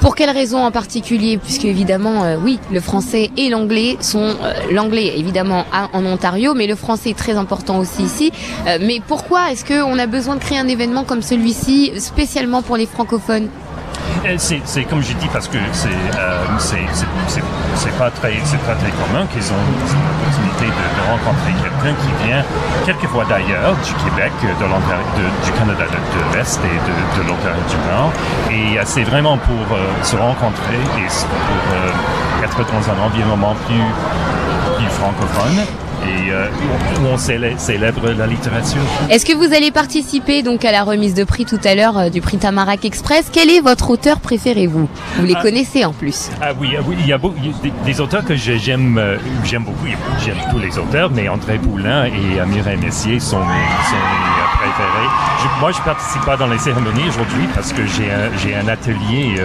Pour 0.00 0.14
quelles 0.16 0.30
raisons 0.30 0.64
en 0.64 0.70
particulier? 0.70 1.38
Puisque 1.38 1.64
évidemment, 1.64 2.24
euh, 2.24 2.36
oui, 2.42 2.58
le 2.72 2.80
français 2.80 3.30
et 3.36 3.48
l'anglais 3.48 3.96
sont 4.00 4.34
euh, 4.42 4.52
l'anglais 4.72 5.12
évidemment 5.16 5.64
en 5.92 6.04
Ontario, 6.04 6.54
mais 6.54 6.66
le 6.66 6.74
français 6.74 7.10
est 7.10 7.18
très 7.18 7.36
important 7.36 7.78
aussi 7.78 8.02
ici. 8.02 8.32
Euh, 8.66 8.78
mais 8.80 9.00
pourquoi 9.06 9.52
est-ce 9.52 9.64
qu'on 9.64 9.98
a 9.98 10.06
besoin 10.06 10.34
de 10.36 10.40
créer 10.40 10.58
un 10.58 10.68
événement 10.68 11.04
comme 11.04 11.22
celui-ci 11.22 11.92
spécialement 12.00 12.62
pour 12.62 12.76
les 12.76 12.86
francophones? 12.86 13.44
Euh, 13.44 13.71
C'est 14.38 14.60
c'est 14.64 14.84
comme 14.84 15.02
j'ai 15.02 15.14
dit 15.14 15.28
parce 15.32 15.48
que 15.48 15.58
c'est 15.72 15.88
euh, 15.88 16.46
c'est 16.58 17.98
pas 17.98 18.08
très 18.10 18.34
pas 18.64 18.74
très 18.76 18.90
commun 18.92 19.26
qu'ils 19.26 19.50
ont 19.52 19.62
l'opportunité 19.66 20.66
de, 20.66 21.02
rencontrer 21.10 21.52
quelqu'un 21.60 21.94
qui 22.00 22.24
vient 22.24 22.44
quelquefois 22.86 23.24
d'ailleurs 23.24 23.74
du 23.84 23.92
Québec, 24.04 24.32
euh, 24.44 24.54
de 24.54 25.44
du 25.44 25.52
Canada 25.58 25.84
de, 25.90 26.36
l'Est 26.36 26.60
et 26.64 27.18
de, 27.18 27.28
l'Ontario 27.28 27.62
du 27.68 27.76
Nord. 27.90 28.12
Et 28.50 28.78
euh, 28.78 28.82
c'est 28.84 29.02
vraiment 29.02 29.38
pour 29.38 29.66
se 30.02 30.16
rencontrer 30.16 30.76
et 30.76 31.08
pour 31.08 31.74
euh, 31.74 32.44
être 32.44 32.58
dans 32.72 32.90
un 32.90 33.04
environnement 33.04 33.56
plus 33.66 33.82
plus 34.76 34.90
francophone 34.90 35.66
et 36.06 36.30
euh, 36.30 36.46
où 37.02 37.06
on 37.12 37.16
célè- 37.16 37.58
célèbre 37.58 38.10
la 38.10 38.26
littérature. 38.26 38.80
Est-ce 39.10 39.24
que 39.26 39.34
vous 39.34 39.52
allez 39.54 39.70
participer 39.70 40.42
donc 40.42 40.64
à 40.64 40.72
la 40.72 40.82
remise 40.84 41.14
de 41.14 41.24
prix 41.24 41.44
tout 41.44 41.60
à 41.64 41.74
l'heure 41.74 41.98
euh, 41.98 42.08
du 42.10 42.20
prix 42.20 42.38
Tamarack 42.38 42.84
Express? 42.84 43.26
Quel 43.32 43.50
est 43.50 43.60
votre 43.60 43.90
auteur 43.90 44.20
préféré 44.20 44.66
vous 44.66 44.88
Vous 45.16 45.24
les 45.26 45.34
Ah. 45.36 45.42
connaissez 45.42 45.84
en 45.84 45.92
plus. 45.92 46.30
Ah 46.40 46.50
oui, 46.58 46.70
ah 46.78 46.82
oui, 46.86 46.96
il 47.00 47.06
y 47.06 47.12
a, 47.12 47.18
beau- 47.18 47.34
il 47.38 47.46
y 47.46 47.50
a 47.50 47.52
des, 47.62 47.72
des 47.84 48.00
auteurs 48.00 48.24
que 48.24 48.34
j'aime, 48.36 48.98
euh, 48.98 49.16
j'aime 49.44 49.64
beaucoup. 49.64 49.86
J'aime 50.24 50.36
tous 50.50 50.58
les 50.58 50.78
auteurs, 50.78 51.10
mais 51.10 51.28
André 51.28 51.58
Poulain 51.58 52.04
et 52.06 52.46
Mireille 52.46 52.78
Messier 52.78 53.18
sont 53.20 53.38
mes, 53.40 53.44
sont 53.44 54.56
préférés. 54.58 55.08
Je- 55.42 55.60
moi, 55.60 55.72
je 55.72 55.80
participe 55.82 56.24
pas 56.24 56.36
dans 56.36 56.46
les 56.46 56.58
cérémonies 56.58 57.08
aujourd'hui 57.08 57.46
parce 57.54 57.72
que 57.72 57.84
j'ai 57.86 58.10
un, 58.10 58.30
j'ai 58.42 58.54
un 58.54 58.68
atelier 58.68 59.40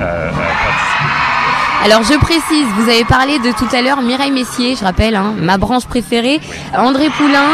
à 0.00 0.30
participer. 0.30 1.37
Alors 1.84 2.02
je 2.02 2.18
précise, 2.18 2.66
vous 2.76 2.90
avez 2.90 3.04
parlé 3.04 3.38
de 3.38 3.52
tout 3.52 3.68
à 3.74 3.82
l'heure 3.82 4.02
Mireille 4.02 4.32
Messier, 4.32 4.74
je 4.76 4.84
rappelle, 4.84 5.14
hein, 5.14 5.34
ma 5.38 5.58
branche 5.58 5.86
préférée, 5.86 6.40
André 6.76 7.08
Poulain, 7.10 7.46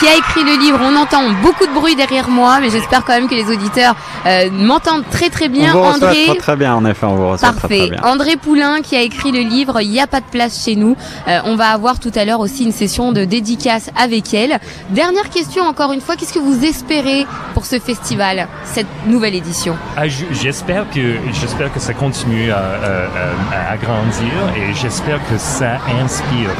qui 0.00 0.06
a 0.08 0.16
écrit 0.16 0.44
le 0.44 0.58
livre. 0.58 0.78
On 0.82 0.94
entend 0.96 1.22
beaucoup 1.42 1.66
de 1.66 1.72
bruit 1.72 1.96
derrière 1.96 2.28
moi, 2.28 2.58
mais 2.60 2.70
j'espère 2.70 3.04
quand 3.04 3.14
même 3.14 3.28
que 3.28 3.34
les 3.34 3.50
auditeurs 3.50 3.94
euh, 4.26 4.48
m'entendent 4.50 5.04
très 5.10 5.28
très 5.30 5.48
bien. 5.48 5.74
on 5.74 5.80
vous 5.80 5.96
André, 5.96 6.24
très 6.26 6.36
très 6.36 6.56
bien, 6.56 6.74
en 6.74 6.84
effet, 6.84 7.06
on 7.06 7.16
vous 7.16 7.28
reçoit 7.30 7.48
très 7.52 7.60
Parfait. 7.60 7.78
très 7.88 7.90
bien. 7.90 8.00
André 8.04 8.36
Poulain 8.36 8.80
qui 8.82 8.96
a 8.96 9.02
écrit 9.02 9.32
le 9.32 9.40
livre 9.40 9.80
Il 9.80 9.90
n'y 9.90 10.00
a 10.00 10.06
pas 10.06 10.20
de 10.20 10.26
place 10.30 10.64
chez 10.64 10.76
nous. 10.76 10.96
Euh, 11.26 11.40
on 11.44 11.56
va 11.56 11.68
avoir 11.68 11.98
tout 11.98 12.12
à 12.14 12.24
l'heure 12.24 12.40
aussi 12.40 12.64
une 12.64 12.72
session 12.72 13.12
de 13.12 13.24
dédicace 13.24 13.90
avec 13.96 14.32
elle. 14.34 14.58
Dernière 14.90 15.28
question 15.30 15.64
encore 15.64 15.92
une 15.92 16.00
fois, 16.00 16.16
qu'est-ce 16.16 16.32
que 16.32 16.38
vous 16.38 16.64
espérez 16.64 17.26
pour 17.54 17.66
ce 17.66 17.78
festival, 17.78 18.46
cette 18.64 18.86
nouvelle 19.06 19.34
édition? 19.34 19.76
Ah, 19.96 20.06
j'espère 20.08 20.88
que 20.90 21.16
j'espère 21.32 21.72
que 21.72 21.80
ça 21.80 21.94
continue 21.94 22.50
à, 22.50 22.56
à- 22.56 22.60
à- 22.60 23.68
à 23.68 23.72
agrandir 23.72 24.32
et 24.56 24.74
j'espère 24.74 25.18
que 25.28 25.38
ça 25.38 25.78
inspire 26.02 26.50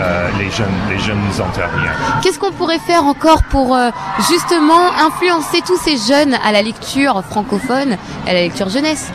euh, 0.00 0.28
les 0.38 0.50
jeunes 0.50 0.66
les 0.90 0.98
jeunes 0.98 1.18
ontariens. 1.40 1.92
Qu'est-ce 2.22 2.38
qu'on 2.38 2.52
pourrait 2.52 2.75
faire 2.78 3.04
encore 3.04 3.42
pour 3.44 3.74
euh, 3.74 3.90
justement 4.28 4.92
influencer 5.06 5.62
tous 5.66 5.78
ces 5.78 5.96
jeunes 5.96 6.34
à 6.44 6.52
la 6.52 6.62
lecture 6.62 7.22
francophone, 7.28 7.96
à 8.26 8.32
la 8.32 8.40
lecture 8.42 8.68
jeunesse 8.68 9.10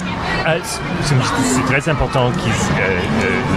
Ah, 0.45 0.55
c'est 1.03 1.65
très 1.65 1.89
important 1.89 2.31
qu'ils 2.31 2.51
euh, 2.79 2.99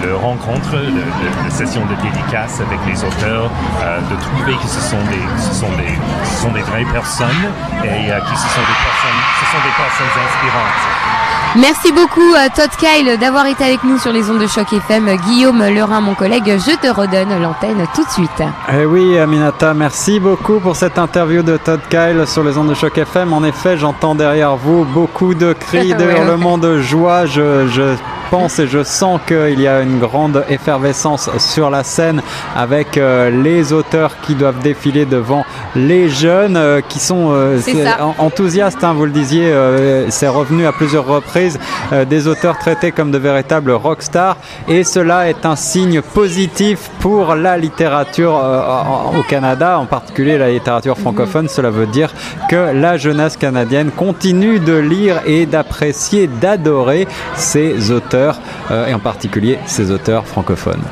euh, 0.05 1.43
la 1.43 1.49
session 1.49 1.81
de 1.85 1.95
dédicace 2.01 2.61
avec 2.61 2.79
les 2.87 3.03
auteurs, 3.03 3.49
euh, 3.81 3.99
de 4.01 4.15
trouver 4.21 4.55
que 4.55 4.67
ce 4.67 4.81
sont 4.81 5.03
des, 5.09 5.41
ce 5.41 5.53
sont 5.53 5.71
des, 5.77 5.95
ce 6.23 6.41
sont 6.41 6.51
des 6.51 6.61
vraies 6.61 6.85
personnes 6.91 7.45
et 7.83 8.09
que 8.09 8.35
ce 8.35 8.49
sont 8.55 8.65
des 8.65 8.79
personnes, 8.85 9.21
ce 9.39 9.45
sont 9.51 9.63
des 9.63 9.75
personnes 9.75 10.13
inspirantes. 10.25 11.24
Merci 11.57 11.93
beaucoup 11.93 12.33
euh, 12.33 12.47
Todd 12.53 12.69
Kyle 12.77 13.17
d'avoir 13.17 13.45
été 13.45 13.63
avec 13.63 13.81
nous 13.85 13.97
sur 13.97 14.11
les 14.11 14.29
ondes 14.29 14.39
de 14.39 14.47
choc 14.47 14.73
FM. 14.73 15.15
Guillaume 15.25 15.63
Lerin, 15.63 16.01
mon 16.01 16.13
collègue, 16.13 16.43
je 16.57 16.75
te 16.75 16.87
redonne 16.93 17.41
l'antenne 17.41 17.85
tout 17.95 18.03
de 18.03 18.09
suite. 18.09 18.43
Eh 18.73 18.85
oui, 18.85 19.17
Aminata, 19.17 19.73
merci 19.73 20.19
beaucoup 20.19 20.59
pour 20.59 20.75
cette 20.75 20.99
interview 20.99 21.43
de 21.43 21.55
Todd 21.55 21.79
Kyle 21.89 22.25
sur 22.27 22.43
les 22.43 22.57
ondes 22.57 22.69
de 22.69 22.73
choc 22.73 22.97
FM. 22.97 23.31
En 23.31 23.41
effet, 23.45 23.77
j'entends 23.77 24.15
derrière 24.15 24.57
vous 24.57 24.83
beaucoup 24.83 25.33
de 25.33 25.53
cris, 25.53 25.93
de 25.97 26.03
Ouais, 26.05 26.11
hurlements 26.11 26.57
de 26.57 26.81
joie. 26.81 27.25
Je, 27.25 27.67
je 27.67 27.95
pense 28.29 28.59
et 28.59 28.67
je 28.67 28.83
sens 28.83 29.19
qu'il 29.27 29.59
y 29.59 29.67
a 29.67 29.81
une 29.81 29.99
grande 29.99 30.43
effervescence 30.49 31.29
sur 31.37 31.69
la 31.69 31.83
scène 31.83 32.21
avec 32.55 32.97
euh, 32.97 33.29
les 33.29 33.73
auteurs 33.73 34.19
qui 34.21 34.35
doivent 34.35 34.61
défiler 34.61 35.05
devant 35.05 35.45
les 35.75 36.09
jeunes 36.09 36.57
euh, 36.57 36.81
qui 36.81 36.99
sont 36.99 37.31
euh, 37.31 37.59
enthousiastes. 38.17 38.83
hein, 38.83 38.93
vous 38.93 39.05
le 39.05 39.11
disiez, 39.11 39.53
c'est 40.09 40.27
revenu 40.27 40.65
à 40.65 40.71
plusieurs 40.71 41.05
reprises 41.05 41.59
des 42.09 42.27
auteurs 42.27 42.57
traités 42.57 42.91
comme 42.91 43.11
de 43.11 43.17
véritables 43.17 43.71
rockstars 43.71 44.37
et 44.67 44.83
cela 44.83 45.29
est 45.29 45.45
un 45.45 45.55
signe 45.55 46.01
positif 46.01 46.89
pour 46.99 47.35
la 47.35 47.57
littérature 47.57 48.33
au 49.17 49.23
Canada, 49.23 49.79
en 49.79 49.85
particulier 49.85 50.37
la 50.37 50.49
littérature 50.49 50.97
francophone. 50.97 51.47
Cela 51.47 51.69
veut 51.69 51.87
dire 51.87 52.13
que 52.49 52.73
la 52.73 52.97
jeunesse 52.97 53.37
canadienne 53.37 53.91
continue 53.91 54.59
de 54.59 54.73
lire 54.73 55.21
et 55.25 55.45
d'apprécier, 55.45 56.27
d'adorer 56.27 57.07
ces 57.35 57.91
auteurs 57.91 58.14
euh, 58.15 58.87
et 58.87 58.93
en 58.93 58.99
particulier 58.99 59.59
ces 59.65 59.91
auteurs 59.91 60.25
francophones. 60.25 60.83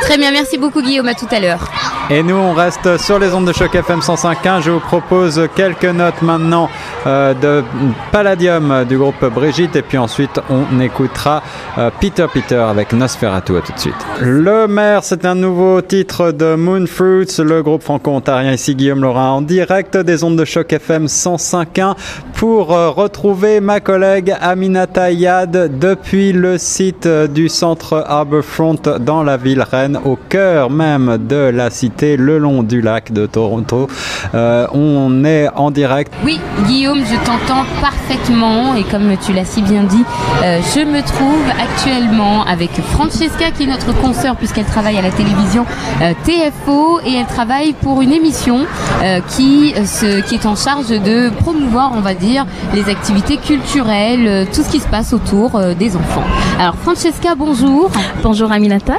Très 0.00 0.18
bien, 0.18 0.32
merci 0.32 0.58
beaucoup 0.58 0.82
Guillaume, 0.82 1.08
à 1.08 1.14
tout 1.14 1.28
à 1.30 1.40
l'heure. 1.40 1.70
Et 2.12 2.24
nous, 2.24 2.34
on 2.34 2.54
reste 2.54 2.98
sur 2.98 3.20
les 3.20 3.32
ondes 3.32 3.46
de 3.46 3.52
choc 3.52 3.72
FM 3.72 4.00
105.1. 4.00 4.62
Je 4.62 4.72
vous 4.72 4.80
propose 4.80 5.48
quelques 5.54 5.84
notes 5.84 6.22
maintenant 6.22 6.68
euh, 7.06 7.34
de 7.34 7.62
Palladium 8.10 8.84
du 8.84 8.98
groupe 8.98 9.24
Brigitte. 9.26 9.76
Et 9.76 9.82
puis 9.82 9.96
ensuite, 9.96 10.40
on 10.50 10.80
écoutera 10.80 11.40
euh, 11.78 11.88
Peter 12.00 12.26
Peter 12.32 12.56
avec 12.56 12.92
Nosferatu. 12.92 13.56
À 13.56 13.60
tout 13.60 13.72
de 13.72 13.78
suite. 13.78 13.94
Le 14.20 14.66
maire, 14.66 15.04
c'est 15.04 15.24
un 15.24 15.36
nouveau 15.36 15.80
titre 15.82 16.32
de 16.32 16.56
Moonfruits, 16.56 17.38
le 17.38 17.62
groupe 17.62 17.84
franco-ontarien. 17.84 18.54
Ici 18.54 18.74
Guillaume 18.74 19.02
Laurin 19.02 19.30
en 19.30 19.40
direct 19.40 19.96
des 19.96 20.24
ondes 20.24 20.36
de 20.36 20.44
choc 20.44 20.72
FM 20.72 21.06
105.1 21.06 21.94
pour 22.34 22.72
euh, 22.72 22.90
retrouver 22.90 23.60
ma 23.60 23.78
collègue 23.78 24.34
Aminata 24.40 25.12
Yad 25.12 25.78
depuis 25.78 26.32
le 26.32 26.58
site 26.58 27.06
du 27.06 27.48
centre 27.48 28.04
Harbourfront 28.08 28.80
dans 28.98 29.22
la 29.22 29.36
ville 29.36 29.62
Rennes, 29.70 29.98
au 30.04 30.16
cœur 30.16 30.70
même 30.70 31.18
de 31.18 31.36
la 31.36 31.70
cité 31.70 32.16
le 32.16 32.38
long 32.38 32.62
du 32.62 32.80
lac 32.80 33.12
de 33.12 33.26
Toronto. 33.26 33.88
Euh, 34.34 34.66
on 34.72 35.24
est 35.24 35.48
en 35.54 35.70
direct. 35.70 36.12
Oui, 36.24 36.40
Guillaume, 36.66 37.00
je 37.04 37.16
t'entends 37.24 37.64
parfaitement 37.80 38.74
et 38.74 38.84
comme 38.84 39.16
tu 39.24 39.32
l'as 39.32 39.44
si 39.44 39.62
bien 39.62 39.84
dit, 39.84 40.04
euh, 40.42 40.60
je 40.74 40.80
me 40.80 41.00
trouve 41.02 41.42
actuellement 41.60 42.44
avec 42.44 42.70
Francesca 42.92 43.50
qui 43.50 43.64
est 43.64 43.66
notre 43.66 43.92
consoeur 44.00 44.36
puisqu'elle 44.36 44.64
travaille 44.64 44.98
à 44.98 45.02
la 45.02 45.10
télévision 45.10 45.64
euh, 46.02 46.12
TFO 46.24 47.00
et 47.04 47.14
elle 47.14 47.26
travaille 47.26 47.72
pour 47.74 48.02
une 48.02 48.12
émission 48.12 48.66
euh, 49.02 49.20
qui, 49.28 49.72
se, 49.86 50.20
qui 50.22 50.34
est 50.34 50.46
en 50.46 50.56
charge 50.56 50.88
de 50.88 51.30
promouvoir, 51.30 51.92
on 51.94 52.00
va 52.00 52.14
dire, 52.14 52.46
les 52.74 52.88
activités 52.88 53.36
culturelles, 53.36 54.46
tout 54.52 54.62
ce 54.62 54.70
qui 54.70 54.80
se 54.80 54.88
passe 54.88 55.12
autour 55.12 55.56
euh, 55.56 55.74
des 55.74 55.96
enfants. 55.96 56.24
Alors 56.58 56.74
Francesca, 56.76 57.34
bonjour. 57.36 57.90
Bonjour 58.22 58.52
Aminata. 58.52 58.94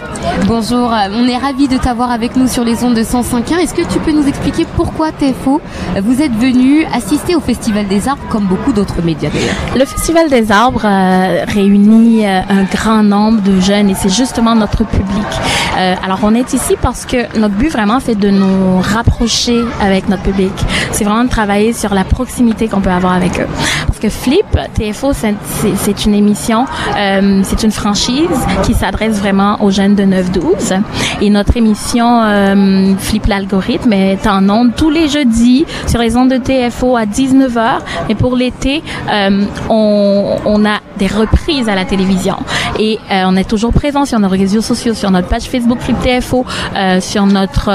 Bonjour, 0.63 0.93
euh, 0.93 1.07
on 1.11 1.27
est 1.27 1.37
ravis 1.37 1.67
de 1.67 1.75
t'avoir 1.77 2.11
avec 2.11 2.35
nous 2.35 2.47
sur 2.47 2.63
les 2.63 2.83
ondes 2.83 2.93
de 2.93 3.01
105.1. 3.01 3.57
Est-ce 3.63 3.73
que 3.73 3.81
tu 3.81 3.97
peux 3.97 4.11
nous 4.11 4.27
expliquer 4.27 4.67
pourquoi 4.75 5.11
TFO 5.11 5.59
euh, 5.97 6.01
vous 6.03 6.21
êtes 6.21 6.33
venu 6.35 6.85
assister 6.93 7.35
au 7.35 7.39
Festival 7.39 7.87
des 7.87 8.07
Arts 8.07 8.19
comme 8.29 8.45
beaucoup 8.45 8.71
d'autres 8.71 9.01
médias 9.01 9.31
Le 9.75 9.83
Festival 9.85 10.29
des 10.29 10.51
arbres 10.51 10.83
euh, 10.85 11.45
réunit 11.47 12.27
un 12.27 12.63
grand 12.71 13.01
nombre 13.01 13.41
de 13.41 13.59
jeunes 13.59 13.89
et 13.89 13.95
c'est 13.95 14.09
justement 14.13 14.53
notre 14.53 14.85
public. 14.85 15.25
Alors 16.03 16.19
on 16.21 16.35
est 16.35 16.53
ici 16.53 16.75
parce 16.79 17.05
que 17.05 17.39
notre 17.39 17.55
but 17.55 17.69
vraiment 17.71 17.99
c'est 17.99 18.13
de 18.19 18.29
nous 18.29 18.79
rapprocher 18.81 19.61
avec 19.81 20.09
notre 20.09 20.21
public. 20.21 20.51
C'est 20.91 21.05
vraiment 21.05 21.23
de 21.23 21.29
travailler 21.29 21.73
sur 21.73 21.95
la 21.95 22.03
proximité 22.03 22.67
qu'on 22.67 22.81
peut 22.81 22.91
avoir 22.91 23.13
avec 23.13 23.39
eux. 23.39 23.47
Parce 23.87 23.97
que 23.99 24.09
Flip, 24.09 24.45
TFO, 24.75 25.11
c'est- 25.13 26.05
une 26.05 26.13
émission, 26.13 26.65
c'est 27.43 27.63
une 27.63 27.71
franchise 27.71 28.27
qui 28.63 28.73
s'adresse 28.75 29.17
vraiment 29.17 29.57
aux 29.63 29.71
jeunes 29.71 29.95
de 29.95 30.03
9-12. 30.03 30.50
Et 31.21 31.29
notre 31.29 31.57
émission 31.57 32.21
euh, 32.23 32.95
Flip 32.97 33.25
l'algorithme 33.27 33.93
est 33.93 34.25
en 34.27 34.49
ondes 34.49 34.71
tous 34.75 34.89
les 34.89 35.07
jeudis 35.07 35.65
sur 35.87 35.99
les 35.99 36.15
ondes 36.17 36.29
de 36.31 36.37
TFO 36.37 36.95
à 36.95 37.05
19h. 37.05 37.79
Et 38.09 38.15
pour 38.15 38.35
l'été, 38.35 38.83
euh, 39.09 39.45
on, 39.69 40.65
a 40.65 40.79
des 40.97 41.07
reprises 41.07 41.69
à 41.69 41.75
la 41.75 41.85
télévision. 41.85 42.35
Et 42.79 42.99
euh, 43.11 43.23
on 43.25 43.35
est 43.35 43.49
toujours 43.49 43.73
présent 43.73 44.05
sur 44.05 44.19
nos 44.19 44.29
réseaux 44.29 44.61
sociaux, 44.61 44.93
sur 44.93 45.09
notre 45.11 45.27
page 45.27 45.43
Facebook 45.43 45.79
Flip 45.79 45.97
TFO, 46.01 46.45
euh, 46.75 47.01
sur 47.01 47.25
notre 47.25 47.65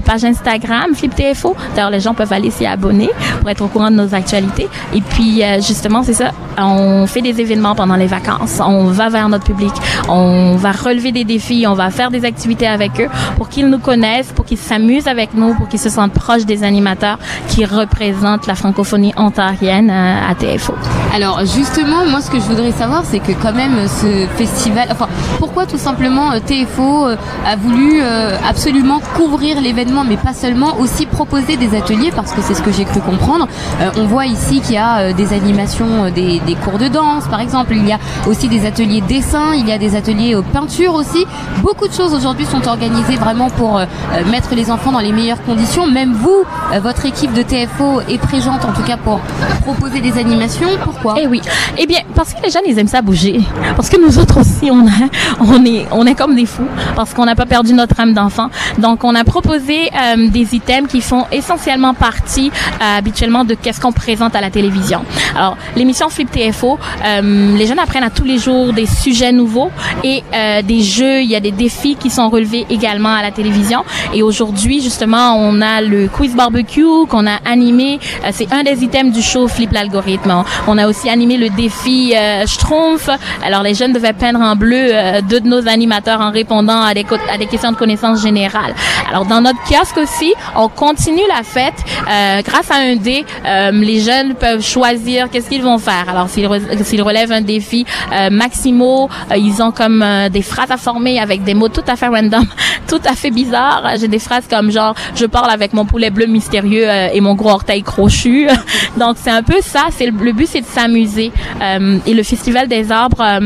page 0.00 0.24
Instagram 0.24 0.94
Flip 0.94 1.14
TFO. 1.14 1.56
D'ailleurs, 1.74 1.90
les 1.90 2.00
gens 2.00 2.14
peuvent 2.14 2.32
aller 2.32 2.50
s'y 2.50 2.66
abonner 2.66 3.10
pour 3.40 3.50
être 3.50 3.62
au 3.62 3.68
courant 3.68 3.90
de 3.90 3.96
nos 3.96 4.14
actualités. 4.14 4.68
Et 4.94 5.00
puis, 5.00 5.42
justement, 5.56 6.02
c'est 6.02 6.14
ça. 6.14 6.30
On 6.56 7.06
fait 7.06 7.22
des 7.22 7.40
événements 7.40 7.74
pendant 7.74 7.96
les 7.96 8.06
vacances. 8.06 8.60
On 8.64 8.84
va 8.86 9.08
vers 9.08 9.28
notre 9.28 9.44
public. 9.44 9.72
On 10.08 10.56
va 10.56 10.72
relever 10.72 11.12
des 11.12 11.24
défis. 11.24 11.66
On 11.66 11.74
va 11.74 11.90
faire 11.90 12.10
des 12.10 12.17
activités 12.24 12.66
avec 12.66 13.00
eux 13.00 13.08
pour 13.36 13.48
qu'ils 13.48 13.68
nous 13.68 13.78
connaissent, 13.78 14.32
pour 14.32 14.44
qu'ils 14.44 14.58
s'amusent 14.58 15.08
avec 15.08 15.34
nous, 15.34 15.54
pour 15.54 15.68
qu'ils 15.68 15.78
se 15.78 15.88
sentent 15.88 16.12
proches 16.12 16.46
des 16.46 16.64
animateurs 16.64 17.18
qui 17.48 17.64
représentent 17.64 18.46
la 18.46 18.54
francophonie 18.54 19.12
ontarienne 19.16 19.90
euh, 19.90 20.30
à 20.30 20.34
TFO. 20.34 20.74
Alors 21.14 21.40
justement, 21.40 22.04
moi 22.06 22.20
ce 22.20 22.30
que 22.30 22.38
je 22.38 22.44
voudrais 22.44 22.72
savoir, 22.72 23.02
c'est 23.04 23.18
que 23.18 23.32
quand 23.32 23.52
même 23.52 23.88
ce 23.88 24.26
festival, 24.36 24.88
enfin 24.90 25.08
pourquoi 25.38 25.66
tout 25.66 25.78
simplement 25.78 26.32
euh, 26.32 26.40
TFO 26.40 27.06
euh, 27.06 27.16
a 27.46 27.56
voulu 27.56 28.00
absolument 28.48 29.00
couvrir 29.16 29.60
l'événement, 29.60 30.04
mais 30.04 30.16
pas 30.16 30.32
seulement, 30.32 30.78
aussi 30.78 31.06
proposer 31.06 31.56
des 31.56 31.76
ateliers, 31.76 32.10
parce 32.14 32.32
que 32.32 32.40
c'est 32.42 32.54
ce 32.54 32.62
que 32.62 32.72
j'ai 32.72 32.84
cru 32.84 33.00
comprendre. 33.00 33.48
On 33.96 34.04
voit 34.04 34.26
ici 34.26 34.60
qu'il 34.60 34.74
y 34.74 34.78
a 34.78 35.12
des 35.12 35.32
animations, 35.32 36.10
des, 36.10 36.40
des 36.40 36.54
cours 36.54 36.78
de 36.78 36.88
danse 36.88 37.26
par 37.28 37.40
exemple, 37.40 37.74
il 37.74 37.86
y 37.86 37.92
a 37.92 37.98
aussi 38.26 38.48
des 38.48 38.66
ateliers 38.66 39.00
dessin, 39.00 39.54
il 39.54 39.68
y 39.68 39.72
a 39.72 39.78
des 39.78 39.96
ateliers 39.96 40.36
peinture 40.52 40.94
aussi. 40.94 41.26
Beaucoup 41.62 41.88
de 41.88 41.92
choses 41.92 42.07
aujourd'hui 42.14 42.46
sont 42.46 42.66
organisées 42.68 43.16
vraiment 43.16 43.50
pour 43.50 43.78
euh, 43.78 43.84
euh, 44.14 44.30
mettre 44.30 44.54
les 44.54 44.70
enfants 44.70 44.92
dans 44.92 45.00
les 45.00 45.12
meilleures 45.12 45.42
conditions. 45.42 45.86
Même 45.86 46.12
vous, 46.12 46.44
euh, 46.72 46.80
votre 46.80 47.06
équipe 47.06 47.32
de 47.32 47.42
TFO 47.42 48.00
est 48.08 48.18
présente 48.18 48.64
en 48.64 48.72
tout 48.72 48.82
cas 48.82 48.96
pour 48.96 49.20
proposer 49.62 50.00
des 50.00 50.18
animations. 50.18 50.68
Pourquoi? 50.82 51.16
Eh 51.20 51.26
oui. 51.26 51.40
Eh 51.76 51.86
bien, 51.86 52.00
parce 52.14 52.34
que 52.34 52.42
les 52.42 52.50
jeunes, 52.50 52.62
ils 52.66 52.78
aiment 52.78 52.88
ça 52.88 53.02
bouger. 53.02 53.40
Parce 53.76 53.88
que 53.88 54.00
nous 54.00 54.18
autres 54.18 54.40
aussi, 54.40 54.70
on, 54.70 55.64
est, 55.64 55.86
on 55.90 56.06
est 56.06 56.14
comme 56.14 56.34
des 56.34 56.46
fous. 56.46 56.68
Parce 56.96 57.14
qu'on 57.14 57.24
n'a 57.24 57.34
pas 57.34 57.46
perdu 57.46 57.74
notre 57.74 57.98
âme 58.00 58.14
d'enfant. 58.14 58.48
Donc, 58.78 59.04
on 59.04 59.14
a 59.14 59.24
proposé 59.24 59.90
des 60.16 60.54
items 60.54 60.90
qui 60.90 61.00
font 61.00 61.24
essentiellement 61.32 61.94
partie 61.94 62.50
habituellement 62.80 63.44
de 63.44 63.54
qu'est-ce 63.54 63.80
qu'on 63.80 63.92
présente 63.92 64.34
à 64.34 64.40
la 64.40 64.50
télévision. 64.50 65.04
Alors, 65.36 65.56
l'émission 65.76 66.08
Flip 66.08 66.30
TFO, 66.30 66.78
les 67.12 67.66
jeunes 67.66 67.78
apprennent 67.78 68.04
à 68.04 68.10
tous 68.10 68.24
les 68.24 68.38
jours 68.38 68.72
des 68.72 68.86
sujets 68.86 69.32
nouveaux 69.32 69.70
et 70.04 70.22
des 70.64 70.82
jeux. 70.82 71.22
Il 71.22 71.30
y 71.30 71.36
a 71.36 71.40
des 71.40 71.52
défis 71.52 71.96
qui 71.98 72.10
sont 72.10 72.28
relevés 72.28 72.66
également 72.70 73.14
à 73.14 73.22
la 73.22 73.30
télévision. 73.30 73.84
Et 74.14 74.22
aujourd'hui, 74.22 74.80
justement, 74.80 75.34
on 75.36 75.60
a 75.60 75.80
le 75.80 76.08
quiz 76.08 76.34
barbecue 76.34 77.06
qu'on 77.08 77.26
a 77.26 77.38
animé. 77.44 77.98
Euh, 78.24 78.28
c'est 78.32 78.52
un 78.52 78.62
des 78.62 78.82
items 78.84 79.12
du 79.14 79.22
show 79.22 79.48
Flip 79.48 79.72
l'algorithme. 79.72 80.44
On 80.66 80.78
a 80.78 80.86
aussi 80.88 81.08
animé 81.10 81.36
le 81.36 81.48
défi 81.50 82.14
euh, 82.16 82.46
Schtroumpf. 82.46 83.08
Alors, 83.44 83.62
les 83.62 83.74
jeunes 83.74 83.92
devaient 83.92 84.12
peindre 84.12 84.40
en 84.40 84.56
bleu 84.56 84.88
euh, 84.92 85.20
deux 85.22 85.40
de 85.40 85.48
nos 85.48 85.66
animateurs 85.68 86.20
en 86.20 86.30
répondant 86.30 86.80
à 86.82 86.94
des, 86.94 87.04
à 87.32 87.38
des 87.38 87.46
questions 87.46 87.72
de 87.72 87.76
connaissances 87.76 88.22
générales. 88.22 88.74
Alors, 89.10 89.24
dans 89.24 89.40
notre 89.40 89.58
kiosque 89.68 89.98
aussi, 89.98 90.32
on 90.56 90.68
continue 90.68 91.22
la 91.28 91.42
fête. 91.42 91.74
Euh, 92.10 92.40
grâce 92.42 92.70
à 92.70 92.76
un 92.76 92.96
dé, 92.96 93.24
euh, 93.44 93.70
les 93.72 94.00
jeunes 94.00 94.34
peuvent 94.34 94.62
choisir 94.62 95.30
qu'est-ce 95.30 95.48
qu'ils 95.48 95.62
vont 95.62 95.78
faire. 95.78 96.06
Alors, 96.08 96.28
s'ils, 96.28 96.46
re- 96.46 97.02
relèvent 97.02 97.32
un 97.32 97.40
défi 97.40 97.84
euh, 98.12 98.30
Maximo, 98.30 99.08
ils 99.36 99.62
ont 99.62 99.70
comme 99.72 100.04
des 100.30 100.42
phrases 100.42 100.70
à 100.70 100.76
former 100.76 101.18
avec 101.18 101.42
des 101.44 101.54
mots 101.54 101.68
tout 101.68 101.87
à 101.88 101.96
fait 101.96 102.08
random, 102.08 102.44
tout 102.88 103.00
à 103.04 103.14
fait 103.14 103.30
bizarres. 103.30 103.96
J'ai 103.98 104.08
des 104.08 104.18
phrases 104.18 104.46
comme 104.48 104.70
genre, 104.70 104.94
je 105.14 105.26
parle 105.26 105.50
avec 105.50 105.72
mon 105.72 105.84
poulet 105.84 106.10
bleu 106.10 106.26
mystérieux 106.26 106.88
euh, 106.88 107.08
et 107.12 107.20
mon 107.20 107.34
gros 107.34 107.50
orteil 107.50 107.82
crochu. 107.82 108.48
Donc, 108.98 109.16
c'est 109.18 109.30
un 109.30 109.42
peu 109.42 109.60
ça. 109.60 109.86
C'est 109.90 110.06
le, 110.06 110.32
but, 110.32 110.46
c'est 110.46 110.60
de 110.60 110.66
s'amuser. 110.66 111.32
Euh, 111.62 111.98
et 112.06 112.14
le 112.14 112.22
Festival 112.22 112.68
des 112.68 112.90
arbres... 112.92 113.40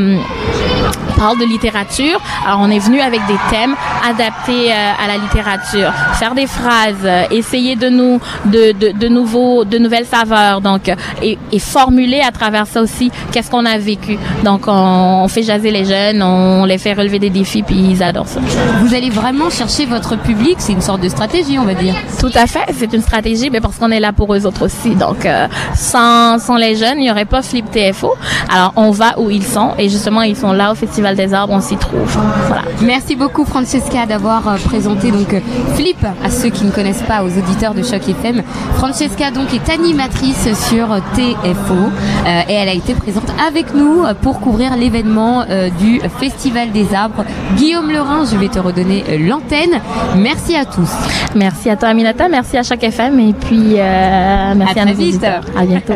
parle 1.22 1.38
de 1.38 1.44
littérature. 1.44 2.20
Alors, 2.44 2.60
on 2.60 2.70
est 2.70 2.80
venu 2.80 3.00
avec 3.00 3.20
des 3.26 3.38
thèmes 3.50 3.76
adaptés 4.08 4.72
euh, 4.72 5.04
à 5.04 5.06
la 5.06 5.18
littérature. 5.18 5.92
Faire 6.14 6.34
des 6.34 6.48
phrases, 6.48 7.04
euh, 7.04 7.24
essayer 7.30 7.76
de 7.76 7.88
nous, 7.88 8.20
de, 8.46 8.72
de, 8.72 8.90
de 8.98 9.08
nouveaux, 9.08 9.64
de 9.64 9.78
nouvelles 9.78 10.06
saveurs. 10.06 10.60
Donc, 10.60 10.88
euh, 10.88 10.96
et, 11.22 11.38
et 11.52 11.58
formuler 11.60 12.20
à 12.20 12.32
travers 12.32 12.66
ça 12.66 12.82
aussi 12.82 13.12
qu'est-ce 13.30 13.50
qu'on 13.50 13.64
a 13.66 13.78
vécu. 13.78 14.18
Donc, 14.44 14.62
on, 14.66 15.22
on 15.24 15.28
fait 15.28 15.44
jaser 15.44 15.70
les 15.70 15.84
jeunes, 15.84 16.22
on 16.22 16.64
les 16.64 16.78
fait 16.78 16.92
relever 16.92 17.20
des 17.20 17.30
défis, 17.30 17.62
puis 17.62 17.76
ils 17.76 18.02
adorent 18.02 18.26
ça. 18.28 18.40
Vous 18.80 18.92
allez 18.92 19.10
vraiment 19.10 19.48
chercher 19.50 19.86
votre 19.86 20.16
public, 20.16 20.56
c'est 20.58 20.72
une 20.72 20.82
sorte 20.82 21.02
de 21.02 21.08
stratégie, 21.08 21.56
on 21.58 21.64
va 21.64 21.74
dire. 21.74 21.94
Tout 22.18 22.32
à 22.34 22.46
fait, 22.48 22.66
c'est 22.76 22.92
une 22.92 23.02
stratégie, 23.02 23.48
mais 23.50 23.60
parce 23.60 23.76
qu'on 23.78 23.90
est 23.92 24.00
là 24.00 24.12
pour 24.12 24.34
eux 24.34 24.44
autres 24.44 24.64
aussi. 24.64 24.96
Donc, 24.96 25.24
euh, 25.24 25.46
sans, 25.76 26.40
sans 26.40 26.56
les 26.56 26.74
jeunes, 26.74 26.98
il 26.98 27.02
n'y 27.04 27.10
aurait 27.12 27.26
pas 27.26 27.42
Flip 27.42 27.70
TFO. 27.70 28.12
Alors, 28.52 28.72
on 28.74 28.90
va 28.90 29.18
où 29.20 29.30
ils 29.30 29.46
sont, 29.46 29.70
et 29.78 29.88
justement, 29.88 30.22
ils 30.22 30.36
sont 30.36 30.52
là 30.52 30.72
au 30.72 30.74
Festival 30.74 31.11
des 31.14 31.34
Arbres, 31.34 31.52
on 31.54 31.60
s'y 31.60 31.76
trouve. 31.76 32.00
Voilà. 32.48 32.62
Merci 32.82 33.16
beaucoup 33.16 33.44
Francesca 33.44 34.06
d'avoir 34.06 34.46
euh, 34.48 34.56
présenté 34.64 35.10
donc 35.10 35.32
euh, 35.34 35.40
Flip 35.74 36.04
à 36.24 36.30
ceux 36.30 36.48
qui 36.50 36.64
ne 36.64 36.70
connaissent 36.70 37.02
pas, 37.02 37.22
aux 37.22 37.28
auditeurs 37.38 37.74
de 37.74 37.82
Choc 37.82 38.08
FM. 38.08 38.42
Francesca 38.74 39.30
donc 39.30 39.52
est 39.54 39.70
animatrice 39.70 40.48
sur 40.68 40.92
euh, 40.92 40.98
TFO 41.14 41.74
euh, 41.74 42.40
et 42.48 42.52
elle 42.54 42.68
a 42.68 42.74
été 42.74 42.94
présente 42.94 43.30
avec 43.46 43.74
nous 43.74 44.04
pour 44.22 44.40
couvrir 44.40 44.76
l'événement 44.76 45.44
euh, 45.48 45.68
du 45.80 46.00
Festival 46.18 46.72
des 46.72 46.94
Arbres. 46.94 47.24
Guillaume 47.56 47.90
Lerin, 47.90 48.24
je 48.30 48.36
vais 48.36 48.48
te 48.48 48.58
redonner 48.58 49.04
l'antenne. 49.18 49.80
Merci 50.16 50.56
à 50.56 50.64
tous. 50.64 50.90
Merci 51.34 51.70
à 51.70 51.76
toi, 51.76 51.88
Aminata. 51.88 52.28
Merci 52.28 52.56
à 52.58 52.62
chaque 52.62 52.82
FM. 52.84 53.18
Et 53.20 53.32
puis, 53.32 53.74
euh, 53.78 54.52
merci 54.56 54.78
À 54.78 54.84
nos 54.84 54.94
vite. 54.94 55.08
auditeurs. 55.14 55.42
À 55.56 55.64
bientôt. 55.64 55.94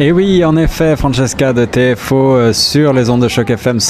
Et 0.00 0.12
oui, 0.12 0.44
en 0.44 0.56
effet, 0.56 0.96
Francesca 0.96 1.52
de 1.52 1.64
TFO 1.64 2.16
euh, 2.34 2.52
sur 2.52 2.92
les 2.92 3.10
ondes 3.10 3.22
de 3.22 3.28
choc 3.28 3.50
FM 3.50 3.80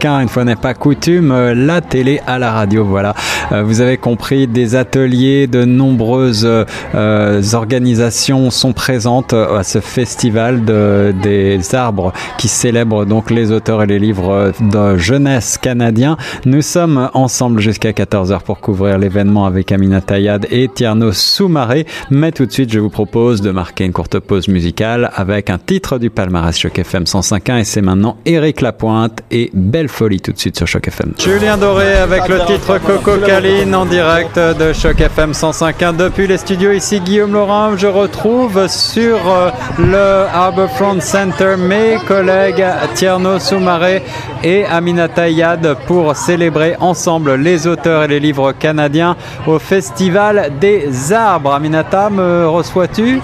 105.1, 0.00 0.22
une 0.22 0.28
fois 0.28 0.44
n'est 0.44 0.56
pas 0.56 0.74
coutume, 0.74 1.32
euh, 1.32 1.54
la 1.54 1.80
télé 1.80 2.20
à 2.26 2.38
la 2.38 2.52
radio, 2.52 2.84
voilà. 2.84 3.14
Euh, 3.52 3.62
vous 3.62 3.80
avez 3.80 3.96
compris, 3.96 4.46
des 4.46 4.74
ateliers, 4.74 5.46
de 5.46 5.64
nombreuses 5.64 6.46
euh, 6.46 7.42
organisations 7.52 8.50
sont 8.50 8.72
présentes 8.72 9.32
à 9.32 9.62
ce 9.62 9.80
festival 9.80 10.64
de, 10.64 11.14
des 11.22 11.74
arbres 11.74 12.12
qui 12.38 12.48
célèbre 12.48 13.04
donc 13.04 13.30
les 13.30 13.52
auteurs 13.52 13.82
et 13.82 13.86
les 13.86 13.98
livres 13.98 14.52
de 14.60 14.96
jeunesse 14.96 15.58
canadiens. 15.58 16.16
Nous 16.44 16.62
sommes 16.62 17.10
ensemble 17.14 17.60
jusqu'à 17.60 17.90
14h 17.90 18.42
pour 18.42 18.60
couvrir 18.60 18.98
l'événement 18.98 19.46
avec 19.46 19.72
Amina 19.72 20.00
Tayad 20.00 20.46
et 20.50 20.68
Tierno 20.68 21.12
Soumaré. 21.12 21.86
Mais 22.10 22.32
tout 22.32 22.46
de 22.46 22.52
suite, 22.52 22.72
je 22.72 22.78
vous 22.78 22.90
propose 22.90 23.40
de 23.40 23.50
marquer 23.50 23.84
une 23.84 23.92
courte 23.92 24.18
pause 24.18 24.48
musicale 24.48 25.10
avec 25.14 25.50
un 25.50 25.58
titre 25.58 25.98
du 25.98 26.10
palmarès 26.10 26.56
Choc 26.56 26.78
FM 26.78 27.04
105.1 27.04 27.60
et 27.60 27.64
c'est 27.64 27.82
maintenant 27.82 28.16
Eric 28.24 28.60
Lapointe 28.60 29.22
et 29.30 29.50
Belle 29.72 29.88
folie 29.88 30.20
tout 30.20 30.32
de 30.32 30.38
suite 30.38 30.58
sur 30.58 30.66
Choc 30.66 30.86
FM. 30.86 31.14
Julien 31.18 31.56
Doré 31.56 31.94
avec 31.94 32.28
le 32.28 32.44
titre 32.44 32.76
Coco 32.76 33.16
Caline 33.24 33.74
en 33.74 33.86
direct 33.86 34.38
de 34.38 34.74
Choc 34.74 35.00
FM 35.00 35.32
105.1 35.32 35.96
depuis 35.96 36.26
les 36.26 36.36
studios. 36.36 36.72
Ici 36.72 37.00
Guillaume 37.00 37.32
Laurent. 37.32 37.74
Je 37.78 37.86
retrouve 37.86 38.68
sur 38.68 39.16
euh, 39.26 39.48
le 39.78 40.26
Harbourfront 40.30 41.00
Center 41.00 41.54
mes 41.56 41.96
collègues 42.06 42.62
Tierno 42.96 43.38
Soumaré 43.38 44.02
et 44.44 44.66
Aminata 44.66 45.30
Yad 45.30 45.78
pour 45.86 46.14
célébrer 46.16 46.76
ensemble 46.78 47.36
les 47.36 47.66
auteurs 47.66 48.02
et 48.02 48.08
les 48.08 48.20
livres 48.20 48.52
canadiens 48.52 49.16
au 49.46 49.58
Festival 49.58 50.52
des 50.60 51.14
Arbres. 51.14 51.54
Aminata, 51.54 52.10
me 52.10 52.46
reçois-tu? 52.46 53.22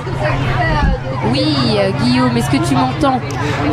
Oui, 1.31 1.77
euh, 1.77 1.91
Guillaume, 2.03 2.37
est-ce 2.37 2.51
que 2.51 2.57
tu 2.67 2.75
m'entends 2.75 3.21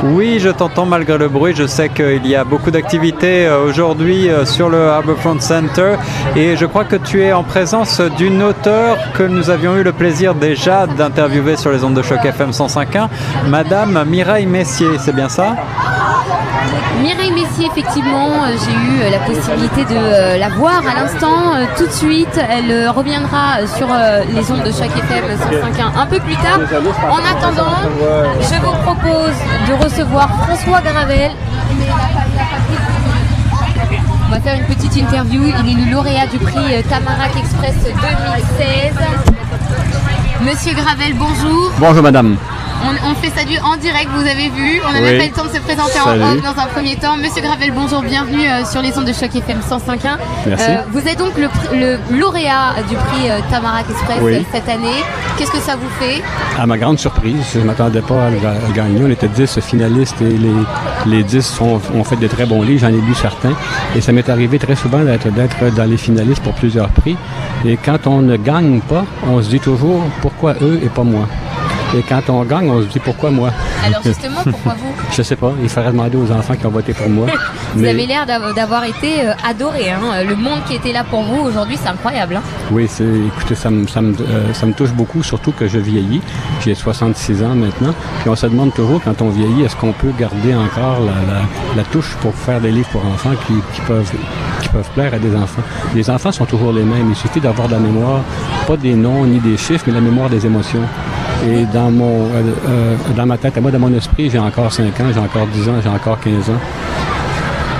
Oui, 0.03 0.39
je 0.39 0.49
t'entends 0.49 0.85
malgré 0.85 1.17
le 1.17 1.29
bruit. 1.29 1.53
Je 1.55 1.67
sais 1.67 1.89
qu'il 1.89 2.25
y 2.27 2.35
a 2.35 2.43
beaucoup 2.43 2.71
d'activités 2.71 3.47
euh, 3.47 3.65
aujourd'hui 3.65 4.29
euh, 4.29 4.45
sur 4.45 4.69
le 4.69 4.89
Harbourfront 4.89 5.39
Center 5.39 5.95
et 6.35 6.57
je 6.57 6.65
crois 6.65 6.85
que 6.85 6.95
tu 6.95 7.21
es 7.21 7.31
en 7.33 7.43
présence 7.43 8.01
d'une 8.17 8.41
auteure 8.43 8.97
que 9.13 9.23
nous 9.23 9.49
avions 9.49 9.75
eu 9.77 9.83
le 9.83 9.93
plaisir 9.93 10.35
déjà 10.35 10.87
d'interviewer 10.87 11.55
sur 11.55 11.71
les 11.71 11.83
ondes 11.83 11.95
de 11.95 12.01
choc 12.01 12.23
FM 12.23 12.51
105.1, 12.51 13.07
Madame 13.47 14.03
Mireille 14.07 14.45
Messier. 14.45 14.87
C'est 14.99 15.15
bien 15.15 15.29
ça? 15.29 15.55
Mireille 17.01 17.31
Messier, 17.31 17.67
effectivement, 17.67 18.29
euh, 18.43 18.55
j'ai 18.63 18.71
eu 18.71 19.01
euh, 19.01 19.09
la 19.09 19.19
possibilité 19.19 19.83
de 19.85 19.97
euh, 19.97 20.37
la 20.37 20.49
voir 20.49 20.81
à 20.87 21.01
l'instant. 21.01 21.53
Tout 21.77 21.85
de 21.85 21.91
suite, 21.91 22.39
elle 22.49 22.89
reviendra 22.89 23.65
sur 23.77 23.87
les 24.33 24.51
ondes 24.51 24.63
de 24.63 24.71
chaque 24.71 24.95
FM 24.97 25.25
105.1 25.35 25.99
un 25.99 26.05
peu 26.05 26.19
plus 26.19 26.35
tard. 26.35 26.59
En 27.09 27.17
attendant, 27.17 27.77
je 28.39 28.55
vous 28.61 28.75
propose 28.83 29.35
de 29.67 29.83
recevoir 29.83 30.29
François 30.45 30.81
Gravel. 30.81 31.31
On 34.27 34.31
va 34.31 34.39
faire 34.39 34.55
une 34.55 34.65
petite 34.75 34.95
interview. 34.95 35.43
Il 35.63 35.69
est 35.69 35.85
le 35.85 35.91
lauréat 35.91 36.27
du 36.27 36.39
prix 36.39 36.83
Tamarack 36.89 37.35
Express 37.37 37.75
2016. 37.83 38.93
Monsieur 40.41 40.73
Gravel, 40.73 41.13
bonjour. 41.15 41.71
Bonjour 41.79 42.03
madame. 42.03 42.37
On, 42.83 43.11
on 43.11 43.15
fait 43.15 43.29
ça 43.35 43.43
du- 43.45 43.57
en 43.59 43.77
direct, 43.77 44.07
vous 44.13 44.27
avez 44.27 44.49
vu. 44.49 44.79
On 44.87 44.91
n'a 44.91 44.99
Oui. 44.99 45.05
même 45.05 45.17
pas 45.17 45.25
eu 45.25 45.29
le 45.29 45.33
temps 45.33 45.45
de 45.45 45.49
se 45.55 45.59
présenter 45.61 45.99
en 45.99 46.11
off 46.11 46.41
dans 46.43 46.61
un 46.61 46.67
premier 46.67 46.95
temps. 46.95 47.17
Monsieur 47.17 47.41
Gravel, 47.41 47.71
bonjour, 47.73 48.01
bienvenue 48.03 48.47
euh, 48.47 48.63
sur 48.65 48.81
les 48.81 48.95
ondes 48.97 49.05
de 49.05 49.13
choc 49.13 49.33
FM 49.35 49.59
105.1. 49.67 50.17
Merci. 50.45 50.65
Euh, 50.69 50.75
vous 50.91 50.99
êtes 51.07 51.17
donc 51.17 51.33
le, 51.37 51.97
lauréat 52.15 52.75
du 52.87 52.95
prix 52.95 53.29
euh, 53.29 53.39
Tamarack 53.49 53.85
Express 53.89 54.17
Oui. 54.21 54.33
euh, 54.35 54.39
cette 54.51 54.69
année. 54.69 55.01
Qu'est-ce 55.37 55.51
que 55.51 55.57
ça 55.59 55.75
vous 55.75 55.89
fait? 55.99 56.21
À 56.59 56.65
ma 56.67 56.77
grande 56.77 56.99
surprise, 56.99 57.37
je 57.53 57.59
ne 57.59 57.65
m'attendais 57.65 58.01
pas 58.01 58.27
à 58.27 58.71
gagner. 58.73 59.01
On 59.03 59.09
était 59.09 59.27
10 59.29 59.59
finalistes 59.61 60.21
et 60.21 60.25
les, 60.37 60.53
les 61.17 61.23
10 61.23 61.41
sont- 61.45 61.81
ont 61.95 62.03
fait 62.03 62.17
de 62.17 62.27
très 62.27 62.45
bons 62.45 62.61
livres. 62.61 62.81
J'en 62.81 62.89
ai 62.89 63.01
lu 63.01 63.15
certains. 63.15 63.53
Et 63.95 64.01
ça 64.01 64.11
m'est 64.11 64.29
arrivé 64.29 64.59
très 64.59 64.75
souvent 64.75 64.99
d'être 64.99 65.31
d'être 65.31 65.73
dans 65.75 65.85
les 65.89 65.97
finalistes 65.97 66.43
pour 66.43 66.53
plusieurs 66.53 66.89
prix. 66.89 67.17
Et 67.65 67.77
quand 67.77 68.05
on 68.05 68.19
ne 68.21 68.35
gagne 68.37 68.79
pas, 68.81 69.05
on 69.27 69.41
se 69.41 69.49
dit 69.49 69.59
toujours 69.59 70.03
pourquoi 70.21 70.53
eux 70.61 70.79
et 70.83 70.89
pas 70.89 71.03
moi? 71.03 71.27
Et 71.95 72.01
quand 72.03 72.21
on 72.29 72.43
gagne, 72.43 72.69
on 72.69 72.81
se 72.81 72.87
dit 72.87 72.99
pourquoi 72.99 73.29
moi? 73.31 73.51
Alors 73.85 74.01
justement, 74.03 74.41
pourquoi 74.43 74.73
vous? 74.73 74.93
Je 75.15 75.21
sais 75.21 75.35
pas. 75.35 75.53
Il 75.61 75.69
faudrait 75.69 75.91
demander 75.91 76.17
aux 76.17 76.29
enfants 76.31 76.55
qui 76.55 76.65
ont 76.65 76.69
voté 76.71 76.93
pour 76.93 77.07
moi. 77.09 77.27
Vous 77.75 77.81
Mais- 77.81 77.89
avez 77.89 78.05
l'air 78.05 78.25
d'av- 78.25 78.53
d'avoir 78.53 78.83
été 78.85 79.21
euh, 79.27 79.33
adoré. 79.47 79.91
hein. 79.91 80.23
Le 80.27 80.35
monde 80.35 80.59
qui 80.67 80.75
était 80.75 80.91
là 80.93 81.03
pour 81.03 81.23
vous 81.23 81.41
aujourd'hui, 81.41 81.77
c'est 81.81 81.89
incroyable. 81.89 82.37
hein. 82.37 82.41
Oui, 82.71 82.85
c'est, 82.89 83.03
écoutez, 83.03 83.55
ça 83.55 83.69
me, 83.69 83.85
ça, 83.87 84.01
me, 84.01 84.13
euh, 84.13 84.53
ça 84.53 84.65
me 84.65 84.73
touche 84.73 84.91
beaucoup, 84.91 85.23
surtout 85.23 85.51
que 85.51 85.67
je 85.67 85.77
vieillis. 85.79 86.21
J'ai 86.63 86.73
66 86.75 87.43
ans 87.43 87.55
maintenant. 87.55 87.93
Puis 88.21 88.29
on 88.29 88.35
se 88.35 88.45
demande 88.47 88.73
toujours, 88.73 89.01
quand 89.03 89.21
on 89.21 89.29
vieillit, 89.29 89.63
est-ce 89.63 89.75
qu'on 89.75 89.91
peut 89.93 90.11
garder 90.17 90.53
encore 90.55 90.99
la, 91.01 91.33
la, 91.33 91.41
la 91.77 91.83
touche 91.83 92.15
pour 92.21 92.33
faire 92.33 92.59
des 92.61 92.71
livres 92.71 92.89
pour 92.89 93.05
enfants 93.05 93.33
qui, 93.47 93.53
qui, 93.73 93.81
peuvent, 93.81 94.11
qui 94.61 94.69
peuvent 94.69 94.89
plaire 94.93 95.13
à 95.13 95.19
des 95.19 95.35
enfants? 95.35 95.61
Les 95.93 96.09
enfants 96.09 96.31
sont 96.31 96.45
toujours 96.45 96.71
les 96.73 96.83
mêmes. 96.83 97.07
Il 97.09 97.15
suffit 97.15 97.39
d'avoir 97.41 97.67
de 97.67 97.73
la 97.73 97.79
mémoire, 97.79 98.19
pas 98.67 98.77
des 98.77 98.93
noms 98.95 99.25
ni 99.25 99.39
des 99.39 99.57
chiffres, 99.57 99.83
mais 99.87 99.93
la 99.93 100.01
mémoire 100.01 100.29
des 100.29 100.45
émotions. 100.45 100.81
Et 101.43 101.65
dans, 101.73 101.91
mon, 101.91 102.25
euh, 102.25 102.41
euh, 102.67 102.95
dans 103.15 103.25
ma 103.25 103.37
tête, 103.37 103.57
à 103.57 103.61
moi, 103.61 103.71
dans 103.71 103.79
mon 103.79 103.93
esprit, 103.93 104.29
j'ai 104.29 104.39
encore 104.39 104.71
5 104.71 104.99
ans, 104.99 105.11
j'ai 105.13 105.19
encore 105.19 105.47
10 105.47 105.69
ans, 105.69 105.73
j'ai 105.83 105.89
encore 105.89 106.19
15 106.19 106.49
ans. 106.49 106.59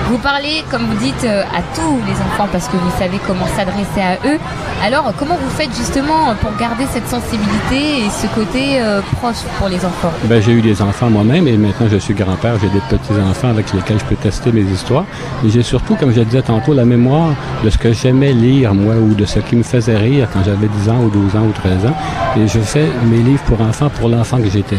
Vous 0.08 0.18
parlez, 0.18 0.62
comme 0.70 0.84
vous 0.86 0.98
dites, 0.98 1.24
euh, 1.24 1.42
à 1.42 1.62
tous 1.74 1.98
les 2.06 2.12
enfants 2.12 2.46
parce 2.52 2.68
que 2.68 2.76
vous 2.76 2.90
savez 2.96 3.18
comment 3.26 3.46
s'adresser 3.56 4.00
à 4.00 4.14
eux. 4.24 4.38
Alors, 4.84 5.12
comment 5.18 5.36
vous 5.36 5.50
faites 5.50 5.74
justement 5.74 6.34
pour 6.40 6.54
garder 6.56 6.84
cette 6.92 7.08
sensibilité 7.08 8.04
et 8.04 8.10
ce 8.10 8.26
côté 8.34 8.80
euh, 8.80 9.00
proche 9.16 9.42
pour 9.58 9.68
les 9.68 9.84
enfants? 9.84 10.12
Ben, 10.24 10.40
j'ai 10.40 10.52
eu 10.52 10.60
des 10.60 10.80
enfants 10.82 11.10
moi-même 11.10 11.48
et 11.48 11.56
maintenant 11.56 11.88
je 11.90 11.96
suis 11.96 12.14
grand-père, 12.14 12.56
j'ai 12.60 12.68
des 12.68 12.80
petits-enfants 12.88 13.48
avec 13.48 13.72
lesquels 13.72 13.98
je 13.98 14.04
peux 14.04 14.16
tester 14.16 14.52
mes 14.52 14.62
histoires. 14.62 15.06
J'ai 15.44 15.62
surtout, 15.62 15.96
comme 15.96 16.12
je 16.12 16.20
disais 16.20 16.42
tantôt, 16.42 16.74
la 16.74 16.84
mémoire 16.84 17.30
de 17.64 17.70
ce 17.70 17.78
que 17.78 17.92
j'aimais 17.92 18.32
lire, 18.32 18.74
moi, 18.74 18.94
ou 18.94 19.14
de 19.14 19.24
ce 19.24 19.40
qui 19.40 19.56
me 19.56 19.62
faisait 19.62 19.96
rire 19.96 20.28
quand 20.32 20.44
j'avais 20.44 20.68
10 20.68 20.90
ans 20.90 21.00
ou 21.02 21.10
12 21.10 21.36
ans 21.36 21.46
ou 21.46 21.52
13 21.52 21.86
ans. 21.86 21.96
Et 22.36 22.46
je 22.46 22.60
fais 22.60 22.86
mes 23.04 23.18
livres 23.18 23.42
pour 23.44 23.60
enfants 23.62 23.88
pour 23.88 24.08
l'enfant 24.08 24.38
que 24.38 24.50
j'étais. 24.50 24.78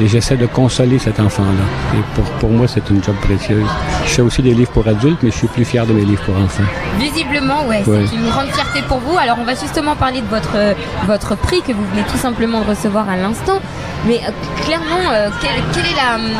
Et 0.00 0.06
j'essaie 0.06 0.36
de 0.36 0.46
consoler 0.46 0.98
cet 0.98 1.18
enfant-là. 1.18 1.98
Et 1.98 2.02
pour, 2.14 2.24
pour 2.38 2.50
moi, 2.50 2.68
c'est 2.68 2.88
une 2.90 3.02
job 3.02 3.16
précieuse. 3.20 3.66
Je 4.04 4.10
fais 4.10 4.22
aussi 4.22 4.42
des 4.42 4.54
livres 4.54 4.70
pour 4.70 4.86
adultes, 4.86 5.18
mais 5.22 5.30
je 5.32 5.36
suis 5.36 5.48
plus 5.48 5.64
fier 5.64 5.84
de 5.86 5.92
mes 5.92 6.04
livres 6.04 6.22
pour 6.22 6.36
enfants. 6.36 6.62
Visiblement, 6.98 7.66
ouais, 7.66 7.82
Ouais. 7.84 8.04
c'est 8.08 8.14
une 8.16 8.28
grande 8.28 8.46
fierté 8.48 8.80
pour 8.86 8.98
vous. 8.98 9.18
Alors, 9.18 9.38
on 9.40 9.44
va 9.44 9.54
justement 9.54 9.96
parler 9.96 10.20
de 10.20 10.26
votre, 10.28 10.54
euh, 10.54 10.74
votre 11.06 11.36
prix 11.36 11.62
que 11.62 11.72
vous 11.72 11.84
venez 11.92 12.04
tout 12.04 12.16
simplement 12.16 12.60
de 12.60 12.66
recevoir 12.66 13.08
à 13.08 13.16
l'instant. 13.16 13.60
Mais 14.06 14.20
euh, 14.26 14.30
clairement, 14.64 15.10
euh, 15.12 15.28
quelle, 15.40 15.62
quelle 15.74 15.90
est 15.92 15.96
la. 15.96 16.14
hum, 16.16 16.30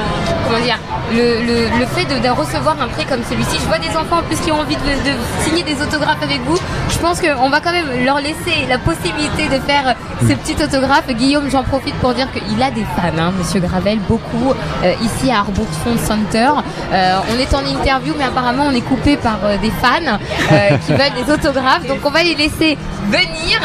Comment 0.46 0.60
dire 0.64 0.78
Le, 1.12 1.42
le, 1.44 1.78
le 1.78 1.86
fait 1.86 2.04
de, 2.06 2.18
de 2.26 2.28
recevoir 2.30 2.76
un 2.80 2.88
prix 2.88 3.04
comme 3.04 3.22
celui-ci? 3.28 3.58
Je 3.60 3.66
vois 3.66 3.78
des 3.78 3.90
enfants 3.96 4.18
en 4.20 4.22
plus 4.22 4.36
qui 4.40 4.50
ont 4.50 4.60
envie 4.60 4.76
de, 4.76 4.80
de 4.80 5.14
signer 5.44 5.62
des 5.62 5.80
autographes 5.82 6.22
avec 6.22 6.40
vous. 6.46 6.56
Je 6.90 6.98
pense 6.98 7.20
qu'on 7.20 7.50
va 7.50 7.60
quand 7.60 7.72
même 7.72 8.04
leur 8.04 8.18
laisser 8.20 8.64
la 8.68 8.78
possibilité 8.78 9.48
de 9.48 9.60
faire 9.62 9.88
euh, 9.88 10.26
ce 10.28 10.32
petit 10.34 10.54
autographe. 10.62 11.06
Guillaume, 11.08 11.50
j'en 11.50 11.64
profite 11.64 11.94
pour 11.96 12.14
dire 12.14 12.28
qu'il 12.32 12.62
a 12.62 12.70
des 12.70 12.84
fans, 12.96 13.18
hein, 13.18 13.32
monsieur 13.38 13.60
Gravel, 13.60 13.98
beaucoup 14.08 14.52
euh, 14.84 14.92
ici 15.02 15.30
à 15.30 15.40
Harbourfront 15.40 15.96
Center. 15.98 16.48
Euh, 16.92 17.18
on 17.34 17.38
est 17.38 17.54
en 17.54 17.64
interview, 17.78 18.14
mais 18.16 18.24
apparemment 18.24 18.64
on 18.68 18.74
est 18.74 18.80
coupé 18.80 19.16
par 19.18 19.38
euh, 19.44 19.58
des 19.58 19.70
fans 19.70 20.18
euh, 20.52 20.76
qui 20.86 20.92
veulent 20.92 21.24
des 21.26 21.30
autographes. 21.30 21.86
Donc 21.86 21.98
on 22.04 22.10
va 22.10 22.22
les 22.22 22.34
laisser 22.34 22.78
venir. 23.10 23.60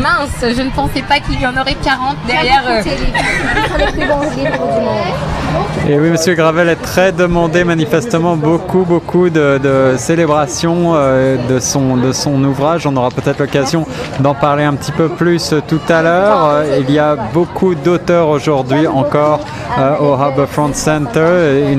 Mince, 0.00 0.54
je 0.56 0.62
ne 0.62 0.70
pensais 0.70 1.02
pas 1.02 1.18
qu'il 1.18 1.40
y 1.40 1.46
en 1.46 1.56
aurait 1.56 1.76
40 1.82 2.16
derrière. 2.26 2.62
Et 5.88 5.98
oui, 5.98 6.10
Monsieur 6.10 6.34
Gravel 6.34 6.68
est 6.68 6.76
très 6.76 7.12
demandé, 7.12 7.64
manifestement 7.64 8.36
beaucoup, 8.36 8.84
beaucoup 8.84 9.30
de, 9.30 9.58
de 9.62 9.94
célébrations 9.96 10.92
euh, 10.94 11.38
de, 11.48 11.58
son, 11.58 11.96
de 11.96 12.12
son 12.12 12.44
ouvrage. 12.44 12.86
On 12.86 12.94
aura 12.94 13.08
peut-être 13.08 13.38
l'occasion 13.38 13.86
d'en 14.20 14.34
parler 14.34 14.64
un 14.64 14.74
petit 14.74 14.92
peu 14.92 15.08
plus 15.08 15.54
tout 15.66 15.80
à 15.88 16.02
l'heure. 16.02 16.44
Euh, 16.44 16.80
Il 16.86 16.90
y 16.90 16.98
a 16.98 17.16
beaucoup 17.32 17.74
d'auteurs 17.74 18.28
aujourd'hui 18.28 18.86
encore 18.86 19.40
euh, 19.78 19.96
au 19.98 20.12
Harbourfront 20.12 20.74
Center, 20.74 21.74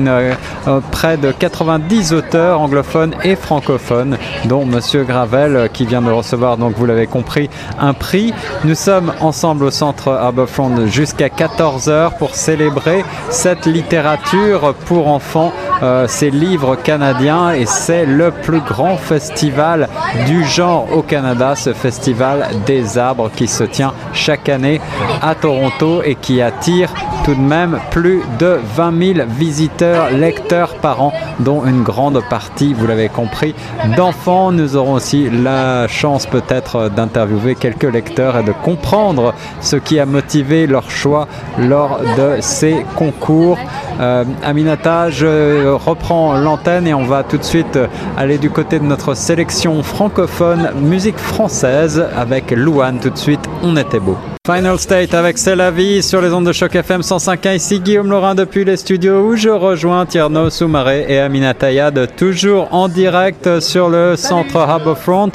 près 0.90 1.16
de 1.16 1.30
90 1.30 2.12
auteurs 2.12 2.60
anglophones 2.60 3.14
et 3.22 3.36
francophones, 3.36 4.16
dont 4.46 4.64
Monsieur 4.64 5.04
Gravel 5.04 5.68
qui 5.72 5.86
vient 5.86 6.02
de 6.02 6.10
recevoir, 6.10 6.56
donc 6.56 6.74
vous 6.76 6.86
l'avez 6.86 7.06
compris, 7.06 7.48
un 7.78 7.92
prix. 7.92 8.34
Nous 8.64 8.74
sommes 8.74 9.12
ensemble 9.20 9.64
au 9.64 9.70
centre 9.70 10.08
Harbourfront 10.08 10.86
jusqu'à 10.86 11.28
14h 11.58 12.16
pour 12.18 12.34
célébrer 12.34 13.04
cette 13.30 13.66
littérature 13.66 14.74
pour 14.86 15.08
enfants, 15.08 15.52
euh, 15.82 16.06
ces 16.08 16.30
livres 16.30 16.76
canadiens 16.76 17.52
et 17.52 17.66
c'est 17.66 18.06
le 18.06 18.30
plus 18.30 18.60
grand 18.60 18.96
festival 18.96 19.88
du 20.26 20.44
genre 20.44 20.86
au 20.92 21.02
Canada, 21.02 21.54
ce 21.54 21.72
festival 21.72 22.48
des 22.66 22.98
arbres 22.98 23.30
qui 23.34 23.46
se 23.46 23.64
tient 23.64 23.92
chaque 24.12 24.48
année 24.48 24.80
à 25.22 25.34
Toronto 25.34 26.02
et 26.04 26.14
qui 26.14 26.42
attire 26.42 26.92
tout 27.24 27.34
de 27.34 27.40
même 27.40 27.78
plus 27.90 28.22
de 28.38 28.58
20 28.76 29.14
000 29.14 29.28
visiteurs, 29.28 30.10
lecteurs 30.10 30.74
par 30.76 31.02
an, 31.02 31.12
dont 31.40 31.64
une 31.64 31.82
grande 31.82 32.22
partie, 32.28 32.72
vous 32.72 32.86
l'avez 32.86 33.08
compris, 33.08 33.54
d'enfants. 33.96 34.52
Nous 34.52 34.76
aurons 34.76 34.94
aussi 34.94 35.28
la 35.30 35.86
chance 35.88 36.26
peut-être 36.26 36.88
d'interviewer 36.88 37.54
quelques 37.54 37.84
lecteurs 37.84 38.38
et 38.38 38.42
de 38.42 38.52
comprendre 38.52 39.34
ce 39.60 39.76
qui 39.76 40.00
a 40.00 40.06
motivé 40.06 40.66
leur 40.66 40.90
choix 40.90 41.28
lors 41.58 42.00
de 42.16 42.40
ces 42.40 42.84
concours. 42.96 43.58
Euh, 44.00 44.24
Aminata, 44.44 45.10
je 45.10 45.68
reprends 45.72 46.36
l'antenne 46.36 46.86
et 46.86 46.94
on 46.94 47.04
va 47.04 47.22
tout 47.22 47.38
de 47.38 47.44
suite 47.44 47.78
aller 48.16 48.38
du 48.38 48.50
côté 48.50 48.78
de 48.78 48.84
notre 48.84 49.14
sélection 49.14 49.82
francophone 49.82 50.70
musique 50.80 51.18
française 51.18 52.04
avec 52.16 52.50
Louane 52.50 52.98
tout 52.98 53.10
de 53.10 53.18
suite. 53.18 53.48
On 53.62 53.76
était 53.76 54.00
beau. 54.00 54.16
Final 54.46 54.78
State 54.78 55.12
avec 55.12 55.36
C'est 55.36 55.54
la 55.54 55.70
vie 55.70 56.02
sur 56.02 56.22
les 56.22 56.32
ondes 56.32 56.46
de 56.46 56.52
choc 56.52 56.74
FM 56.74 57.02
105.1. 57.02 57.56
Ici 57.56 57.78
Guillaume 57.78 58.08
Laurin 58.08 58.34
depuis 58.34 58.64
les 58.64 58.78
studios 58.78 59.20
où 59.26 59.36
je 59.36 59.50
rejoins 59.50 60.06
Tierno 60.06 60.48
Soumaré 60.48 61.04
et 61.10 61.18
Amina 61.18 61.52
Tayad 61.52 62.16
toujours 62.16 62.66
en 62.72 62.88
direct 62.88 63.60
sur 63.60 63.90
le 63.90 64.16
centre 64.16 64.56
Harbourfront 64.56 65.32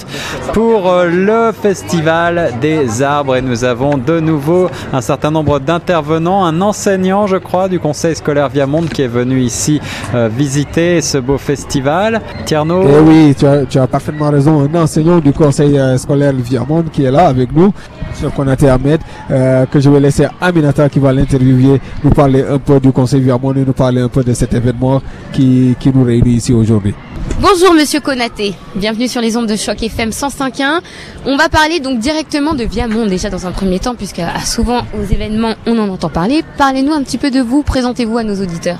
pour 0.53 0.89
euh, 0.89 1.05
le 1.05 1.51
festival 1.51 2.53
des 2.59 3.03
arbres 3.03 3.35
et 3.35 3.43
nous 3.43 3.63
avons 3.63 3.99
de 3.99 4.19
nouveau 4.19 4.71
un 4.91 5.01
certain 5.01 5.29
nombre 5.29 5.59
d'intervenants, 5.59 6.43
un 6.43 6.59
enseignant 6.61 7.27
je 7.27 7.37
crois 7.37 7.69
du 7.69 7.79
conseil 7.79 8.15
scolaire 8.15 8.49
Viamonde 8.49 8.89
qui 8.89 9.03
est 9.03 9.07
venu 9.07 9.39
ici 9.39 9.79
euh, 10.15 10.29
visiter 10.35 11.01
ce 11.01 11.19
beau 11.19 11.37
festival. 11.37 12.21
Tierno 12.45 12.83
Eh 12.89 12.99
oui, 13.01 13.35
tu 13.37 13.77
as, 13.77 13.87
parfaitement 13.87 14.31
raison. 14.31 14.67
Un 14.67 14.81
enseignant 14.81 15.19
du 15.19 15.31
conseil 15.31 15.77
euh, 15.77 15.95
scolaire 15.99 16.33
Viamonde 16.33 16.89
qui 16.89 17.03
est 17.03 17.11
là 17.11 17.27
avec 17.27 17.51
nous, 17.51 17.71
sur 18.15 18.33
Konaté 18.33 18.67
Ahmed, 18.95 19.01
euh, 19.31 19.65
que 19.65 19.79
je 19.79 19.89
vais 19.89 19.99
laisser 19.99 20.27
Aminata 20.41 20.89
qui 20.89 20.99
va 20.99 21.13
l'interviewer, 21.13 21.79
nous 22.03 22.09
parler 22.11 22.43
un 22.47 22.59
peu 22.59 22.79
du 22.79 22.91
conseil 22.91 23.21
Viamonde 23.21 23.57
et 23.57 23.65
nous 23.65 23.73
parler 23.73 24.01
un 24.01 24.09
peu 24.09 24.23
de 24.23 24.33
cet 24.33 24.53
événement 24.53 25.01
qui, 25.33 25.75
qui 25.79 25.91
nous 25.93 26.03
réunit 26.03 26.35
ici 26.35 26.53
aujourd'hui. 26.53 26.93
Bonjour 27.41 27.73
Monsieur 27.73 27.99
Konaté, 27.99 28.53
bienvenue 28.75 29.07
sur 29.07 29.19
les 29.19 29.35
ondes 29.35 29.47
de 29.47 29.55
choc 29.55 29.81
FM 29.81 30.09
105.1. 30.09 30.79
On 31.25 31.37
va 31.37 31.49
parler 31.49 31.79
donc 31.79 31.99
directement 31.99 32.53
de 32.53 32.63
Viamonde 32.63 33.09
déjà 33.09 33.29
dans 33.29 33.45
un 33.47 33.51
premier 33.51 33.79
temps 33.79 33.95
puisque 33.95 34.19
ah, 34.19 34.39
souvent 34.45 34.81
aux 34.97 35.03
événements 35.03 35.55
on 35.65 35.77
en 35.79 35.89
entend 35.89 36.09
parler. 36.09 36.43
Parlez-nous 36.57 36.93
un 36.93 37.03
petit 37.03 37.17
peu 37.17 37.31
de 37.31 37.41
vous, 37.41 37.63
présentez-vous 37.63 38.17
à 38.17 38.23
nos 38.23 38.41
auditeurs. 38.41 38.79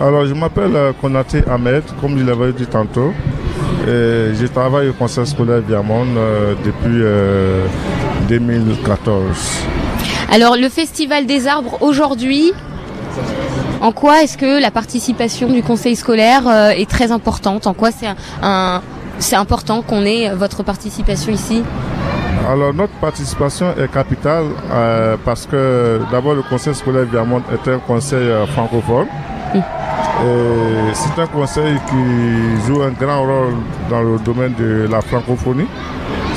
Alors, 0.00 0.26
je 0.26 0.34
m'appelle 0.34 0.74
euh, 0.74 0.92
Konaté 1.00 1.42
Ahmed, 1.48 1.84
comme 2.00 2.18
je 2.18 2.24
l'avais 2.24 2.52
dit 2.52 2.66
tantôt. 2.66 3.12
Et 3.86 4.34
je 4.34 4.46
travaille 4.46 4.88
au 4.88 4.92
conseil 4.94 5.26
scolaire 5.26 5.60
Viamonde 5.60 6.16
euh, 6.16 6.54
depuis 6.64 7.02
euh, 7.02 7.66
2014. 8.38 9.20
Alors 10.32 10.56
le 10.56 10.68
festival 10.68 11.26
des 11.26 11.46
arbres 11.46 11.78
aujourd'hui, 11.82 12.52
en 13.80 13.92
quoi 13.92 14.22
est-ce 14.22 14.38
que 14.38 14.60
la 14.60 14.70
participation 14.70 15.48
du 15.48 15.62
conseil 15.62 15.96
scolaire 15.96 16.42
euh, 16.48 16.70
est 16.70 16.88
très 16.88 17.12
importante? 17.12 17.66
En 17.66 17.74
quoi 17.74 17.90
c'est 17.90 18.06
un, 18.06 18.16
un- 18.42 18.80
c'est 19.18 19.36
important 19.36 19.82
qu'on 19.82 20.04
ait 20.04 20.30
votre 20.34 20.62
participation 20.62 21.32
ici? 21.32 21.62
Alors, 22.50 22.72
notre 22.74 22.94
participation 22.94 23.66
est 23.78 23.90
capitale 23.92 24.46
euh, 24.72 25.16
parce 25.24 25.46
que 25.46 26.00
d'abord, 26.10 26.34
le 26.34 26.42
conseil 26.42 26.74
scolaire 26.74 27.04
Viamonde 27.04 27.42
est 27.52 27.70
un 27.70 27.78
conseil 27.78 28.18
euh, 28.28 28.46
francophone. 28.46 29.06
Et 29.54 29.60
C'est 30.94 31.20
un 31.20 31.26
conseil 31.26 31.74
qui 31.88 32.66
joue 32.66 32.82
un 32.82 32.90
grand 32.90 33.20
rôle 33.22 33.54
dans 33.90 34.02
le 34.02 34.18
domaine 34.18 34.54
de 34.58 34.88
la 34.90 35.00
francophonie. 35.02 35.66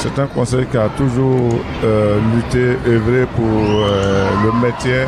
C'est 0.05 0.21
un 0.21 0.27
conseil 0.27 0.65
qui 0.67 0.77
a 0.77 0.87
toujours 0.89 1.59
euh, 1.83 2.19
lutté, 2.35 2.77
œuvré 2.87 3.25
pour 3.35 3.45
euh, 3.45 4.29
le 4.43 4.51
maintien 4.61 5.07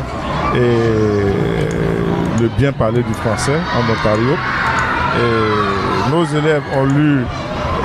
et 0.54 2.42
le 2.42 2.48
bien 2.58 2.72
parler 2.72 3.02
du 3.02 3.14
français 3.14 3.56
en 3.76 3.92
Ontario. 3.92 4.36
Nos 6.10 6.24
élèves 6.24 6.62
ont 6.74 6.84
lu 6.84 7.24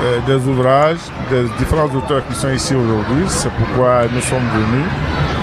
euh, 0.04 0.18
des 0.26 0.48
ouvrages 0.48 0.98
des 1.30 1.44
différents 1.58 1.88
auteurs 1.94 2.26
qui 2.28 2.34
sont 2.34 2.50
ici 2.50 2.74
aujourd'hui. 2.74 3.24
C'est 3.28 3.50
pourquoi 3.50 4.02
nous 4.12 4.20
sommes 4.20 4.48
venus 4.52 4.86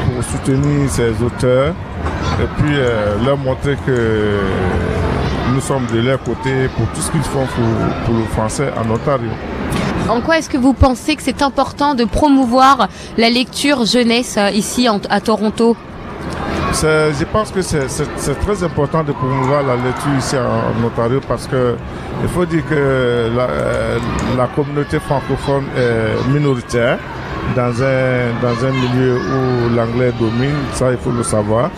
pour 0.05 0.23
soutenir 0.23 0.89
ces 0.89 1.11
auteurs 1.23 1.73
et 2.39 2.47
puis 2.57 2.75
euh, 2.75 3.15
leur 3.25 3.37
montrer 3.37 3.75
que 3.85 4.39
nous 5.53 5.61
sommes 5.61 5.87
de 5.93 6.01
leur 6.01 6.21
côté 6.21 6.67
pour 6.75 6.85
tout 6.87 7.01
ce 7.01 7.11
qu'ils 7.11 7.23
font 7.23 7.47
pour 8.05 8.13
le 8.15 8.25
français 8.25 8.69
en 8.77 8.89
Ontario. 8.91 9.31
En 10.11 10.19
quoi 10.19 10.39
est-ce 10.39 10.49
que 10.49 10.57
vous 10.57 10.73
pensez 10.73 11.15
que 11.15 11.23
c'est 11.23 11.41
important 11.41 11.95
de 11.95 12.03
promouvoir 12.03 12.89
la 13.17 13.29
lecture 13.29 13.85
jeunesse 13.85 14.35
euh, 14.37 14.49
ici 14.49 14.85
à 15.09 15.21
Toronto? 15.21 15.77
Je 16.73 17.23
pense 17.31 17.49
que 17.49 17.61
c'est 17.61 18.39
très 18.41 18.61
important 18.61 19.05
de 19.05 19.13
promouvoir 19.13 19.63
la 19.63 19.77
lecture 19.77 20.11
ici 20.17 20.35
en, 20.35 20.85
Ontario 20.85 21.21
parce 21.25 21.47
que 21.47 21.75
il 22.23 22.27
faut 22.27 22.45
dire 22.45 22.63
que 22.69 23.31
la, 23.37 23.47
euh, 23.49 24.47
communauté 24.53 24.99
francophone 24.99 25.63
est 25.77 26.27
minoritaire 26.27 26.97
dans 27.55 27.71
un, 27.81 28.71
milieu 28.71 29.15
où 29.15 29.73
l'anglais 29.73 30.11
domine, 30.19 30.57
ça 30.73 30.91
il 30.91 30.97
faut 30.97 31.11
le 31.11 31.23
savoir. 31.23 31.69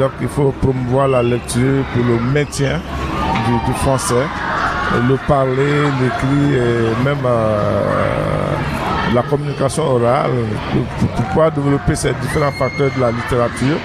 Donc 0.00 0.12
il 0.22 0.28
faut 0.28 0.54
promouvoir 0.62 1.08
la 1.08 1.22
lecture 1.22 1.84
pour 1.92 2.02
le 2.02 2.18
maintien 2.32 2.80
du 3.66 3.74
français, 3.74 4.26
le 5.08 5.16
parler, 5.26 5.82
l'écrit 6.00 6.54
et 6.54 7.04
même 7.04 7.24
euh, 7.24 7.80
la 9.14 9.22
communication 9.22 9.84
orale 9.84 10.30
pour, 11.00 11.24
pouvoir 11.26 11.52
développer 11.52 11.94
ces 11.94 12.12
différents 12.22 12.52
facteurs 12.52 12.90
de 12.94 13.00
la 13.00 13.10
littérature. 13.10 13.78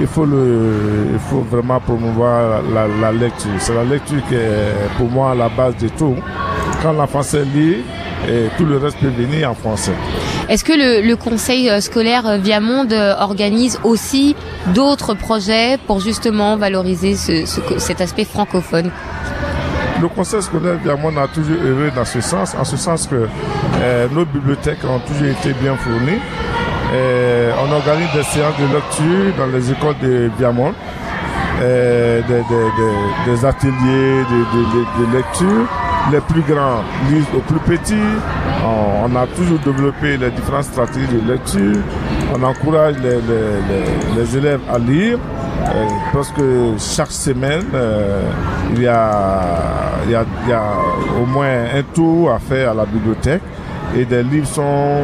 Il 0.00 0.06
faut, 0.06 0.24
le, 0.24 1.08
il 1.12 1.18
faut 1.18 1.40
vraiment 1.40 1.80
promouvoir 1.80 2.60
la, 2.72 3.12
lecture. 3.12 3.50
C'est 3.58 3.74
la 3.74 3.84
lecture 3.84 4.20
qui 4.28 4.34
est 4.34 4.96
pour 4.96 5.08
moi 5.08 5.34
la 5.34 5.48
base 5.48 5.76
de 5.76 5.88
tout. 5.88 6.14
Quand 6.82 6.92
l'enfant 6.92 7.22
sait 7.22 7.44
lire, 7.44 7.78
et 8.28 8.48
tout 8.56 8.64
le 8.64 8.78
reste 8.78 8.98
peut 8.98 9.08
venir 9.08 9.50
en 9.50 9.54
français. 9.54 9.92
Est-ce 10.48 10.64
que 10.64 10.72
le, 10.72 11.14
conseil 11.14 11.70
euh, 11.70 11.80
scolaire 11.80 12.26
euh, 12.26 12.36
Viamonde 12.38 12.92
organise 13.20 13.78
aussi 13.84 14.34
d'autres 14.74 15.14
projets 15.14 15.78
pour 15.86 16.00
justement 16.00 16.56
valoriser 16.56 17.14
cet 17.16 18.00
aspect 18.00 18.24
francophone? 18.24 18.90
Le 20.00 20.08
conseil 20.08 20.42
scolaire 20.42 20.76
Viamon 20.82 21.16
a 21.16 21.26
toujours 21.26 21.56
œuvré 21.64 21.90
dans 21.90 22.04
ce 22.04 22.20
sens, 22.20 22.54
en 22.58 22.64
ce 22.64 22.76
sens 22.76 23.06
que 23.08 23.26
euh, 23.80 24.06
nos 24.12 24.24
bibliothèques 24.24 24.84
ont 24.84 25.00
toujours 25.00 25.26
été 25.26 25.52
bien 25.60 25.74
fournies. 25.76 26.20
Euh, 26.92 27.50
on 27.66 27.72
organise 27.72 28.08
des 28.14 28.22
séances 28.22 28.54
de 28.58 28.74
lecture 28.74 29.34
dans 29.36 29.46
les 29.46 29.70
écoles 29.72 29.96
de 30.00 30.30
Viamon, 30.38 30.72
euh, 31.62 32.20
des, 33.26 33.44
ateliers 33.44 34.22
de, 34.30 34.38
de- 34.54 35.04
de- 35.04 35.06
de 35.10 35.16
lecture. 35.16 35.66
Les 36.12 36.20
plus 36.20 36.40
grands 36.42 36.82
lisent 37.10 37.26
aux 37.36 37.40
plus 37.40 37.58
petits. 37.76 37.94
On, 38.64 39.14
a 39.14 39.26
toujours 39.26 39.58
développé 39.58 40.16
les 40.16 40.30
différentes 40.30 40.64
stratégies 40.64 41.06
de 41.08 41.30
lecture. 41.32 41.82
On 42.34 42.42
encourage 42.44 42.94
les 44.16 44.36
élèves 44.38 44.60
à 44.72 44.78
lire. 44.78 45.18
Euh, 45.74 45.86
parce 46.12 46.30
que 46.30 46.72
chaque 46.78 47.12
semaine, 47.12 47.64
euh, 47.74 48.22
il, 48.74 48.82
y 48.82 48.88
a, 48.88 50.24
au 51.20 51.26
moins 51.26 51.64
un 51.74 51.82
tour 51.94 52.32
à 52.32 52.38
faire 52.38 52.70
à 52.70 52.74
la 52.74 52.86
bibliothèque 52.86 53.42
et 53.96 54.04
des 54.04 54.22
livres 54.22 54.46
sont 54.46 55.02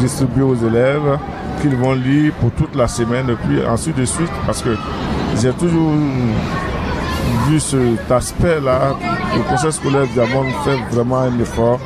distribués 0.00 0.42
aux 0.42 0.54
élèves 0.54 1.18
qu'ils 1.60 1.76
vont 1.76 1.94
lire 1.94 2.32
pour 2.34 2.50
toute 2.52 2.74
la 2.76 2.86
semaine 2.86 3.28
et 3.30 3.34
puis 3.34 3.64
ensuite 3.66 3.96
de 3.96 4.04
suite 4.04 4.30
parce 4.46 4.62
que 4.62 4.76
j'ai 5.40 5.52
toujours 5.52 5.92
vu 7.48 7.58
cet 7.60 8.10
aspect-là. 8.10 8.96
Le 9.34 9.42
conseil 9.42 9.72
scolaire 9.72 10.06
Diamond 10.14 10.44
fait 10.64 10.78
vraiment 10.94 11.20
un 11.20 11.38
effort 11.40 11.80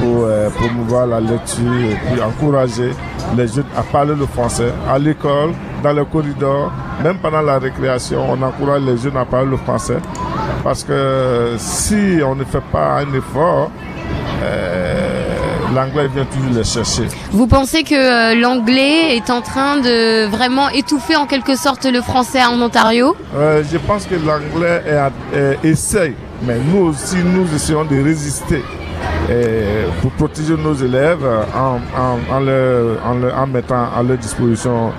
pour 0.00 0.24
euh, 0.24 0.50
promouvoir 0.50 1.06
la 1.06 1.20
lecture 1.20 1.72
et 1.90 1.96
puis 2.06 2.22
encourager 2.22 2.90
les 3.36 3.46
jeunes 3.48 3.64
à 3.76 3.82
parler 3.82 4.14
le 4.14 4.26
français 4.26 4.72
à 4.88 4.98
l'école, 4.98 5.52
dans 5.86 5.92
le 5.92 6.04
corridor, 6.04 6.72
même 7.04 7.18
pendant 7.18 7.42
la 7.42 7.58
récréation, 7.60 8.20
on 8.28 8.42
encourage 8.42 8.82
les 8.82 8.96
jeunes 8.98 9.16
à 9.16 9.24
parler 9.24 9.50
le 9.50 9.56
français. 9.56 9.98
Parce 10.64 10.82
que 10.82 11.54
si 11.58 12.18
on 12.26 12.34
ne 12.34 12.42
fait 12.44 12.64
pas 12.72 12.98
un 13.02 13.12
effort, 13.14 13.70
euh, 14.42 15.26
l'anglais 15.74 16.08
vient 16.12 16.24
toujours 16.24 16.52
les 16.58 16.64
chercher. 16.64 17.06
Vous 17.30 17.46
pensez 17.46 17.84
que 17.84 17.94
euh, 17.94 18.34
l'anglais 18.40 19.16
est 19.16 19.30
en 19.30 19.42
train 19.42 19.76
de 19.76 20.26
vraiment 20.26 20.68
étouffer 20.70 21.14
en 21.14 21.26
quelque 21.26 21.54
sorte 21.56 21.84
le 21.86 22.00
français 22.00 22.42
en 22.44 22.60
Ontario? 22.60 23.14
Euh, 23.36 23.62
je 23.70 23.78
pense 23.78 24.06
que 24.06 24.16
l'anglais 24.16 24.82
essaye, 25.62 26.14
mais 26.42 26.56
nous 26.72 26.86
aussi, 26.88 27.18
nous 27.24 27.46
essayons 27.54 27.84
de 27.84 28.02
résister 28.02 28.62
pour 30.00 30.10
protéger 30.12 30.56
nos 30.56 30.74
élèves 30.74 31.24
en, 31.54 31.76
en, 32.04 32.18
en, 32.36 32.40
leur- 32.40 32.98
en 33.06 33.14
leur- 33.14 33.38
en 33.38 33.46
mettant 33.46 33.84
à 33.96 34.02
leur 34.02 34.16
disposition 34.18 34.92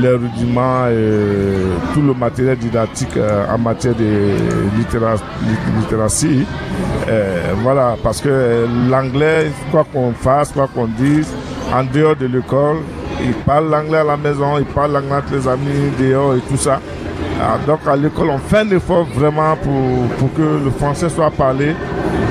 les 0.00 0.10
rudiments 0.10 0.86
et 0.88 1.94
tout 1.94 2.02
le 2.02 2.12
matériel 2.14 2.56
didactique 2.58 3.16
euh, 3.16 3.44
en 3.52 3.58
matière 3.58 3.94
de 3.94 4.04
littéra- 4.78 5.14
lit- 5.42 5.80
littératie. 5.80 6.46
Euh, 7.08 7.52
voilà, 7.62 7.96
parce 8.02 8.20
que 8.20 8.28
euh, 8.30 8.66
l'anglais, 8.90 9.50
quoi 9.70 9.84
qu'on 9.92 10.12
fasse, 10.12 10.52
quoi 10.52 10.68
qu'on 10.74 10.86
dise, 10.86 11.32
en 11.72 11.84
dehors 11.84 12.16
de 12.16 12.26
l'école, 12.26 12.76
ils 13.22 13.32
parlent 13.32 13.70
l'anglais 13.70 13.98
à 13.98 14.04
la 14.04 14.16
maison, 14.16 14.58
ils 14.58 14.64
parlent 14.64 14.92
l'anglais 14.92 15.12
avec 15.14 15.30
les 15.32 15.48
amis 15.48 15.90
dehors 15.98 16.34
et 16.34 16.40
tout 16.40 16.56
ça. 16.56 16.80
Ah, 17.40 17.58
donc 17.66 17.80
à 17.86 17.96
l'école, 17.96 18.30
on 18.30 18.38
fait 18.38 18.58
un 18.58 18.70
effort 18.70 19.06
vraiment 19.14 19.56
pour, 19.56 20.08
pour 20.18 20.32
que 20.34 20.64
le 20.64 20.70
français 20.70 21.08
soit 21.08 21.30
parlé, 21.30 21.74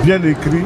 bien 0.03 0.21
écrit 0.23 0.63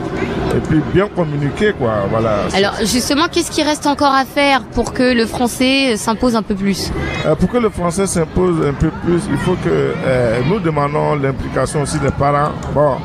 et 0.56 0.60
puis 0.60 0.82
bien 0.94 1.08
communiqué. 1.08 1.74
Quoi. 1.78 1.92
Voilà. 2.10 2.32
Alors 2.54 2.76
justement, 2.82 3.28
qu'est-ce 3.32 3.52
qui 3.52 3.64
reste 3.64 3.86
encore 3.88 4.14
à 4.14 4.26
faire 4.26 4.62
pour 4.74 4.94
que 4.94 5.14
le 5.14 5.26
français 5.26 5.94
euh, 5.94 5.98
s'impose 5.98 6.36
un 6.36 6.42
peu 6.44 6.56
plus 6.56 6.92
Euh, 7.26 7.36
pour 7.36 7.50
que 7.50 7.58
le 7.58 7.70
français 7.70 8.08
s'impose 8.08 8.66
un 8.68 8.74
peu 8.74 8.90
plus, 9.06 9.22
il 9.30 9.38
faut 9.38 9.54
que 9.64 9.70
euh, 9.70 10.40
nous 10.48 10.60
demandons 10.60 11.16
l'implication 11.16 11.82
aussi 11.84 12.00
des 12.00 12.12
parents. 12.12 12.52
Bon, 12.74 12.96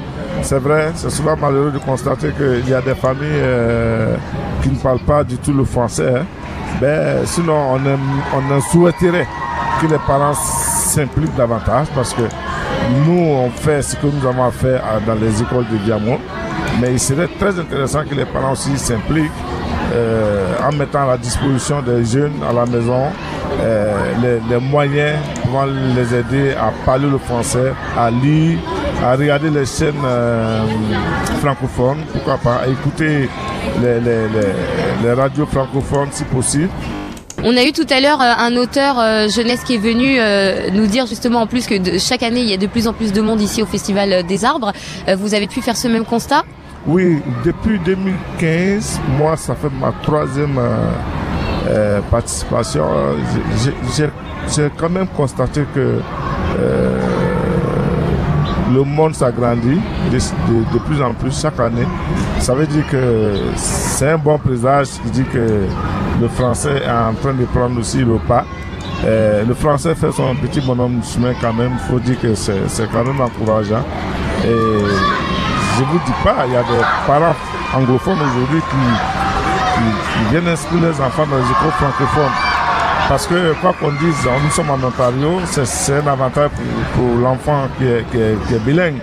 c'est 0.42 0.58
vrai, 0.58 0.92
c'est 0.94 1.10
souvent 1.10 1.36
malheureux 1.36 1.70
de 1.72 1.78
constater 1.78 2.30
qu'il 2.32 2.68
y 2.68 2.74
a 2.74 2.80
des 2.80 2.94
familles 2.94 3.28
euh, 3.42 4.16
qui 4.62 4.70
ne 4.70 4.76
parlent 4.76 4.98
pas 5.06 5.22
du 5.24 5.36
tout 5.38 5.52
le 5.52 5.64
français. 5.64 6.12
hein. 6.20 6.24
Ben, 6.80 7.24
sinon, 7.24 7.56
on, 7.74 7.76
aime- 7.76 8.22
on 8.34 8.52
en 8.56 8.60
souhaiterait 8.60 9.26
que 9.80 9.86
les 9.86 9.98
parents 10.06 10.34
s'impliquent 10.34 11.36
davantage 11.36 11.86
parce 11.94 12.12
que 12.12 12.22
nous, 13.06 13.20
on 13.20 13.48
fait 13.50 13.80
ce 13.80 13.94
que 13.96 14.06
nous 14.08 14.26
avons 14.28 14.50
fait 14.50 14.80
dans 15.06 15.14
les 15.14 15.40
écoles 15.40 15.66
de 15.70 15.76
Diamond. 15.78 16.18
Mais 16.80 16.92
il 16.92 17.00
serait 17.00 17.28
très 17.38 17.58
intéressant 17.58 18.04
que 18.04 18.14
les 18.14 18.24
parents 18.24 18.52
aussi 18.52 18.76
s'impliquent 18.76 19.30
euh, 19.92 20.54
en 20.66 20.72
mettant 20.72 21.02
à 21.04 21.12
la 21.12 21.18
disposition 21.18 21.80
des 21.82 22.04
jeunes 22.04 22.32
à 22.48 22.52
la 22.52 22.66
maison 22.66 23.04
euh, 23.60 24.40
les, 24.48 24.58
moyens 24.58 25.18
pouvant 25.42 25.66
les 25.66 26.14
aider 26.14 26.52
à 26.52 26.72
parler 26.84 27.08
le 27.08 27.18
français, 27.18 27.72
à 27.96 28.10
lire, 28.10 28.58
à 29.04 29.14
regarder 29.14 29.50
les 29.50 29.66
chaînes 29.66 29.94
euh, 30.04 30.64
francophones, 31.40 31.98
pourquoi 32.12 32.38
pas, 32.38 32.62
à 32.64 32.66
écouter 32.66 33.28
les, 33.80 35.12
radios 35.12 35.46
francophones 35.46 36.08
si 36.10 36.24
possible. 36.24 36.70
On 37.44 37.56
a 37.56 37.62
eu 37.62 37.72
tout 37.72 37.86
à 37.90 38.00
l'heure 38.00 38.20
un 38.20 38.56
auteur 38.56 38.96
jeunesse 39.28 39.62
qui 39.64 39.74
est 39.74 39.78
venu 39.78 40.18
nous 40.72 40.86
dire 40.86 41.06
justement 41.06 41.42
en 41.42 41.46
plus 41.46 41.66
que 41.66 41.98
chaque 41.98 42.22
année 42.22 42.40
il 42.40 42.48
y 42.48 42.54
a 42.54 42.56
de 42.56 42.66
plus 42.66 42.88
en 42.88 42.94
plus 42.94 43.12
de 43.12 43.20
monde 43.20 43.40
ici 43.42 43.62
au 43.62 43.66
Festival 43.66 44.24
des 44.26 44.44
Arbres. 44.44 44.72
Vous 45.16 45.34
avez 45.34 45.46
pu 45.46 45.60
faire 45.60 45.76
ce 45.76 45.88
même 45.88 46.06
constat? 46.06 46.42
Oui, 46.86 47.22
depuis 47.44 47.78
2015, 47.78 49.00
moi, 49.18 49.36
ça 49.36 49.54
fait 49.54 49.70
ma 49.80 49.90
troisième 50.02 50.58
euh, 50.58 50.76
euh, 51.68 52.00
participation. 52.10 52.84
J'ai- 53.96 54.70
quand 54.78 54.90
même 54.90 55.06
constaté 55.16 55.64
que 55.74 56.00
euh, 56.60 57.00
le 58.74 58.82
monde 58.84 59.14
s'agrandit 59.14 59.80
de, 60.12 60.18
de- 60.18 60.72
de 60.74 60.78
plus 60.84 61.00
en 61.00 61.14
plus 61.14 61.40
chaque 61.40 61.58
année. 61.58 61.86
Ça 62.40 62.54
veut 62.54 62.66
dire 62.66 62.86
que 62.90 63.32
c'est 63.56 64.10
un 64.10 64.18
bon 64.18 64.36
présage 64.36 64.88
qui 65.02 65.10
dit 65.10 65.24
que 65.32 65.64
le 66.20 66.28
français 66.28 66.82
est 66.84 66.90
en 66.90 67.14
train 67.14 67.32
de 67.32 67.44
prendre 67.46 67.80
aussi 67.80 67.98
le 68.04 68.16
pas. 68.28 68.44
Euh, 69.06 69.44
le 69.46 69.54
français 69.54 69.94
fait 69.94 70.12
son 70.12 70.34
petit 70.36 70.60
bonhomme 70.60 71.00
de 71.00 71.04
chemin 71.04 71.32
quand 71.40 71.54
même. 71.54 71.72
Il 71.72 71.90
faut 71.90 71.98
dire 72.00 72.20
que 72.20 72.34
c'est 72.34 72.68
c'est 72.68 72.90
quand 72.92 73.04
même 73.04 73.20
encourageant. 73.22 73.84
Et 74.44 74.48
je 75.78 75.84
vous 75.84 75.98
dis 76.06 76.12
pas, 76.22 76.46
il 76.46 76.52
y 76.52 76.56
a 76.56 76.62
des 76.62 76.84
parents 77.06 77.34
anglophones 77.74 78.18
aujourd'hui 78.20 78.60
qui, 78.60 80.30
viennent 80.30 80.46
inscrire 80.46 80.80
les 80.82 81.00
enfants 81.00 81.26
dans 81.26 81.36
les 81.36 81.50
écoles 81.50 81.72
francophones. 81.78 82.32
Parce 83.08 83.26
que, 83.26 83.52
quoi 83.60 83.74
qu'on 83.78 83.90
dise, 83.90 84.16
nous 84.42 84.50
sommes 84.50 84.70
en 84.70 84.86
Ontario, 84.86 85.40
c'est 85.46 85.94
un 85.94 86.06
avantage 86.06 86.50
pour, 86.94 87.18
l'enfant 87.20 87.66
qui 87.76 87.84
est, 87.86 88.64
bilingue. 88.64 89.00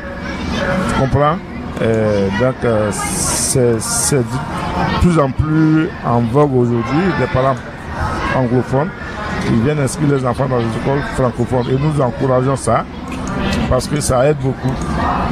Tu 0.87 0.99
comprends? 0.99 1.35
Euh, 1.81 2.29
Donc, 2.39 2.55
euh, 2.63 2.89
c'est 2.91 4.17
de 4.17 4.23
plus 5.01 5.19
en 5.19 5.29
plus 5.29 5.89
en 6.05 6.21
vogue 6.21 6.55
aujourd'hui, 6.55 7.03
des 7.19 7.27
parents 7.27 7.55
anglophones 8.35 8.89
qui 9.45 9.53
viennent 9.55 9.79
inscrire 9.79 10.09
les 10.09 10.25
enfants 10.25 10.47
dans 10.47 10.57
les 10.57 10.63
écoles 10.63 11.01
francophones. 11.15 11.65
Et 11.69 11.77
nous 11.77 12.01
encourageons 12.01 12.55
ça 12.55 12.85
parce 13.71 13.87
que 13.87 14.01
ça 14.01 14.29
aide 14.29 14.37
beaucoup. 14.37 14.73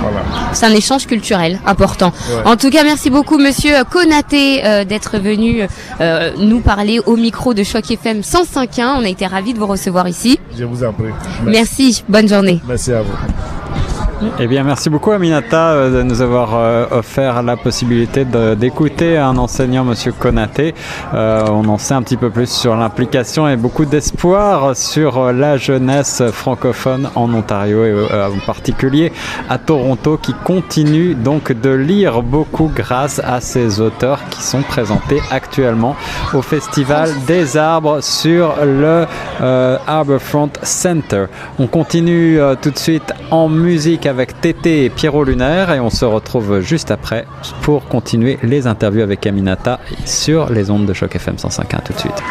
Voilà. 0.01 0.21
C'est 0.53 0.65
un 0.65 0.71
échange 0.71 1.05
culturel 1.05 1.59
important. 1.65 2.13
Ouais. 2.29 2.49
En 2.49 2.55
tout 2.55 2.69
cas, 2.69 2.83
merci 2.85 3.09
beaucoup, 3.09 3.37
Monsieur 3.37 3.83
Konaté, 3.91 4.65
euh, 4.65 4.85
d'être 4.85 5.19
venu 5.19 5.67
euh, 5.99 6.31
nous 6.37 6.61
parler 6.61 7.01
au 7.05 7.17
micro 7.17 7.53
de 7.53 7.63
Choc 7.63 7.91
FM 7.91 8.21
105.1. 8.21 8.95
On 8.97 9.03
a 9.03 9.09
été 9.09 9.27
ravis 9.27 9.53
de 9.53 9.59
vous 9.59 9.67
recevoir 9.67 10.07
ici. 10.07 10.39
Je 10.57 10.63
vous 10.63 10.85
en 10.85 10.93
prie. 10.93 11.11
Merci. 11.43 12.05
Bonne 12.07 12.29
journée. 12.29 12.61
Merci 12.65 12.93
à 12.93 13.01
vous. 13.01 13.11
Eh 14.39 14.47
bien, 14.47 14.63
merci 14.63 14.89
beaucoup 14.89 15.11
Aminata 15.11 15.71
euh, 15.71 15.97
de 15.97 16.03
nous 16.03 16.21
avoir 16.21 16.49
euh, 16.53 16.85
offert 16.91 17.41
la 17.41 17.55
possibilité 17.55 18.25
d'écouter 18.57 19.17
un 19.17 19.37
enseignant, 19.37 19.85
Monsieur 19.85 20.11
Konaté. 20.11 20.75
Euh, 21.13 21.45
on 21.49 21.65
en 21.69 21.77
sait 21.77 21.93
un 21.93 22.01
petit 22.01 22.17
peu 22.17 22.29
plus 22.29 22.49
sur 22.49 22.75
l'implication 22.75 23.47
et 23.47 23.55
beaucoup 23.55 23.85
d'espoir 23.85 24.75
sur 24.75 25.31
la 25.31 25.55
jeunesse 25.55 26.21
francophone 26.33 27.09
en 27.15 27.33
Ontario 27.33 27.85
et 27.85 27.93
en 28.13 28.45
particulier 28.45 29.13
à 29.49 29.57
Toronto 29.57 30.17
qui 30.21 30.33
continue 30.43 31.15
donc 31.15 31.53
de 31.53 31.69
lire 31.69 32.21
beaucoup 32.21 32.69
grâce 32.75 33.19
à 33.19 33.39
ces 33.39 33.79
auteurs 33.79 34.19
qui 34.29 34.43
sont 34.43 34.63
présentés 34.63 35.21
actuellement 35.31 35.95
au 36.33 36.41
Festival 36.41 37.09
des 37.25 37.55
arbres 37.55 38.01
sur 38.01 38.55
le 38.65 39.05
euh, 39.41 39.77
Harbourfront 39.87 40.49
Center. 40.63 41.25
On 41.57 41.67
continue 41.67 42.39
euh, 42.39 42.55
tout 42.61 42.71
de 42.71 42.77
suite 42.77 43.13
en 43.31 43.47
musique 43.47 44.05
avec 44.09 44.41
Tété 44.41 44.85
et 44.85 44.89
Pierrot 44.89 45.23
Lunaire 45.23 45.71
et 45.71 45.79
on 45.79 45.89
se 45.89 46.03
retrouve 46.03 46.59
juste 46.59 46.91
après 46.91 47.25
pour 47.61 47.87
continuer 47.87 48.37
les 48.43 48.67
interviews 48.67 49.03
avec 49.03 49.25
Aminata 49.25 49.79
sur 50.05 50.49
les 50.49 50.69
ondes 50.69 50.85
de 50.85 50.93
choc 50.93 51.15
FM 51.15 51.35
105.1 51.35 51.83
tout 51.83 51.93
de 51.93 51.99
suite. 51.99 52.23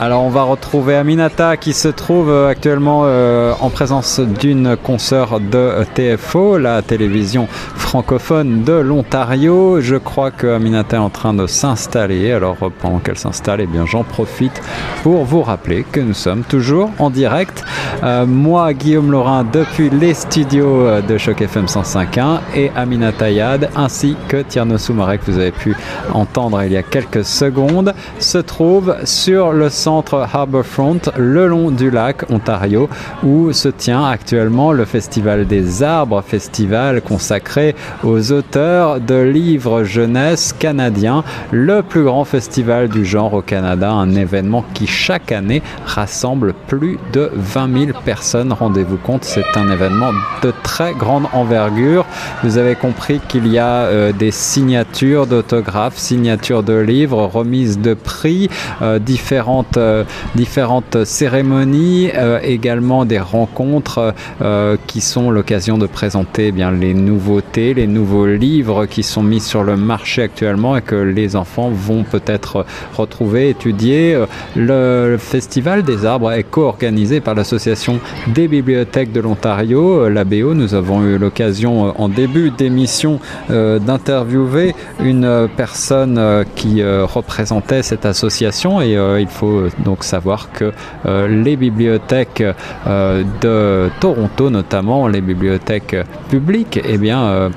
Alors 0.00 0.22
on 0.22 0.28
va 0.28 0.44
retrouver 0.44 0.94
Aminata 0.94 1.56
qui 1.56 1.72
se 1.72 1.88
trouve 1.88 2.30
euh, 2.30 2.48
actuellement 2.48 3.02
euh, 3.06 3.52
en 3.58 3.68
présence 3.68 4.20
d'une 4.20 4.76
consoeur 4.76 5.40
de 5.40 5.84
TFO, 5.94 6.56
la 6.56 6.82
télévision 6.82 7.48
francophone 7.74 8.62
de 8.62 8.74
l'Ontario. 8.74 9.80
Je 9.80 9.96
crois 9.96 10.30
que 10.30 10.46
Aminata 10.46 10.98
est 10.98 11.00
en 11.00 11.10
train 11.10 11.34
de 11.34 11.48
s'installer. 11.48 12.30
Alors 12.30 12.58
pendant 12.78 13.00
qu'elle 13.00 13.18
s'installe, 13.18 13.60
eh 13.60 13.66
bien 13.66 13.86
j'en 13.86 14.04
profite 14.04 14.62
pour 15.02 15.24
vous 15.24 15.42
rappeler 15.42 15.84
que 15.90 15.98
nous 15.98 16.14
sommes 16.14 16.44
toujours 16.44 16.90
en 17.00 17.10
direct. 17.10 17.64
Euh, 18.04 18.24
moi, 18.24 18.74
Guillaume 18.74 19.10
Laurin, 19.10 19.42
depuis 19.42 19.90
les 19.90 20.14
studios 20.14 21.00
de 21.00 21.18
Choc 21.18 21.42
FM 21.42 21.64
105.1 21.64 22.38
et 22.54 22.70
Aminata 22.76 23.30
Yad, 23.32 23.70
ainsi 23.74 24.14
que 24.28 24.42
Tierno 24.42 24.78
Soumaré 24.78 25.18
que 25.18 25.28
vous 25.28 25.38
avez 25.38 25.50
pu 25.50 25.74
entendre 26.12 26.62
il 26.62 26.70
y 26.70 26.76
a 26.76 26.84
quelques 26.84 27.24
secondes, 27.24 27.94
se 28.20 28.38
trouve 28.38 28.94
sur 29.02 29.52
le 29.52 29.68
centre 29.70 29.87
Harbourfront, 29.88 31.00
le 31.16 31.46
long 31.46 31.70
du 31.70 31.90
lac 31.90 32.30
Ontario, 32.30 32.88
où 33.22 33.52
se 33.52 33.68
tient 33.68 34.04
actuellement 34.04 34.72
le 34.72 34.84
Festival 34.84 35.46
des 35.46 35.82
Arbres, 35.82 36.22
festival 36.22 37.00
consacré 37.00 37.74
aux 38.04 38.32
auteurs 38.32 39.00
de 39.00 39.14
livres 39.14 39.84
jeunesse 39.84 40.52
canadiens, 40.52 41.24
le 41.50 41.82
plus 41.82 42.04
grand 42.04 42.24
festival 42.24 42.88
du 42.88 43.04
genre 43.04 43.34
au 43.34 43.42
Canada, 43.42 43.90
un 43.90 44.14
événement 44.14 44.64
qui 44.74 44.86
chaque 44.86 45.32
année 45.32 45.62
rassemble 45.86 46.54
plus 46.66 46.98
de 47.12 47.30
20 47.34 47.86
000 47.86 47.98
personnes. 48.04 48.52
Rendez-vous 48.52 48.98
compte, 48.98 49.24
c'est 49.24 49.56
un 49.56 49.70
événement 49.70 50.10
de 50.42 50.52
très 50.62 50.92
grande 50.92 51.24
envergure. 51.32 52.04
Vous 52.42 52.58
avez 52.58 52.74
compris 52.74 53.20
qu'il 53.28 53.46
y 53.48 53.58
a 53.58 53.84
euh, 53.84 54.12
des 54.12 54.30
signatures 54.30 55.26
d'autographes, 55.26 55.96
signatures 55.96 56.62
de 56.62 56.74
livres, 56.74 57.24
remises 57.24 57.78
de 57.78 57.94
prix, 57.94 58.50
euh, 58.82 58.98
différentes, 58.98 59.77
euh, 59.78 60.04
différentes 60.34 61.04
cérémonies, 61.04 62.10
euh, 62.14 62.38
également 62.42 63.04
des 63.04 63.18
rencontres 63.18 64.14
euh, 64.42 64.76
qui 64.86 65.00
sont 65.00 65.30
l'occasion 65.30 65.78
de 65.78 65.86
présenter 65.86 66.48
eh 66.48 66.52
bien 66.52 66.70
les 66.70 66.94
nouveautés, 66.94 67.74
les 67.74 67.86
nouveaux 67.86 68.26
livres 68.26 68.86
qui 68.86 69.02
sont 69.02 69.22
mis 69.22 69.40
sur 69.40 69.62
le 69.62 69.76
marché 69.76 70.22
actuellement 70.22 70.76
et 70.76 70.82
que 70.82 70.94
les 70.94 71.36
enfants 71.36 71.70
vont 71.70 72.04
peut-être 72.04 72.64
retrouver, 72.94 73.50
étudier. 73.50 74.18
Le 74.56 75.16
Festival 75.18 75.82
des 75.82 76.04
arbres 76.04 76.32
est 76.32 76.44
co-organisé 76.44 77.20
par 77.20 77.34
l'Association 77.34 78.00
des 78.28 78.48
bibliothèques 78.48 79.12
de 79.12 79.20
l'Ontario, 79.20 80.04
euh, 80.04 80.10
l'ABO. 80.10 80.54
Nous 80.54 80.74
avons 80.74 81.02
eu 81.04 81.18
l'occasion 81.18 82.00
en 82.00 82.08
début 82.08 82.50
d'émission 82.50 83.20
d'interviewer 83.48 84.74
une 85.00 85.48
personne 85.56 86.44
qui 86.54 86.82
représentait 86.82 87.82
cette 87.82 88.06
association 88.06 88.80
et 88.80 88.96
il 89.20 89.28
faut 89.28 89.67
donc 89.84 90.04
savoir 90.04 90.50
que 90.52 90.72
euh, 91.06 91.28
les 91.28 91.56
bibliothèques 91.56 92.42
euh, 92.86 93.24
de 93.40 93.90
Toronto, 94.00 94.50
notamment 94.50 95.08
les 95.08 95.20
bibliothèques 95.20 95.96
publiques, 96.28 96.80
eh 96.84 96.98
bien, 96.98 97.22
euh, 97.22 97.50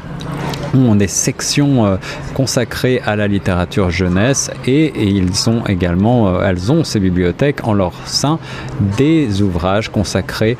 ont 0.73 0.95
des 0.95 1.07
sections 1.07 1.99
consacrées 2.33 3.01
à 3.05 3.17
la 3.17 3.27
littérature 3.27 3.89
jeunesse 3.89 4.49
et, 4.65 4.93
ils 5.03 5.49
ont 5.49 5.65
également, 5.65 6.41
elles 6.41 6.71
ont 6.71 6.85
ces 6.85 7.01
bibliothèques 7.01 7.67
en 7.67 7.73
leur 7.73 7.91
sein 8.05 8.39
des 8.97 9.41
ouvrages 9.41 9.89
consacrés 9.89 10.55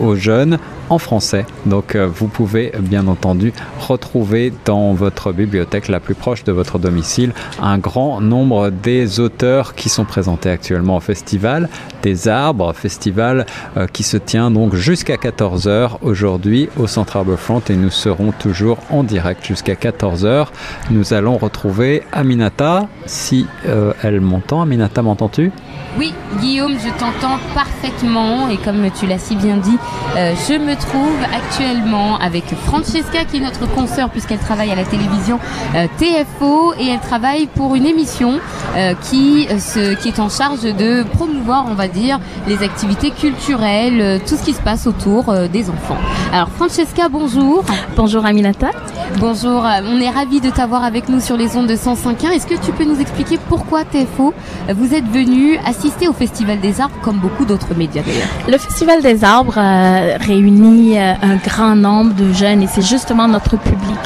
aux 0.00 0.14
jeunes 0.14 0.56
français. 0.98 1.46
Donc 1.66 1.94
euh, 1.94 2.06
vous 2.06 2.28
pouvez 2.28 2.72
bien 2.78 3.06
entendu 3.06 3.52
retrouver 3.80 4.52
dans 4.64 4.92
votre 4.92 5.32
bibliothèque 5.32 5.88
la 5.88 6.00
plus 6.00 6.14
proche 6.14 6.44
de 6.44 6.52
votre 6.52 6.78
domicile 6.78 7.32
un 7.60 7.78
grand 7.78 8.20
nombre 8.20 8.70
des 8.70 9.20
auteurs 9.20 9.74
qui 9.74 9.88
sont 9.88 10.04
présentés 10.04 10.50
actuellement 10.50 10.96
au 10.96 11.00
festival 11.00 11.68
des 12.02 12.28
arbres, 12.28 12.72
festival 12.72 13.46
euh, 13.76 13.86
qui 13.86 14.02
se 14.02 14.16
tient 14.16 14.50
donc 14.50 14.74
jusqu'à 14.74 15.16
14h 15.16 15.98
aujourd'hui 16.02 16.68
au 16.76 16.86
Centre 16.86 17.16
Harbourfront 17.16 17.62
et 17.68 17.76
nous 17.76 17.90
serons 17.90 18.32
toujours 18.32 18.78
en 18.90 19.04
direct 19.04 19.44
jusqu'à 19.44 19.74
14h. 19.74 20.48
Nous 20.90 21.14
allons 21.14 21.38
retrouver 21.38 22.02
Aminata 22.12 22.88
si 23.06 23.46
euh, 23.66 23.92
elle 24.02 24.20
m'entend. 24.20 24.62
Aminata, 24.62 25.02
m'entends-tu? 25.02 25.52
Oui, 25.98 26.14
Guillaume, 26.40 26.72
je 26.78 26.88
t'entends 26.88 27.38
parfaitement 27.54 28.48
et 28.48 28.56
comme 28.56 28.90
tu 28.98 29.06
l'as 29.06 29.18
si 29.18 29.36
bien 29.36 29.58
dit, 29.58 29.76
euh, 30.16 30.32
je 30.48 30.54
me 30.54 30.70
retrouve 30.70 31.18
actuellement 31.22 32.16
avec 32.18 32.44
Francesca 32.64 33.26
qui 33.30 33.36
est 33.36 33.40
notre 33.40 33.68
consoeur 33.68 34.08
puisqu'elle 34.08 34.38
travaille 34.38 34.70
à 34.70 34.74
la 34.74 34.84
télévision 34.84 35.38
euh, 35.74 35.86
TFO 35.98 36.72
et 36.80 36.88
elle 36.88 37.00
travaille 37.00 37.46
pour 37.46 37.74
une 37.74 37.84
émission 37.84 38.40
euh, 38.74 38.94
qui, 39.02 39.46
se, 39.60 39.94
qui 39.96 40.08
est 40.08 40.18
en 40.18 40.30
charge 40.30 40.62
de 40.62 41.02
promouvoir, 41.02 41.66
on 41.68 41.74
va 41.74 41.88
dire, 41.88 42.18
les 42.48 42.62
activités 42.62 43.10
culturelles, 43.10 44.22
tout 44.26 44.36
ce 44.36 44.44
qui 44.44 44.54
se 44.54 44.62
passe 44.62 44.86
autour 44.86 45.34
des 45.52 45.68
enfants. 45.68 45.98
Alors 46.32 46.48
Francesca, 46.48 47.10
bonjour. 47.10 47.64
Bonjour 47.96 48.24
Aminata. 48.24 48.70
Bonjour, 49.18 49.62
on 49.62 50.00
est 50.00 50.08
ravis 50.08 50.40
de 50.40 50.48
t'avoir 50.48 50.84
avec 50.84 51.10
nous 51.10 51.20
sur 51.20 51.36
les 51.36 51.54
ondes 51.54 51.66
de 51.66 51.74
105.1. 51.76 52.30
Est-ce 52.30 52.46
que 52.46 52.54
tu 52.54 52.72
peux 52.72 52.84
nous 52.84 52.98
expliquer 52.98 53.38
pourquoi 53.48 53.84
TFO 53.84 54.32
vous 54.74 54.94
êtes 54.94 55.06
venu 55.06 55.58
assister 55.66 56.08
au 56.08 56.12
Festival 56.12 56.60
des 56.60 56.80
Arts 56.80 56.90
comme 57.02 57.18
beaucoup 57.18 57.44
d'autres 57.44 57.74
médias 57.76 58.02
d'ailleurs 58.02 58.28
Le 58.48 58.58
Festival 58.58 59.02
des 59.02 59.24
arbres 59.24 59.54
euh, 59.56 60.16
réunit 60.20 60.98
euh, 60.98 61.12
un 61.22 61.36
grand 61.36 61.74
nombre 61.76 62.14
de 62.14 62.32
jeunes 62.32 62.62
et 62.62 62.66
c'est 62.66 62.82
justement 62.86 63.28
notre 63.28 63.56
public. 63.56 63.98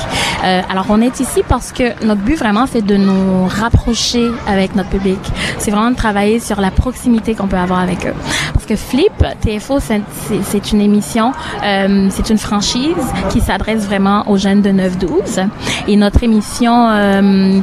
Euh, 0.45 0.61
alors 0.69 0.87
on 0.91 1.01
est 1.01 1.19
ici 1.21 1.43
parce 1.49 1.73
que 1.73 2.05
notre 2.05 2.21
but 2.21 2.37
vraiment 2.37 2.67
c'est 2.71 2.83
de 2.85 2.97
nous 2.97 3.47
rapprocher 3.49 4.29
avec 4.47 4.75
notre 4.77 4.91
public. 4.91 5.19
C'est 5.59 5.71
vraiment 5.71 5.91
de 5.91 5.97
travailler 5.97 6.41
sur 6.41 6.61
la 6.61 6.71
proximité 6.71 7.35
qu'on 7.35 7.47
peut 7.47 7.57
avoir 7.57 7.81
avec 7.81 8.07
eux. 8.07 8.15
Parce 8.53 8.67
que 8.67 8.77
Flip, 8.77 9.13
TFO, 9.41 9.79
c'est- 9.81 10.73
une 10.73 10.81
émission, 10.81 11.33
c'est 11.63 12.31
une 12.31 12.39
franchise 12.39 12.97
qui 13.31 13.41
s'adresse 13.41 13.85
vraiment 13.87 14.29
aux 14.29 14.37
jeunes 14.37 14.63
de 14.63 14.71
9-12. 14.71 15.41
Et 15.87 15.97
notre 15.97 16.23
émission 16.25 16.75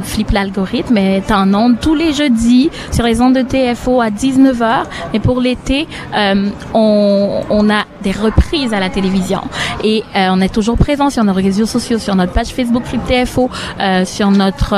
Flip 0.02 0.30
l'algorithme 0.30 0.96
est 0.96 1.30
en 1.30 1.52
ondes 1.54 1.76
tous 1.80 1.94
les 1.94 2.12
jeudis 2.14 2.70
sur 2.92 3.04
les 3.04 3.20
ondes 3.20 3.34
de 3.34 3.42
TFO 3.42 3.83
à 4.00 4.10
19h. 4.10 4.84
Mais 5.12 5.20
pour 5.20 5.40
l'été, 5.40 5.86
euh, 6.14 6.48
on, 6.72 7.70
a 7.70 7.84
des 8.02 8.12
reprises 8.12 8.74
à 8.74 8.80
la 8.80 8.90
télévision. 8.90 9.40
Et 9.82 10.02
euh, 10.14 10.28
on 10.30 10.40
est 10.40 10.52
toujours 10.52 10.76
présent 10.76 11.10
sur 11.10 11.24
nos 11.24 11.32
réseaux 11.32 11.66
sociaux, 11.66 11.98
sur 11.98 12.14
notre 12.14 12.32
page 12.32 12.48
Facebook 12.48 12.84
Flip 12.84 13.04
TFO, 13.06 13.48
euh, 13.80 14.04
sur 14.04 14.30
notre 14.30 14.70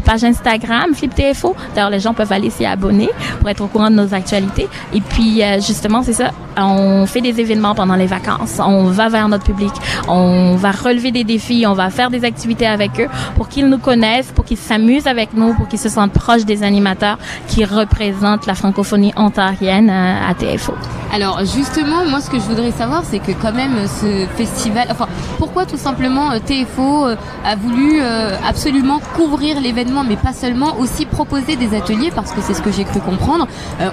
page 0.00 0.24
Instagram 0.24 0.94
Flip 0.94 1.14
TFO. 1.14 1.54
D'ailleurs, 1.74 1.90
les 1.90 2.00
gens 2.00 2.14
peuvent 2.14 2.32
aller 2.32 2.50
s'y 2.50 2.66
abonner 2.66 3.08
pour 3.40 3.48
être 3.48 3.62
au 3.62 3.68
courant 3.68 3.90
de 3.90 3.96
nos 3.96 4.14
actualités. 4.14 4.68
Et 4.92 5.00
puis, 5.00 5.42
justement, 5.60 6.02
c'est 6.02 6.12
ça. 6.12 6.30
On 6.56 7.06
fait 7.06 7.20
des 7.20 7.40
événements 7.40 7.74
pendant 7.74 7.96
les 7.96 8.06
vacances. 8.06 8.60
On 8.60 8.84
va 8.84 9.08
vers 9.08 9.28
notre 9.28 9.44
public. 9.44 9.72
On 10.08 10.56
va 10.56 10.70
relever 10.70 11.12
des 11.12 11.24
défis. 11.24 11.64
On 11.66 11.74
va 11.74 11.90
faire 11.90 12.10
des 12.10 12.24
activités 12.24 12.66
avec 12.66 13.00
eux 13.00 13.08
pour 13.36 13.48
qu'ils 13.48 13.68
nous 13.68 13.78
connaissent, 13.78 14.32
pour 14.32 14.44
qu'ils 14.44 14.56
s'amusent 14.56 15.06
avec 15.06 15.34
nous, 15.34 15.54
pour 15.54 15.68
qu'ils 15.68 15.78
se 15.78 15.88
sentent 15.88 16.12
proches 16.12 16.44
des 16.44 16.62
animateurs 16.62 17.18
qui 17.48 17.64
représentent 17.64 18.46
la 18.46 18.54
francophonie 18.54 19.12
ontarienne 19.16 19.90
euh, 19.90 20.30
à 20.30 20.34
TFO. 20.34 20.74
Alors 21.12 21.40
justement, 21.40 22.04
moi 22.08 22.20
ce 22.20 22.28
que 22.28 22.36
je 22.36 22.42
voudrais 22.42 22.72
savoir, 22.72 23.02
c'est 23.04 23.20
que 23.20 23.32
quand 23.32 23.52
même 23.52 23.86
ce 23.86 24.26
festival, 24.36 24.88
enfin 24.90 25.06
pourquoi 25.38 25.64
tout 25.64 25.76
simplement 25.76 26.32
euh, 26.32 26.38
TFO 26.38 27.06
euh, 27.06 27.16
a 27.44 27.54
voulu 27.56 28.00
absolument 28.46 29.00
couvrir 29.14 29.60
l'événement, 29.60 30.04
mais 30.04 30.16
pas 30.16 30.32
seulement, 30.32 30.78
aussi 30.78 31.06
proposer 31.06 31.56
des 31.56 31.76
ateliers, 31.76 32.10
parce 32.14 32.32
que 32.32 32.40
c'est 32.40 32.54
ce 32.54 32.62
que 32.62 32.72
j'ai 32.72 32.84
cru 32.84 33.00
comprendre. 33.00 33.46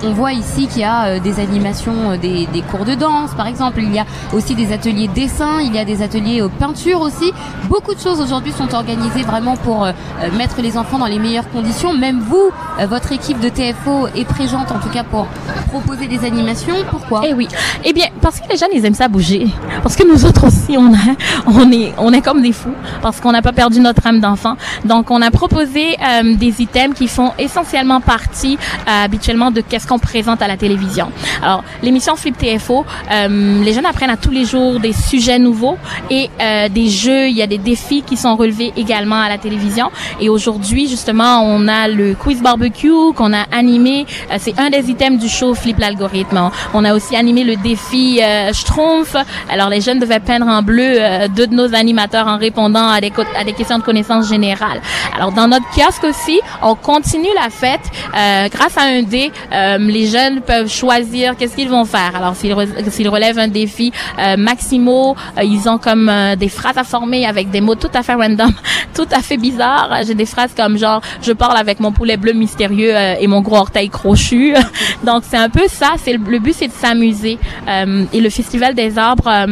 On 0.03 0.11
voit 0.11 0.33
ici 0.33 0.67
qu'il 0.67 0.81
y 0.81 0.85
a 0.85 1.19
des 1.19 1.39
animations, 1.39 2.17
des, 2.17 2.47
des 2.53 2.61
cours 2.61 2.85
de 2.85 2.95
danse 2.95 3.31
par 3.35 3.47
exemple, 3.47 3.81
il 3.81 3.93
y 3.93 3.99
a 3.99 4.05
aussi 4.33 4.55
des 4.55 4.71
ateliers 4.71 5.07
dessin, 5.07 5.61
il 5.61 5.73
y 5.73 5.79
a 5.79 5.85
des 5.85 6.01
ateliers 6.01 6.41
euh, 6.41 6.47
peinture 6.47 7.01
aussi. 7.01 7.33
Beaucoup 7.67 7.93
de 7.93 7.99
choses 7.99 8.21
aujourd'hui 8.21 8.51
sont 8.51 8.73
organisées 8.73 9.23
vraiment 9.23 9.57
pour 9.57 9.83
euh, 9.85 9.91
euh, 10.21 10.31
mettre 10.37 10.61
les 10.61 10.77
enfants 10.77 10.99
dans 10.99 11.07
les 11.07 11.19
meilleures 11.19 11.49
conditions. 11.49 11.93
Même 11.93 12.19
vous, 12.19 12.51
votre 12.87 13.11
équipe 13.11 13.39
de 13.39 13.49
TFO 13.49 14.07
est 14.15 14.25
présente 14.25 14.71
en 14.71 14.79
tout 14.79 14.89
cas 14.89 15.03
pour 15.03 15.27
proposer 15.69 16.07
des 16.07 16.25
animations. 16.25 16.75
Pourquoi? 16.89 17.21
Eh 17.25 17.33
oui. 17.33 17.47
Eh 17.83 17.93
bien, 17.93 18.07
parce 18.21 18.39
que 18.39 18.49
les 18.49 18.57
jeunes, 18.57 18.69
aiment 18.83 18.93
ça 18.93 19.07
bouger. 19.07 19.47
Parce 19.81 19.95
que 19.95 20.03
nous 20.07 20.25
autres 20.25 20.47
aussi, 20.47 20.77
on, 20.77 21.71
est, 21.71 21.93
on 21.97 22.11
est 22.11 22.21
comme 22.21 22.41
des 22.41 22.51
fous. 22.51 22.73
Parce 23.01 23.19
qu'on 23.19 23.31
n'a 23.31 23.41
pas 23.41 23.51
perdu 23.53 23.79
notre 23.79 24.05
âme 24.05 24.19
d'enfant. 24.19 24.55
Donc, 24.85 25.11
on 25.11 25.21
a 25.21 25.31
proposé 25.31 25.97
des 26.23 26.61
items 26.61 26.97
qui 26.97 27.07
font 27.07 27.31
essentiellement 27.37 28.01
partie 28.01 28.57
habituellement 28.85 29.51
de 29.51 29.61
qu'est-ce 29.61 29.87
qu'on 29.87 29.99
présente 29.99 30.41
à 30.41 30.47
la 30.47 30.57
télévision. 30.57 31.11
Alors, 31.41 31.63
l'émission 31.81 32.15
Flip 32.15 32.35
TFO, 32.43 32.85
euh, 33.11 33.63
les 33.63 33.73
jeunes 33.73 33.85
apprennent 33.85 34.09
à 34.09 34.17
tous 34.17 34.31
les 34.31 34.43
jours 34.45 34.79
des 34.79 34.91
sujets 34.93 35.39
nouveaux 35.39 35.77
et 36.09 36.29
euh, 36.41 36.67
des 36.69 36.89
jeux. 36.89 37.27
Il 37.29 37.37
y 37.37 37.41
a 37.41 37.47
des 37.47 37.57
défis 37.57 38.03
qui 38.05 38.17
sont 38.17 38.35
relevés 38.35 38.73
également 38.75 39.19
à 39.21 39.29
la 39.29 39.37
télévision. 39.37 39.89
Et 40.19 40.27
aujourd'hui, 40.29 40.87
justement, 40.89 41.41
on 41.43 41.67
a 41.67 41.87
le 41.87 42.15
quiz 42.15 42.41
barbecue 42.41 42.91
qu'on 43.15 43.33
a 43.33 43.43
animé. 43.51 44.05
Euh, 44.31 44.35
c'est 44.39 44.59
un 44.59 44.69
des 44.69 44.89
items 44.89 45.21
du 45.21 45.29
show 45.29 45.53
Flip 45.55 45.79
l'algorithme. 45.79 46.49
On- 46.73 46.83
a 46.83 46.93
aussi 46.93 47.15
animé 47.15 47.45
le 47.45 47.55
défi 47.55 48.19
euh, 48.21 48.51
Schtroumpf. 48.51 49.15
Alors, 49.49 49.69
les 49.69 49.79
jeunes 49.79 49.99
devaient 49.99 50.19
peindre 50.19 50.47
en 50.47 50.61
bleu 50.61 50.95
euh, 50.99 51.29
deux 51.33 51.47
de 51.47 51.55
nos 51.55 51.73
animateurs 51.73 52.27
en 52.27 52.37
répondant 52.37 52.89
à 52.89 52.99
des, 52.99 53.13
à 53.39 53.45
des 53.45 53.53
questions 53.53 53.77
de 53.77 53.83
connaissances 53.83 54.27
générales. 54.27 54.81
Alors, 55.15 55.31
dans 55.31 55.47
notre 55.47 55.65
kiosque 55.73 56.03
aussi, 56.03 56.41
on 56.61 56.75
continue 56.75 57.29
la 57.41 57.49
fête. 57.49 57.79
Euh, 58.17 58.49
grâce 58.49 58.77
à 58.77 58.81
un 58.81 59.03
dé, 59.03 59.31
les 59.79 60.07
jeunes 60.07 60.41
peuvent 60.41 60.69
choisir 60.69 61.37
qu'est-ce 61.37 61.55
qu'ils 61.55 61.69
vont 61.69 61.85
faire. 61.85 62.11
Alors, 62.17 62.32
s'ils 62.33 62.53
re- 62.53 62.89
s'ils 62.89 63.09
relèvent 63.09 63.39
un 63.39 63.47
défi 63.47 63.91
euh, 64.19 64.35
maximaux, 64.37 65.15
euh, 65.37 65.43
ils 65.43 65.67
ont 65.69 65.77
comme 65.77 66.09
euh, 66.09 66.35
des 66.35 66.49
phrases 66.49 66.77
à 66.77 66.83
former 66.83 67.25
avec 67.25 67.49
des 67.51 67.61
mots 67.61 67.75
tout 67.75 67.89
à 67.93 68.03
fait 68.03 68.13
random, 68.13 68.51
tout 68.95 69.07
à 69.11 69.21
fait 69.21 69.37
bizarres. 69.37 69.89
J'ai 70.05 70.13
des 70.15 70.25
phrases 70.25 70.53
comme 70.55 70.77
genre, 70.77 71.01
je 71.21 71.31
parle 71.31 71.57
avec 71.57 71.79
mon 71.79 71.91
poulet 71.91 72.17
bleu 72.17 72.33
mystérieux 72.33 72.95
euh, 72.95 73.15
et 73.19 73.27
mon 73.27 73.41
gros 73.41 73.57
orteil 73.57 73.89
crochu. 73.89 74.53
Donc, 75.03 75.23
c'est 75.29 75.37
un 75.37 75.49
peu 75.49 75.67
ça. 75.67 75.93
C'est 75.97 76.13
le, 76.13 76.19
le 76.27 76.39
but, 76.39 76.53
c'est 76.53 76.67
de 76.67 76.73
s'amuser. 76.73 77.37
Euh, 77.67 78.05
et 78.13 78.21
le 78.21 78.29
Festival 78.29 78.73
des 78.75 78.97
arbres... 78.97 79.45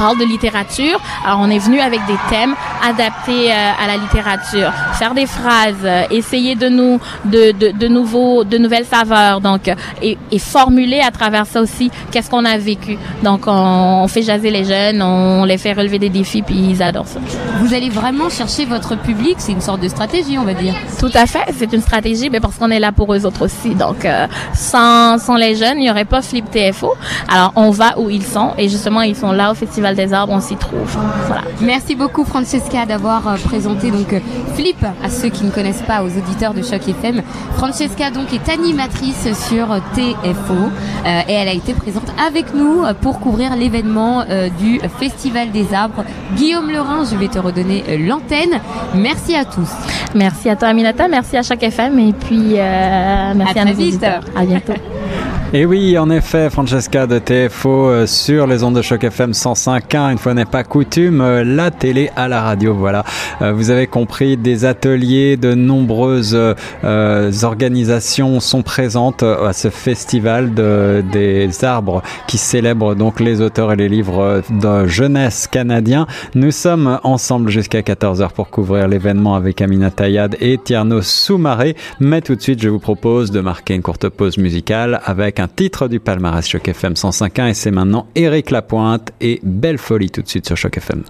euh, 0.00 0.10
parle 0.10 0.18
de 0.18 0.24
littérature. 0.24 1.00
Alors, 1.26 1.40
on 1.42 1.50
est 1.50 1.58
venu 1.58 1.80
avec 1.80 2.00
des 2.06 2.16
thèmes 2.30 2.54
adaptés 2.82 3.52
euh, 3.52 3.70
à 3.82 3.86
la 3.86 3.96
littérature. 3.96 4.72
Faire 4.94 5.14
des 5.14 5.26
phrases, 5.26 5.74
euh, 5.84 6.04
essayer 6.10 6.54
de 6.54 6.68
nous, 6.68 6.98
de, 7.26 7.52
de, 7.52 7.70
de 7.78 7.88
nouveaux, 7.88 8.44
de 8.44 8.58
nouvelles 8.58 8.86
saveurs. 8.86 9.40
Donc, 9.40 9.68
euh, 9.68 9.74
et, 10.02 10.16
et 10.30 10.38
formuler 10.38 11.00
à 11.00 11.10
travers 11.10 11.46
ça 11.46 11.60
aussi 11.60 11.90
qu'est-ce 12.10 12.30
qu'on 12.30 12.44
a 12.44 12.56
vécu. 12.56 12.98
Donc, 13.22 13.42
on, 13.46 14.02
on 14.04 14.08
fait 14.08 14.22
jaser 14.22 14.50
les 14.50 14.64
jeunes, 14.64 15.02
on 15.02 15.44
les 15.44 15.58
fait 15.58 15.72
relever 15.72 15.98
des 15.98 16.08
défis, 16.08 16.42
puis 16.42 16.56
ils 16.56 16.82
adorent 16.82 17.06
ça. 17.08 17.20
Vous 17.60 17.74
allez 17.74 17.90
vraiment 17.90 18.30
chercher 18.30 18.64
votre 18.64 18.96
public, 18.96 19.36
c'est 19.38 19.52
une 19.52 19.60
sorte 19.60 19.80
de 19.80 19.88
stratégie, 19.88 20.38
on 20.38 20.44
va 20.44 20.54
dire. 20.54 20.74
Tout 20.98 21.10
à 21.14 21.26
fait, 21.26 21.44
c'est 21.56 21.72
une 21.72 21.82
stratégie, 21.82 22.30
mais 22.30 22.40
parce 22.40 22.56
qu'on 22.56 22.70
est 22.70 22.80
là 22.80 22.92
pour 22.92 23.12
eux 23.14 23.26
autres 23.26 23.44
aussi. 23.44 23.74
Donc, 23.74 24.04
euh, 24.04 24.26
sans, 24.54 25.18
sans 25.18 25.36
les 25.36 25.56
jeunes, 25.56 25.76
il 25.78 25.82
n'y 25.82 25.90
aurait 25.90 26.04
pas 26.04 26.22
Flip 26.22 26.50
TFO. 26.50 26.94
Alors, 27.28 27.52
on 27.56 27.70
va 27.70 27.98
où 27.98 28.10
ils 28.10 28.24
sont, 28.24 28.52
et 28.56 28.68
justement, 28.68 29.02
ils 29.02 29.16
sont 29.16 29.32
là 29.32 29.50
au 29.50 29.54
Festival 29.54 29.89
des 29.94 30.12
Arbres, 30.12 30.32
on 30.32 30.40
s'y 30.40 30.56
trouve. 30.56 30.88
Voilà. 31.26 31.42
Merci 31.60 31.94
beaucoup 31.94 32.24
Francesca 32.24 32.86
d'avoir 32.86 33.26
euh, 33.28 33.36
présenté 33.36 33.90
donc 33.90 34.12
euh, 34.12 34.20
Flip 34.54 34.76
à 35.02 35.08
ceux 35.10 35.28
qui 35.28 35.44
ne 35.44 35.50
connaissent 35.50 35.82
pas, 35.82 36.02
aux 36.02 36.08
auditeurs 36.08 36.54
de 36.54 36.62
Choc 36.62 36.88
FM. 36.88 37.22
Francesca 37.56 38.10
donc 38.10 38.32
est 38.32 38.48
animatrice 38.48 39.28
sur 39.48 39.72
euh, 39.72 39.78
TFO 39.94 40.54
euh, 40.54 41.20
et 41.28 41.32
elle 41.32 41.48
a 41.48 41.52
été 41.52 41.72
présente 41.74 42.12
avec 42.26 42.54
nous 42.54 42.82
pour 43.00 43.20
couvrir 43.20 43.56
l'événement 43.56 44.22
euh, 44.28 44.48
du 44.60 44.80
Festival 44.98 45.50
des 45.50 45.72
Arbres. 45.74 46.04
Guillaume 46.36 46.70
Lerin, 46.70 47.04
je 47.10 47.16
vais 47.16 47.28
te 47.28 47.38
redonner 47.38 47.84
l'antenne. 47.98 48.60
Merci 48.94 49.34
à 49.34 49.44
tous. 49.44 49.68
Merci 50.14 50.48
à 50.48 50.56
toi, 50.56 50.68
Aminata. 50.68 51.08
Merci 51.08 51.36
à 51.36 51.42
chaque 51.42 51.62
FM. 51.62 51.98
Et 51.98 52.12
puis, 52.12 52.54
euh, 52.56 53.32
merci 53.34 53.58
À 53.58 53.62
à, 53.62 53.64
très 53.64 53.72
nos 53.72 53.76
vite. 53.78 53.88
auditeurs. 53.94 54.22
À 54.36 54.44
bientôt. 54.44 54.74
Et 55.52 55.66
oui, 55.66 55.98
en 55.98 56.10
effet, 56.10 56.48
Francesca 56.48 57.08
de 57.08 57.18
TFO 57.18 57.88
euh, 57.88 58.06
sur 58.06 58.46
les 58.46 58.62
ondes 58.62 58.76
de 58.76 58.82
choc 58.82 59.02
FM 59.02 59.32
105.1, 59.32 60.12
une 60.12 60.18
fois 60.18 60.32
n'est 60.32 60.44
pas 60.44 60.62
coutume, 60.62 61.20
euh, 61.20 61.42
la 61.42 61.72
télé 61.72 62.08
à 62.14 62.28
la 62.28 62.40
radio, 62.40 62.72
voilà. 62.72 63.04
Euh, 63.42 63.52
vous 63.52 63.70
avez 63.70 63.88
compris, 63.88 64.36
des 64.36 64.64
ateliers, 64.64 65.36
de 65.36 65.54
nombreuses 65.54 66.38
euh, 66.84 67.32
organisations 67.42 68.38
sont 68.38 68.62
présentes 68.62 69.24
à 69.24 69.52
ce 69.52 69.70
festival 69.70 70.54
de, 70.54 71.02
des 71.10 71.64
arbres 71.64 72.02
qui 72.28 72.38
célèbre 72.38 72.94
donc 72.94 73.18
les 73.18 73.40
auteurs 73.40 73.72
et 73.72 73.76
les 73.76 73.88
livres 73.88 74.42
de 74.50 74.86
jeunesse 74.86 75.48
canadiens. 75.48 76.06
Nous 76.36 76.52
sommes 76.52 77.00
ensemble 77.02 77.50
jusqu'à 77.50 77.80
14h 77.80 78.30
pour 78.30 78.50
couvrir 78.50 78.86
l'événement 78.86 79.34
avec 79.34 79.60
Amina 79.62 79.90
Tayad 79.90 80.36
et 80.40 80.58
Tierno 80.58 81.02
Soumaré. 81.02 81.74
Mais 81.98 82.20
tout 82.20 82.36
de 82.36 82.40
suite, 82.40 82.62
je 82.62 82.68
vous 82.68 82.78
propose 82.78 83.32
de 83.32 83.40
marquer 83.40 83.74
une 83.74 83.82
courte 83.82 84.08
pause 84.08 84.38
musicale 84.38 85.00
avec 85.04 85.39
un 85.40 85.48
titre 85.48 85.88
du 85.88 86.00
palmarès 86.00 86.46
Choc 86.46 86.68
FM 86.68 86.92
105.1 86.92 87.48
et 87.48 87.54
c'est 87.54 87.70
maintenant 87.70 88.06
Eric 88.14 88.50
Lapointe 88.50 89.12
et 89.20 89.40
Belle 89.42 89.78
Folie 89.78 90.10
tout 90.10 90.22
de 90.22 90.28
suite 90.28 90.46
sur 90.46 90.56
Choc 90.56 90.76
FM. 90.76 91.02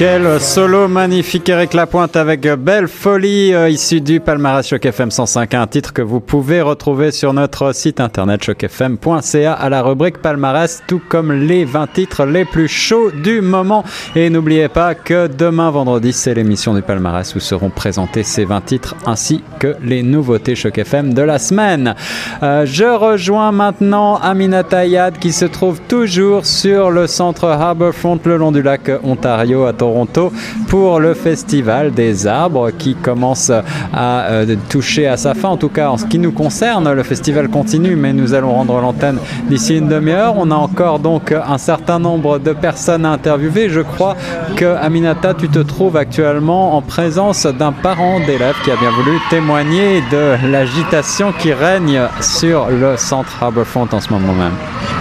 Quel 0.00 0.40
solo 0.40 0.88
magnifique 0.88 1.50
Eric 1.50 1.74
Lapointe 1.74 2.16
avec 2.16 2.48
Belle 2.48 2.88
Folie 2.88 3.52
euh, 3.52 3.68
issu 3.68 4.00
du 4.00 4.18
palmarès 4.18 4.66
Choc 4.66 4.86
FM 4.86 5.10
105, 5.10 5.52
un 5.52 5.66
titre 5.66 5.92
que 5.92 6.00
vous 6.00 6.20
pouvez 6.20 6.62
retrouver 6.62 7.10
sur 7.10 7.34
notre 7.34 7.74
site 7.74 8.00
internet 8.00 8.42
chocfm.ca 8.42 9.52
à 9.52 9.68
la 9.68 9.82
rubrique 9.82 10.22
palmarès, 10.22 10.82
tout 10.86 11.02
comme 11.06 11.32
les 11.32 11.66
20 11.66 11.92
titres 11.92 12.24
les 12.24 12.46
plus 12.46 12.66
chauds 12.66 13.10
du 13.10 13.42
moment. 13.42 13.84
Et 14.16 14.30
n'oubliez 14.30 14.68
pas 14.68 14.94
que 14.94 15.26
demain 15.26 15.70
vendredi, 15.70 16.14
c'est 16.14 16.32
l'émission 16.32 16.72
du 16.72 16.80
palmarès 16.80 17.34
où 17.34 17.38
seront 17.38 17.68
présentés 17.68 18.22
ces 18.22 18.46
20 18.46 18.60
titres 18.62 18.96
ainsi 19.04 19.44
que 19.58 19.76
les 19.84 20.02
nouveautés 20.02 20.54
Choc 20.54 20.78
FM 20.78 21.12
de 21.12 21.20
la 21.20 21.38
semaine. 21.38 21.94
Euh, 22.42 22.64
je 22.64 22.84
rejoins 22.84 23.52
maintenant 23.52 24.16
Aminata 24.16 24.86
Yad 24.86 25.18
qui 25.18 25.32
se 25.32 25.44
trouve 25.44 25.78
toujours 25.88 26.46
sur 26.46 26.90
le 26.90 27.06
centre 27.06 27.44
Harbourfront 27.44 28.18
le 28.24 28.38
long 28.38 28.50
du 28.50 28.62
lac 28.62 28.90
Ontario 29.04 29.66
à 29.66 29.74
Toronto 29.90 30.32
pour 30.68 31.00
le 31.00 31.14
Festival 31.14 31.92
des 31.92 32.28
arbres 32.28 32.70
qui 32.70 32.94
commence 32.94 33.50
à 33.92 34.20
euh, 34.26 34.54
toucher 34.68 35.08
à 35.08 35.16
sa 35.16 35.34
fin. 35.34 35.48
En 35.48 35.56
tout 35.56 35.68
cas, 35.68 35.90
en 35.90 35.96
ce 35.96 36.06
qui 36.06 36.18
nous 36.20 36.30
concerne, 36.30 36.92
le 36.92 37.02
festival 37.02 37.48
continue, 37.48 37.96
mais 37.96 38.12
nous 38.12 38.34
allons 38.34 38.54
rendre 38.54 38.80
l'antenne 38.80 39.18
d'ici 39.48 39.78
une 39.78 39.88
demi-heure. 39.88 40.34
On 40.36 40.50
a 40.52 40.54
encore 40.54 41.00
donc 41.00 41.32
un 41.32 41.58
certain 41.58 41.98
nombre 41.98 42.38
de 42.38 42.52
personnes 42.52 43.04
à 43.04 43.10
interviewer. 43.10 43.68
Je 43.68 43.80
crois 43.80 44.16
que 44.56 44.76
Aminata, 44.76 45.34
tu 45.34 45.48
te 45.48 45.58
trouves 45.58 45.96
actuellement 45.96 46.76
en 46.76 46.82
présence 46.82 47.46
d'un 47.46 47.72
parent 47.72 48.20
d'élève 48.20 48.54
qui 48.62 48.70
a 48.70 48.76
bien 48.76 48.90
voulu 48.90 49.18
témoigner 49.28 50.02
de 50.12 50.36
l'agitation 50.52 51.32
qui 51.32 51.52
règne 51.52 52.02
sur 52.20 52.68
le 52.68 52.96
centre 52.96 53.42
Harbourfront 53.42 53.88
en 53.90 54.00
ce 54.00 54.10
moment 54.12 54.34
même. 54.34 54.99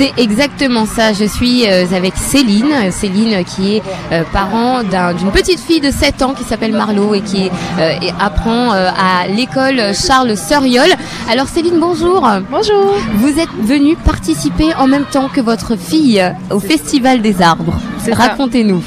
C'est 0.00 0.14
exactement 0.16 0.86
ça. 0.86 1.12
Je 1.12 1.26
suis 1.26 1.68
euh, 1.68 1.84
avec 1.94 2.14
Céline, 2.16 2.90
Céline 2.90 3.44
qui 3.44 3.76
est 3.76 3.82
euh, 4.12 4.22
parent 4.32 4.82
d'un- 4.82 5.12
d'une 5.12 5.30
petite 5.30 5.60
fille 5.60 5.80
de 5.82 5.90
7 5.90 6.22
ans 6.22 6.32
qui 6.32 6.42
s'appelle 6.42 6.72
Marlo 6.72 7.12
et 7.14 7.20
qui 7.20 7.50
euh, 7.78 7.90
et 8.00 8.10
apprend 8.18 8.70
à 8.70 9.26
l'école 9.28 9.92
Charles 9.94 10.38
Suriol. 10.38 10.88
Alors 11.30 11.48
Céline, 11.48 11.78
bonjour. 11.78 12.26
Bonjour. 12.50 12.94
Vous 13.16 13.38
êtes 13.38 13.50
venue 13.62 13.94
participer 13.94 14.74
en 14.78 14.86
même 14.86 15.04
temps 15.04 15.28
que 15.28 15.42
votre 15.42 15.76
fille 15.76 16.24
au 16.50 16.60
Festival 16.60 17.20
des 17.20 17.42
arbres. 17.42 17.74
Racontez-nous. 18.12 18.82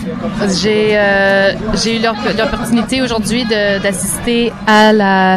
J'ai 0.62 0.92
euh, 0.94 1.54
j'ai 1.76 1.98
eu 1.98 2.02
l'op- 2.02 2.16
l'opportunité 2.38 3.02
aujourd'hui 3.02 3.46
d'assister 3.46 4.52
à 4.68 4.92
la, 4.94 5.36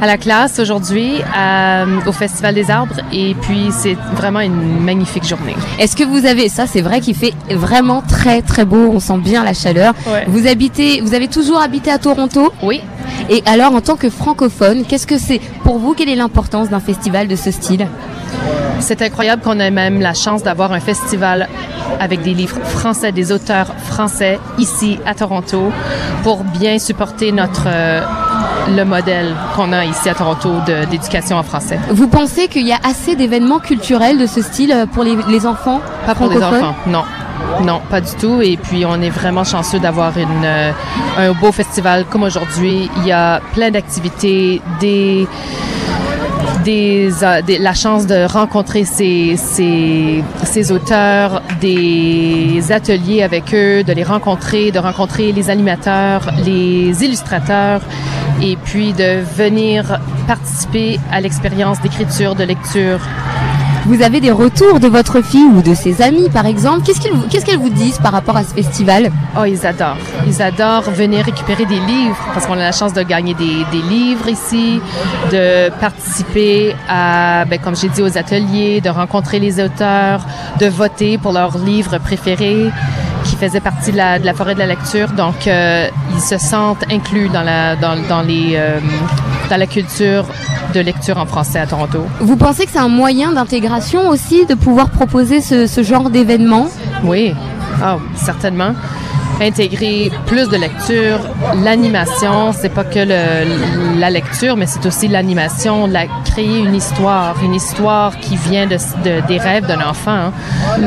à 0.00 0.06
la 0.06 0.16
classe 0.18 0.58
aujourd'hui 0.58 1.14
à- 1.34 1.84
au 2.06 2.12
Festival 2.12 2.54
des 2.54 2.70
arbres 2.70 2.96
et 3.12 3.34
puis 3.42 3.68
c'est 3.70 3.96
vraiment 4.14 4.40
une 4.40 4.80
magnifique 4.80 5.24
journée. 5.26 5.54
Est-ce 5.78 5.96
que 5.96 6.04
vous 6.04 6.26
avez 6.26 6.48
ça 6.48 6.66
C'est 6.66 6.80
vrai 6.82 7.00
qu'il 7.00 7.14
fait 7.14 7.34
vraiment 7.50 8.02
très 8.02 8.42
très 8.42 8.64
beau. 8.64 8.90
On 8.92 9.00
sent 9.00 9.18
bien 9.18 9.44
la 9.44 9.54
chaleur. 9.54 9.94
Ouais. 10.06 10.24
Vous 10.28 10.46
habitez, 10.46 11.00
vous 11.00 11.14
avez 11.14 11.28
toujours 11.28 11.60
habité 11.60 11.90
à 11.90 11.98
Toronto? 11.98 12.52
Oui. 12.62 12.80
Et 13.30 13.42
alors, 13.46 13.74
en 13.74 13.80
tant 13.80 13.96
que 13.96 14.10
francophone, 14.10 14.84
qu'est-ce 14.86 15.06
que 15.06 15.18
c'est 15.18 15.40
pour 15.62 15.78
vous? 15.78 15.94
Quelle 15.94 16.08
est 16.08 16.16
l'importance 16.16 16.68
d'un 16.68 16.80
festival 16.80 17.28
de 17.28 17.36
ce 17.36 17.50
style? 17.50 17.86
C'est 18.84 19.00
incroyable 19.00 19.40
qu'on 19.40 19.60
ait 19.60 19.70
même 19.70 19.98
la 20.02 20.12
chance 20.12 20.42
d'avoir 20.42 20.72
un 20.72 20.78
festival 20.78 21.48
avec 21.98 22.20
des 22.20 22.34
livres 22.34 22.58
français, 22.64 23.12
des 23.12 23.32
auteurs 23.32 23.68
français 23.78 24.38
ici 24.58 24.98
à 25.06 25.14
Toronto 25.14 25.72
pour 26.22 26.44
bien 26.44 26.78
supporter 26.78 27.32
notre 27.32 27.64
euh, 27.66 28.02
le 28.76 28.84
modèle 28.84 29.34
qu'on 29.56 29.72
a 29.72 29.86
ici 29.86 30.10
à 30.10 30.14
Toronto 30.14 30.50
d'éducation 30.90 31.38
en 31.38 31.42
français. 31.42 31.78
Vous 31.88 32.08
pensez 32.08 32.46
qu'il 32.48 32.66
y 32.66 32.72
a 32.72 32.78
assez 32.84 33.16
d'événements 33.16 33.58
culturels 33.58 34.18
de 34.18 34.26
ce 34.26 34.42
style 34.42 34.72
euh, 34.72 34.84
pour 34.84 35.02
les, 35.02 35.16
les 35.30 35.46
enfants? 35.46 35.80
Pas 36.04 36.14
pour 36.14 36.28
les 36.28 36.42
enfants, 36.42 36.74
non. 36.86 37.04
Non, 37.62 37.80
pas 37.88 38.02
du 38.02 38.14
tout. 38.16 38.42
Et 38.42 38.58
puis, 38.58 38.84
on 38.84 39.00
est 39.00 39.10
vraiment 39.10 39.44
chanceux 39.44 39.78
d'avoir 39.78 40.16
une, 40.18 40.44
euh, 40.44 40.72
un 41.16 41.32
beau 41.32 41.52
festival 41.52 42.04
comme 42.10 42.24
aujourd'hui. 42.24 42.90
Il 42.98 43.06
y 43.06 43.12
a 43.12 43.40
plein 43.54 43.70
d'activités, 43.70 44.60
des, 44.80 45.26
euh, 46.66 47.40
la 47.60 47.74
chance 47.74 48.06
de 48.06 48.26
rencontrer 48.26 48.84
ces 48.84 50.72
auteurs, 50.72 51.42
des 51.60 52.72
ateliers 52.72 53.22
avec 53.22 53.54
eux, 53.54 53.82
de 53.82 53.92
les 53.92 54.04
rencontrer, 54.04 54.70
de 54.70 54.78
rencontrer 54.78 55.32
les 55.32 55.50
animateurs, 55.50 56.30
les 56.44 57.04
illustrateurs, 57.04 57.82
et 58.42 58.56
puis 58.56 58.92
de 58.92 59.20
venir 59.36 60.00
participer 60.26 60.98
à 61.12 61.20
l'expérience 61.20 61.80
d'écriture, 61.80 62.34
de 62.34 62.44
lecture. 62.44 63.00
Vous 63.86 64.00
avez 64.00 64.20
des 64.20 64.30
retours 64.30 64.80
de 64.80 64.88
votre 64.88 65.20
fille 65.20 65.44
ou 65.44 65.60
de 65.60 65.74
ses 65.74 66.00
amis, 66.00 66.30
par 66.30 66.46
exemple? 66.46 66.86
Qu'est-ce 66.86 67.44
qu'elles 67.44 67.58
vous 67.58 67.68
disent 67.68 67.98
par 67.98 68.12
rapport 68.12 68.34
à 68.34 68.42
ce 68.42 68.54
festival? 68.54 69.10
Oh, 69.38 69.44
ils 69.44 69.66
adorent. 69.66 69.98
Ils 70.26 70.40
adorent 70.40 70.90
venir 70.90 71.22
récupérer 71.22 71.66
des 71.66 71.80
livres 71.80 72.16
parce 72.32 72.46
qu'on 72.46 72.54
a 72.54 72.56
la 72.56 72.72
chance 72.72 72.94
de 72.94 73.02
gagner 73.02 73.34
des, 73.34 73.82
livres 73.82 74.28
ici, 74.28 74.80
de 75.30 75.68
participer 75.80 76.74
à, 76.88 77.44
ben, 77.44 77.58
comme 77.58 77.76
j'ai 77.76 77.90
dit, 77.90 78.00
aux 78.00 78.16
ateliers, 78.16 78.80
de 78.80 78.88
rencontrer 78.88 79.38
les 79.38 79.62
auteurs, 79.62 80.26
de 80.58 80.66
voter 80.66 81.18
pour 81.18 81.32
leurs 81.32 81.58
livres 81.58 81.98
préférés 81.98 82.70
qui 83.24 83.36
faisaient 83.36 83.60
partie 83.60 83.92
de 83.92 83.98
la, 83.98 84.34
forêt 84.34 84.54
de 84.54 84.60
la 84.60 84.66
lecture. 84.66 85.08
Donc, 85.08 85.46
euh, 85.46 85.88
ils 86.14 86.22
se 86.22 86.38
sentent 86.38 86.84
inclus 86.90 87.28
dans 87.28 87.42
la, 87.42 87.76
dans 87.76 88.22
les, 88.22 88.54
euh, 88.54 88.78
dans 89.50 89.58
la 89.58 89.66
culture 89.66 90.24
de 90.74 90.80
lecture 90.80 91.18
en 91.18 91.26
français 91.26 91.60
à 91.60 91.66
Toronto. 91.66 92.00
Vous 92.20 92.36
pensez 92.36 92.66
que 92.66 92.72
c'est 92.72 92.78
un 92.78 92.88
moyen 92.88 93.32
d'intégration 93.32 94.08
aussi 94.08 94.44
de 94.44 94.54
pouvoir 94.54 94.90
proposer 94.90 95.40
ce, 95.40 95.66
ce 95.66 95.82
genre 95.82 96.10
d'événement? 96.10 96.68
Oui, 97.04 97.32
ah, 97.82 97.98
certainement. 98.16 98.74
Intégrer 99.40 100.10
plus 100.26 100.48
de 100.48 100.56
lecture, 100.56 101.18
l'animation, 101.62 102.52
c'est 102.52 102.68
pas 102.68 102.84
que 102.84 103.00
le- 103.00 103.98
la 103.98 104.08
lecture, 104.10 104.56
mais 104.56 104.66
c'est 104.66 104.84
aussi 104.86 105.08
l'animation, 105.08 105.86
la, 105.86 106.04
créer 106.24 106.60
une 106.60 106.74
histoire, 106.74 107.34
une 107.42 107.54
histoire 107.54 108.16
qui 108.20 108.36
vient 108.36 108.66
de, 108.66 108.76
de- 109.04 109.26
des 109.26 109.38
rêves 109.38 109.66
d'un 109.66 109.80
enfant 109.80 110.12
hein, 110.12 110.32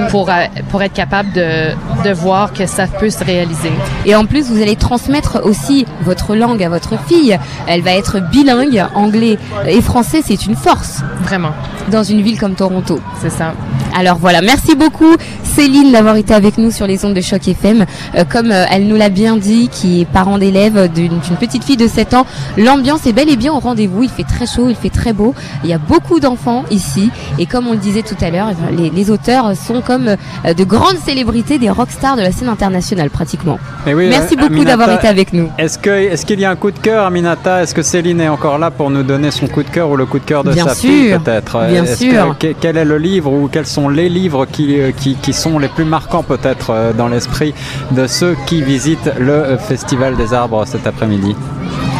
pour, 0.10 0.30
euh, 0.30 0.34
pour 0.70 0.82
être 0.82 0.93
capable 0.93 1.32
de, 1.34 1.72
de 2.06 2.14
voir 2.14 2.54
que 2.54 2.66
ça 2.66 2.88
peut 2.88 3.10
se 3.10 3.24
réaliser. 3.24 3.72
Et 4.06 4.16
en 4.16 4.26
plus, 4.26 4.50
vous 4.50 4.62
allez 4.62 4.76
transmettre 4.76 5.41
aussi 5.43 5.86
votre 6.02 6.36
langue 6.36 6.64
à 6.64 6.70
votre 6.70 6.93
fille. 7.08 7.38
Elle 7.68 7.82
va 7.82 7.91
être 7.91 8.20
bilingue, 8.32 8.86
anglais 8.95 9.38
et 9.68 9.82
français, 9.82 10.22
c'est 10.26 10.45
une 10.45 10.56
force. 10.56 11.02
Vraiment. 11.22 11.52
Dans 11.91 12.04
une 12.04 12.22
ville 12.22 12.39
comme 12.39 12.56
Toronto. 12.56 13.00
C'est 13.22 13.30
ça. 13.32 13.54
Alors 13.98 14.18
voilà, 14.18 14.41
merci 14.41 14.76
beaucoup 14.76 15.16
Céline 15.43 15.91
d'avoir 15.91 16.16
été 16.18 16.34
avec 16.34 16.58
nous 16.58 16.70
sur 16.72 16.86
les 16.86 17.04
ondes 17.06 17.14
de 17.16 17.22
Choc 17.22 17.48
FM. 17.48 17.86
Euh, 18.16 18.24
comme 18.38 18.52
euh, 18.52 18.66
elle 18.72 18.88
nous 18.88 18.96
l'a 18.96 19.10
bien 19.10 19.36
dit, 19.36 19.68
qui 19.70 20.02
est 20.02 20.06
parent 20.06 20.38
d'élève 20.38 20.92
d'une 20.94 21.20
petite 21.40 21.64
fille 21.64 21.78
de 21.78 21.88
7 21.88 22.14
ans, 22.14 22.26
l'ambiance 22.58 23.06
est 23.08 23.14
bel 23.14 23.30
et 23.30 23.36
bien 23.36 23.52
au 23.52 23.60
rendez-vous. 23.60 24.04
Il 24.04 24.10
fait 24.10 24.24
très 24.24 24.46
chaud, 24.46 24.68
il 24.70 24.76
fait 24.76 24.90
très 24.92 25.12
beau. 25.12 25.34
Il 25.64 25.70
y 25.70 25.74
a 25.74 25.80
beaucoup 25.80 26.20
d'enfants 26.20 26.64
ici. 26.70 27.10
Et 27.40 27.48
comme 27.48 27.68
on 27.68 27.72
le 27.72 27.78
disait 27.80 28.04
tout 28.04 28.16
à 28.22 28.30
l'heure, 28.30 28.50
eh 28.72 28.76
les, 28.76 28.90
les 28.92 29.10
auteurs 29.10 29.56
sont 29.56 29.82
comme 29.82 30.10
euh, 30.46 30.54
de 30.54 30.64
grandes 30.64 30.98
célébrités, 31.04 31.58
des 31.58 31.70
rockstars 31.72 32.16
de 32.16 32.22
la 32.22 32.32
scène 32.32 32.50
internationale 32.50 33.10
pratiquement. 33.10 33.58
Oui, 33.88 34.08
Merci 34.10 34.36
euh, 34.38 34.48
beaucoup 34.48 34.64
d'avoir 34.64 34.92
été 34.92 35.08
avec 35.08 35.34
nous. 35.34 35.50
Est-ce 35.58 35.80
qu'il 36.26 36.40
y 36.40 36.46
a 36.46 36.52
un 36.52 36.56
coup 36.56 36.70
de 36.72 36.78
cœur, 36.80 37.06
Aminata? 37.08 37.64
Est-ce 37.64 37.74
que 37.74 37.82
Céline 37.82 38.22
est 38.22 38.30
encore 38.30 38.60
là 38.60 38.70
pour 38.70 38.92
nous 38.92 39.02
donner 39.04 39.32
son 39.32 39.48
coup 39.48 39.64
de 39.64 39.70
cœur 39.70 39.90
ou 39.90 39.96
le 39.98 40.06
coup 40.06 40.20
de 40.20 40.26
cœur 40.26 40.44
de 40.44 40.52
Bien 40.54 40.66
sa 40.68 40.76
sûr, 40.76 40.90
fille 40.92 41.18
peut-être? 41.18 41.68
bien 41.70 41.86
sûr. 41.88 42.36
que- 42.38 42.48
que- 42.48 42.56
quel 42.62 42.78
est 42.78 42.86
le 42.86 42.98
livre 43.00 43.32
ou 43.32 43.48
quels 43.52 43.66
sont 43.66 43.90
les 43.90 44.10
livres 44.10 44.46
qui, 44.46 44.78
qui, 44.98 45.16
qui 45.16 45.34
sont 45.34 45.58
les 45.58 45.68
plus 45.70 45.86
marquants 45.86 46.24
peut-être 46.24 46.94
dans 46.98 47.08
l'esprit 47.08 47.54
de 47.92 48.06
ceux 48.08 48.27
qui 48.46 48.62
visitent 48.62 49.12
le 49.20 49.32
euh, 49.32 49.58
Festival 49.58 50.16
des 50.16 50.34
arbres 50.34 50.66
cet 50.66 50.88
après-midi 50.88 51.36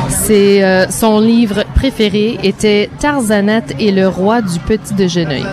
C'est 0.10 0.64
euh, 0.64 0.90
son 0.90 1.20
livre 1.20 1.64
préféré 1.76 2.38
était 2.44 2.90
Tarzanette 3.00 3.76
et 3.80 3.92
le 3.92 4.08
roi 4.08 4.42
du 4.42 4.60
petit 4.60 4.94
déjeuner. 4.94 5.44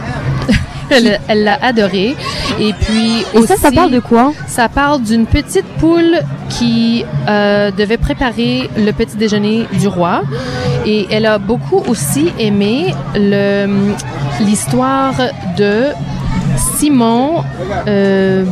Elle 0.91 1.45
l'a 1.45 1.59
adoré. 1.63 2.15
Et 2.61 2.73
puis 2.73 3.25
Et 3.35 3.47
ça, 3.47 3.57
ça 3.57 3.73
parle 3.73 3.91
de 3.91 4.01
quoi? 4.01 4.33
Ça 4.47 4.69
parle 4.69 5.03
d'une 5.03 5.27
petite 5.27 5.67
poule 5.79 6.21
qui 6.51 7.05
euh, 7.29 7.71
devait 7.71 7.97
préparer 7.97 8.69
le 8.77 8.93
petit 8.93 9.17
déjeuner 9.17 9.67
du 9.79 9.89
roi. 9.89 10.23
Et 10.87 11.07
elle 11.11 11.27
a 11.27 11.39
beaucoup 11.39 11.83
aussi 11.89 12.33
aimé 12.39 12.95
le 13.15 13.67
l'histoire 14.41 15.15
de 15.57 15.87
Simon 16.77 17.43
euh, 17.87 18.45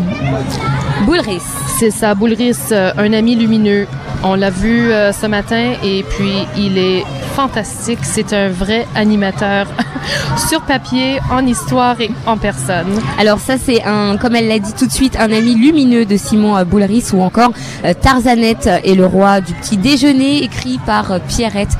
Boulris. 1.05 1.43
C'est 1.79 1.91
ça, 1.91 2.15
Boulris, 2.15 2.57
euh, 2.71 2.93
un 2.97 3.13
ami 3.13 3.35
lumineux. 3.35 3.87
On 4.23 4.35
l'a 4.35 4.51
vu 4.51 4.93
euh, 4.93 5.13
ce 5.13 5.27
matin 5.27 5.73
et 5.83 6.05
puis 6.05 6.33
il 6.57 6.79
est 6.79 7.05
fantastique. 7.35 7.99
C'est 8.03 8.33
un 8.33 8.49
vrai 8.51 8.87
animateur 8.95 9.67
sur 10.49 10.63
papier, 10.63 11.19
en 11.31 11.45
histoire 11.45 12.01
et 12.01 12.11
en 12.27 12.37
personne. 12.37 13.01
Alors 13.19 13.41
ça 13.41 13.57
c'est 13.59 13.83
un, 13.85 14.17
comme 14.17 14.37
elle 14.37 14.49
l'a 14.49 14.59
dit 14.59 14.73
tout 14.75 14.87
de 14.87 14.93
suite, 14.93 15.17
un 15.19 15.33
ami 15.33 15.55
lumineux 15.55 16.05
de 16.05 16.17
Simon 16.17 16.57
euh, 16.57 16.65
Boulris 16.65 17.11
ou 17.13 17.21
encore 17.21 17.53
Tarzanette 18.01 18.71
et 18.85 18.95
le 18.95 19.07
roi 19.07 19.41
du 19.41 19.53
petit 19.55 19.77
déjeuner 19.77 20.45
écrit 20.45 20.79
par 20.87 21.21
Pierrette 21.27 21.77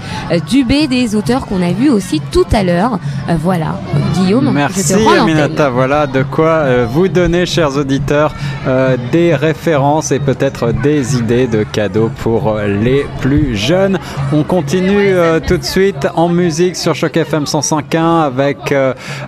Dubé, 0.49 0.89
des 0.89 1.15
auteurs 1.15 1.47
qu'on 1.47 1.63
a 1.63 1.73
vus 1.73 1.91
aussi 1.91 2.21
tout 2.33 2.47
à 2.53 2.65
l'heure. 2.65 2.99
Voilà, 3.41 3.79
Guillaume. 4.13 4.51
Merci. 4.53 4.95
Aminata, 4.95 5.71
voilà 5.71 6.07
de 6.07 6.23
quoi 6.23 6.47
euh, 6.47 6.87
vous 6.89 7.09
donner, 7.09 7.47
chers 7.47 7.77
auditeurs, 7.77 8.35
euh, 8.67 8.97
des 9.11 9.35
références 9.35 10.13
et 10.13 10.21
peut-être 10.21 10.73
des 10.73 11.17
idées 11.17 11.49
de 11.49 11.65
cadeaux 11.65 12.11
pour 12.23 12.49
euh, 12.49 12.69
les 12.69 13.05
plus 13.21 13.57
jeunes. 13.57 13.99
On 14.33 14.45
continue 14.45 15.15
euh, 15.15 15.41
tout 15.41 15.57
de 15.59 15.65
suite 15.65 16.07
en 16.15 16.29
musique 16.29 16.77
sur 16.77 16.95
Choc 16.95 17.17
FM 17.17 17.43
105.1 17.43 18.23
avec 18.23 18.73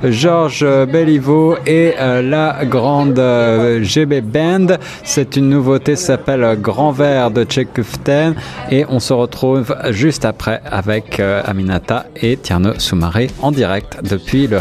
Georges 0.05 0.64
Belliveau 0.87 1.57
et 1.66 1.95
la 1.99 2.64
grande 2.64 3.20
GB 3.82 4.20
Band. 4.20 4.66
C'est 5.03 5.37
une 5.37 5.49
nouveauté, 5.49 5.97
ça 5.97 6.14
s'appelle 6.14 6.57
Grand 6.61 6.93
Verre 6.93 7.30
de 7.30 7.45
Tchekuften 7.45 8.35
et 8.70 8.87
on 8.89 9.01
se 9.01 9.12
retrouve 9.12 9.74
juste 9.91 10.24
après 10.24 10.61
avec 10.64 11.20
Aminata 11.20 12.07
et 12.16 12.37
Tierno 12.37 12.78
Soumaré 12.78 13.30
en 13.43 13.51
direct 13.51 13.99
depuis 14.09 14.47
le 14.47 14.59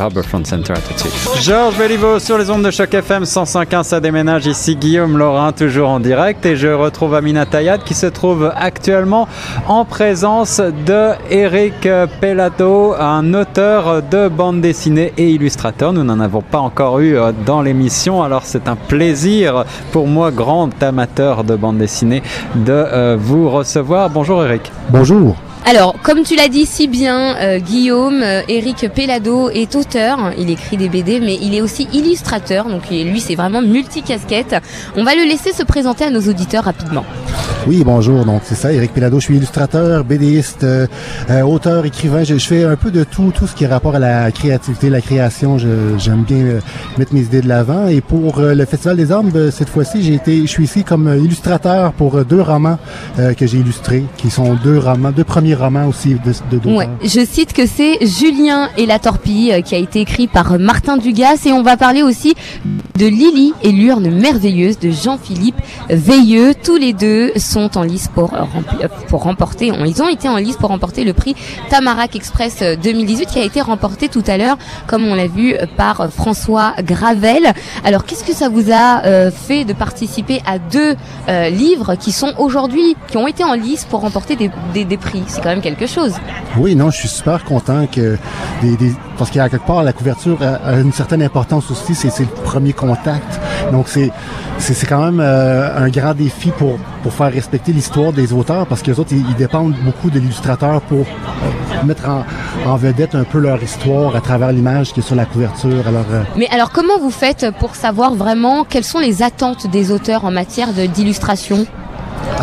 Georges 1.41 1.78
Belliveau 1.78 2.20
sur 2.20 2.38
les 2.38 2.49
ondes 2.49 2.64
de 2.64 2.72
Choc 2.72 2.93
FM 2.93 3.24
105.1, 3.24 3.84
ça 3.84 3.99
déménage 3.99 4.45
ici 4.45 4.76
Guillaume 4.76 5.18
Laurin 5.18 5.51
toujours 5.51 5.89
en 5.89 5.99
direct 5.99 6.45
et 6.45 6.55
je 6.55 6.68
retrouve 6.68 7.16
Aminata 7.16 7.61
Yad 7.61 7.84
qui 7.84 7.93
se 7.93 8.05
trouve 8.05 8.51
actuellement 8.55 9.28
en 9.68 9.86
présence 9.86 10.59
de 10.59 11.11
Eric 11.30 11.88
Pelato, 12.22 12.93
un 12.99 13.34
auteur 13.34 14.01
de 14.03 14.28
bande 14.28 14.61
dessinée 14.61 15.14
et 15.18 15.30
illustrateur. 15.30 15.93
Nous 15.93 16.03
n'en 16.03 16.20
avons 16.20 16.41
pas 16.41 16.59
encore 16.59 16.99
eu 16.99 17.18
euh, 17.18 17.32
dans 17.45 17.61
l'émission, 17.61 18.24
alors 18.24 18.43
c'est 18.43 18.68
un 18.68 18.76
plaisir 18.76 19.66
pour 19.91 20.07
moi, 20.07 20.32
grand 20.32 20.72
amateur 20.84 21.43
de 21.43 21.55
bande 21.55 21.78
dessinée, 21.78 22.22
de 22.55 22.72
euh, 22.72 23.18
vous 23.20 23.49
recevoir. 23.49 24.09
Bonjour 24.09 24.43
Eric. 24.43 24.72
Bonjour. 24.89 25.36
Alors, 25.66 25.95
comme 26.03 26.24
tu 26.24 26.36
l'as 26.36 26.49
dit 26.49 26.66
si 26.66 26.89
bien, 26.89 27.38
euh, 27.38 27.57
Guillaume, 27.57 28.22
euh, 28.22 28.41
Eric 28.49 28.89
Pellado 28.93 29.49
est 29.49 29.76
auteur, 29.76 30.34
il 30.38 30.49
écrit 30.49 30.76
des 30.76 30.89
BD, 30.89 31.22
mais 31.22 31.38
il 31.41 31.55
est 31.55 31.61
aussi 31.61 31.88
illustrateur, 31.93 32.68
donc 32.68 32.89
lui 32.89 33.22
c'est 33.22 33.36
vraiment 33.36 33.61
multicasquette. 33.61 34.57
On 34.97 35.05
va 35.05 35.16
le 35.16 35.24
laisser 35.24 35.53
se 35.53 35.64
présenter 35.64 36.03
à 36.03 36.09
nos 36.09 36.20
auditeurs 36.20 36.66
rapidement. 36.66 37.05
Oui, 37.66 37.82
bonjour. 37.86 38.26
Donc 38.26 38.41
c'est 38.43 38.55
ça, 38.55 38.74
Eric 38.74 38.93
Pelado. 38.93 39.22
Je 39.22 39.26
suis 39.26 39.38
illustrateur, 39.38 40.03
BDiste, 40.03 40.64
euh, 40.64 40.88
auteur, 41.45 41.86
écrivain. 41.86 42.24
Je, 42.26 42.38
fais 42.38 42.66
un 42.66 42.76
peu 42.76 42.91
de 42.91 43.05
tout, 43.05 43.32
tout 43.34 43.47
ce 43.47 43.55
qui 43.55 43.64
est 43.64 43.68
rapport 43.68 43.95
à 43.95 43.99
la 43.99 44.32
créativité, 44.32 44.89
la 44.89 44.99
création. 44.99 45.57
J'aime 45.57 46.24
bien 46.24 46.38
euh, 46.38 46.59
mettre 46.97 47.14
mes 47.14 47.22
idées 47.22 47.41
de 47.41 47.47
l'avant. 47.47 47.88
Et 47.88 48.01
pour 48.01 48.41
le 48.41 48.66
Festival 48.66 48.97
des 48.97 49.14
Armes, 49.14 49.32
cette 49.51 49.70
fois-ci, 49.70 50.03
j'ai 50.03 50.16
été, 50.16 50.41
je 50.41 50.47
suis 50.47 50.66
ici 50.66 50.84
comme 50.84 51.07
illustrateur 51.07 51.93
pour 51.93 52.26
deux 52.26 52.41
romans 52.41 52.78
que 53.18 53.47
j'ai 53.47 53.59
illustrés, 53.59 54.03
qui 54.18 54.30
sont 54.30 54.55
deux 54.55 54.78
romans, 54.78 55.11
deux 55.11 55.24
premiers 55.24 55.53
aussi 55.88 56.16
de. 56.16 56.70
Ouais, 56.70 56.89
je 57.04 57.26
cite 57.26 57.54
que 57.54 57.66
c'est 57.66 58.06
Julien 58.06 58.70
et 58.78 58.86
la 58.86 58.99
torpille 58.99 59.51
euh, 59.51 59.62
qui 59.62 59.76
a 59.76 59.78
été 59.78 60.01
écrit 60.01 60.28
par 60.28 60.60
Martin 60.60 60.97
Dugas 60.97 61.43
et 61.45 61.51
on 61.51 61.64
va 61.64 61.78
parler 61.78 62.04
aussi 62.04 62.36
de 62.97 63.08
Lily 63.08 63.54
et 63.64 63.72
l'urne 63.72 64.10
merveilleuse 64.12 64.78
de 64.80 64.91
Jean-Philippe 64.91 65.56
Veilleux. 65.89 66.54
Tous 66.54 66.76
les 66.76 66.93
deux 66.93 67.32
sont 67.38 67.78
en 67.78 67.84
lice 67.84 68.08
pour, 68.08 68.34
euh, 68.34 68.43
euh, 68.84 68.88
pour 69.08 69.24
remporter, 69.24 69.72
ils 69.86 70.04
ont 70.04 70.08
été 70.08 70.30
en 70.30 70.38
lice 70.38 70.58
pour 70.58 70.70
remporter 70.70 71.04
le 71.04 71.14
prix 71.14 71.36
Tamarack 71.70 72.16
Express 72.16 72.60
euh, 72.62 72.76
2018 72.76 73.26
qui 73.28 73.39
a 73.39 73.43
été 73.43 73.62
remporté 73.62 74.10
tout 74.10 74.24
à 74.28 74.38
l'heure, 74.38 74.58
comme 74.88 75.06
on 75.06 75.16
l'a 75.16 75.28
vu, 75.28 75.56
par 75.76 76.10
François 76.12 76.74
Gravel. 76.84 77.54
Alors 77.84 78.06
qu'est-ce 78.06 78.24
que 78.24 78.34
ça 78.34 78.49
vous 78.49 78.72
a 78.72 79.32
fait 79.32 79.66
de 79.66 79.74
participer 79.74 80.41
à 80.45 80.60
deux 80.60 80.95
livres 81.51 81.95
qui 81.95 82.12
sont 82.12 82.34
aujourd'hui, 82.38 82.95
qui 83.08 83.18
ont 83.18 83.28
été 83.28 83.43
en 83.43 83.54
lice 83.54 83.86
pour 83.86 84.01
remporter 84.01 84.36
des, 84.36 84.51
des, 84.74 84.97
prix? 84.97 85.24
Quand 85.43 85.49
même 85.49 85.61
quelque 85.61 85.85
chose. 85.87 86.13
Oui, 86.57 86.75
non, 86.75 86.89
je 86.89 86.97
suis 86.97 87.07
super 87.09 87.43
content 87.43 87.85
que 87.87 88.17
des, 88.61 88.75
des- 88.77 88.93
parce 89.17 89.29
qu'à 89.29 89.49
quelque 89.49 89.67
part 89.67 89.83
la 89.83 89.93
couverture 89.93 90.37
a, 90.41 90.73
une 90.79 90.93
certaine 90.93 91.21
importance 91.21 91.69
aussi. 91.69 91.93
C'est 91.95 92.17
le 92.19 92.25
premier 92.43 92.73
contact, 92.73 93.39
donc 93.71 93.87
c'est 93.89 94.11
c'est 94.59 94.85
quand 94.87 95.03
même 95.03 95.19
euh, 95.19 95.75
un 95.85 95.89
grand 95.89 96.13
défi 96.13 96.51
pour 96.51 96.77
pour 97.01 97.11
faire 97.13 97.31
respecter 97.31 97.73
l'histoire 97.73 98.13
des 98.13 98.31
auteurs 98.33 98.65
parce 98.67 98.81
que 98.81 98.91
les 98.91 98.99
autres 98.99 99.11
ils, 99.13 99.25
ils 99.29 99.35
dépendent 99.35 99.75
beaucoup 99.83 100.09
de 100.09 100.19
l'illustrateur 100.19 100.79
pour 100.81 100.99
euh, 101.05 101.85
mettre 101.85 102.07
en, 102.07 102.23
en 102.65 102.75
vedette 102.77 103.15
un 103.15 103.23
peu 103.23 103.39
leur 103.39 103.61
histoire 103.61 104.15
à 104.15 104.21
travers 104.21 104.51
l'image 104.51 104.93
qui 104.93 104.99
est 105.01 105.03
sur 105.03 105.15
la 105.15 105.25
couverture. 105.25 105.85
Alors 105.87 106.05
euh, 106.11 106.21
Mais 106.37 106.47
alors 106.49 106.71
comment 106.71 106.97
vous 107.01 107.09
faites 107.11 107.47
pour 107.59 107.75
savoir 107.75 108.13
vraiment 108.15 108.63
quelles 108.63 108.83
sont 108.85 108.99
les 108.99 109.21
attentes 109.23 109.67
des 109.69 109.91
auteurs 109.91 110.23
en 110.25 110.31
matière 110.31 110.69
d'illustration? 110.73 111.65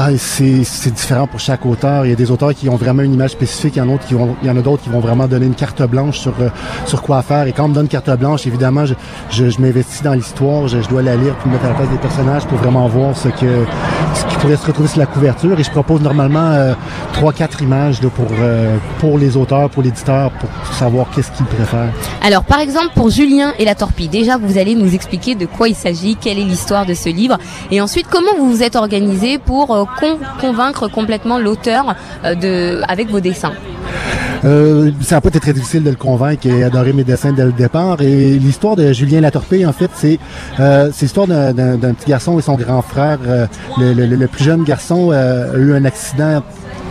Ah, 0.02 0.08
c'est 0.16 0.94
différent 0.94 1.26
pour 1.26 1.40
chaque 1.40 1.66
auteur. 1.66 2.06
Il 2.06 2.08
y 2.08 2.12
a 2.12 2.16
des 2.16 2.30
auteurs 2.30 2.54
qui 2.54 2.70
ont 2.70 2.76
vraiment 2.76 3.02
une 3.02 3.12
image 3.12 3.32
spécifique, 3.32 3.76
il 3.76 3.80
y 3.80 3.82
en 3.82 3.88
a 3.88 3.92
d'autres 3.92 4.06
qui 4.06 4.14
vont, 4.14 4.34
il 4.40 4.48
y 4.48 4.50
en 4.50 4.56
a 4.56 4.62
d'autres 4.62 4.82
qui 4.82 4.88
vont 4.88 5.00
vraiment 5.00 5.28
donner 5.28 5.44
une 5.44 5.54
carte 5.54 5.82
blanche 5.82 6.18
sur 6.18 6.32
euh, 6.40 6.48
sur 6.86 7.02
quoi 7.02 7.20
faire. 7.20 7.46
Et 7.46 7.52
quand 7.52 7.66
on 7.66 7.68
me 7.68 7.74
donne 7.74 7.86
carte 7.86 8.08
blanche, 8.18 8.46
évidemment, 8.46 8.86
je, 8.86 8.94
je, 9.30 9.60
m'investis 9.60 10.02
dans 10.02 10.14
l'histoire, 10.14 10.68
je, 10.68 10.80
je 10.80 10.88
dois 10.88 11.02
la 11.02 11.16
lire 11.16 11.34
pour 11.36 11.48
me 11.48 11.52
mettre 11.52 11.66
à 11.66 11.68
la 11.68 11.74
place 11.74 11.90
des 11.90 11.98
personnages 11.98 12.46
pour 12.46 12.56
vraiment 12.56 12.88
voir 12.88 13.14
ce 13.14 13.28
que 13.28 13.66
ce 14.14 14.24
qui 14.24 14.36
pourrait 14.36 14.56
se 14.56 14.66
retrouver 14.66 14.88
sur 14.88 15.00
la 15.00 15.06
couverture. 15.06 15.60
Et 15.60 15.64
je 15.64 15.70
propose 15.70 16.00
normalement 16.00 16.50
euh, 16.50 16.72
trois 17.12 17.34
quatre 17.34 17.60
images 17.60 18.00
là, 18.00 18.08
pour 18.08 18.28
euh, 18.40 18.78
pour 19.00 19.18
les 19.18 19.36
auteurs, 19.36 19.68
pour 19.68 19.82
l'éditeur, 19.82 20.30
pour 20.30 20.48
savoir 20.76 21.08
qu'est-ce 21.14 21.30
qu'ils 21.32 21.44
préfèrent. 21.44 21.92
Alors 22.22 22.44
par 22.44 22.60
exemple 22.60 22.92
pour 22.94 23.10
Julien 23.10 23.52
et 23.58 23.66
la 23.66 23.74
torpille, 23.74 24.08
déjà 24.08 24.38
vous 24.38 24.56
allez 24.56 24.76
nous 24.76 24.94
expliquer 24.94 25.34
de 25.34 25.44
quoi 25.44 25.68
il 25.68 25.74
s'agit, 25.74 26.16
quelle 26.16 26.38
est 26.38 26.44
l'histoire 26.44 26.86
de 26.86 26.94
ce 26.94 27.10
livre 27.10 27.36
et 27.70 27.82
ensuite 27.82 28.06
comment 28.10 28.34
vous 28.38 28.50
vous 28.50 28.62
êtes 28.62 28.76
organisé 28.76 29.36
pour 29.36 29.74
euh, 29.74 29.84
con- 29.98 30.18
convaincre 30.40 30.88
complètement 30.88 31.38
l'auteur 31.38 31.94
euh, 32.24 32.34
de 32.34 32.82
avec 32.88 33.10
vos 33.10 33.20
dessins. 33.20 33.52
Euh, 34.44 34.90
ça 35.02 35.16
n'a 35.16 35.20
pas 35.20 35.28
été 35.28 35.38
très 35.40 35.52
difficile 35.52 35.82
de 35.82 35.90
le 35.90 35.96
convaincre 35.96 36.46
et 36.46 36.64
adoré 36.64 36.94
mes 36.94 37.04
dessins 37.04 37.32
dès 37.32 37.44
le 37.44 37.52
départ. 37.52 38.00
Et 38.00 38.38
l'histoire 38.38 38.74
de 38.74 38.92
Julien 38.92 39.20
Latorpé, 39.20 39.66
en 39.66 39.72
fait, 39.72 39.90
c'est 39.94 40.18
euh, 40.60 40.90
c'est 40.94 41.02
l'histoire 41.06 41.26
d'un- 41.26 41.52
petit 41.94 42.08
garçon 42.08 42.38
et 42.38 42.42
son 42.42 42.54
grand 42.54 42.80
frère. 42.80 43.18
Euh, 43.26 43.46
le, 43.78 43.92
le- 43.92 44.26
plus 44.28 44.44
jeune 44.44 44.64
garçon 44.64 45.10
a 45.10 45.56
eu 45.58 45.74
un 45.74 45.84
accident 45.84 46.42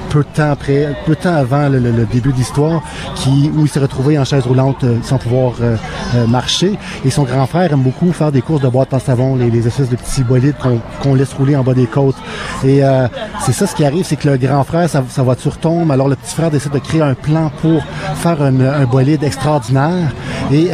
peu 0.09 0.19
de 0.19 0.35
temps 0.35 0.51
après, 0.51 0.95
peu 1.05 1.15
de 1.15 1.19
temps 1.19 1.35
avant 1.35 1.69
le, 1.69 1.79
début 2.11 2.31
de 2.31 2.37
l'histoire, 2.37 2.81
qui 3.15 3.51
où 3.55 3.65
il 3.65 3.69
s'est 3.69 3.79
retrouvé 3.79 4.17
en 4.17 4.25
chaise 4.25 4.45
roulante 4.45 4.83
euh, 4.83 4.97
sans 5.03 5.17
pouvoir 5.17 5.53
euh, 5.61 5.75
euh, 6.15 6.27
marcher. 6.27 6.77
Et 7.05 7.09
son 7.09 7.23
grand 7.23 7.45
frère 7.45 7.71
aime 7.71 7.81
beaucoup 7.81 8.11
faire 8.11 8.31
des 8.31 8.41
courses 8.41 8.61
de 8.61 8.67
boîtes 8.67 8.93
en 8.93 8.99
savon, 8.99 9.35
les, 9.35 9.49
les 9.49 9.67
espèces 9.67 9.89
de 9.89 9.95
petits 9.95 10.23
bolides 10.23 10.55
qu'on 11.01 11.15
laisse 11.15 11.33
rouler 11.33 11.55
en 11.55 11.63
bas 11.63 11.73
des 11.73 11.85
côtes. 11.85 12.15
Et 12.65 12.81
c'est 13.41 13.53
ça 13.53 13.67
ce 13.67 13.75
qui 13.75 13.85
arrive, 13.85 14.05
c'est 14.05 14.15
que 14.15 14.29
le 14.29 14.37
grand 14.37 14.63
frère, 14.63 14.89
sa, 14.89 15.23
voiture 15.23 15.57
tombe, 15.57 15.91
alors 15.91 16.07
le 16.07 16.15
petit 16.15 16.33
frère 16.33 16.51
décide 16.51 16.71
de 16.71 16.79
créer 16.79 17.01
un 17.01 17.13
plan 17.13 17.51
pour 17.61 17.83
faire 18.15 18.41
un, 18.41 18.85
bolide 18.85 19.23
extraordinaire. 19.23 20.11
Et 20.51 20.69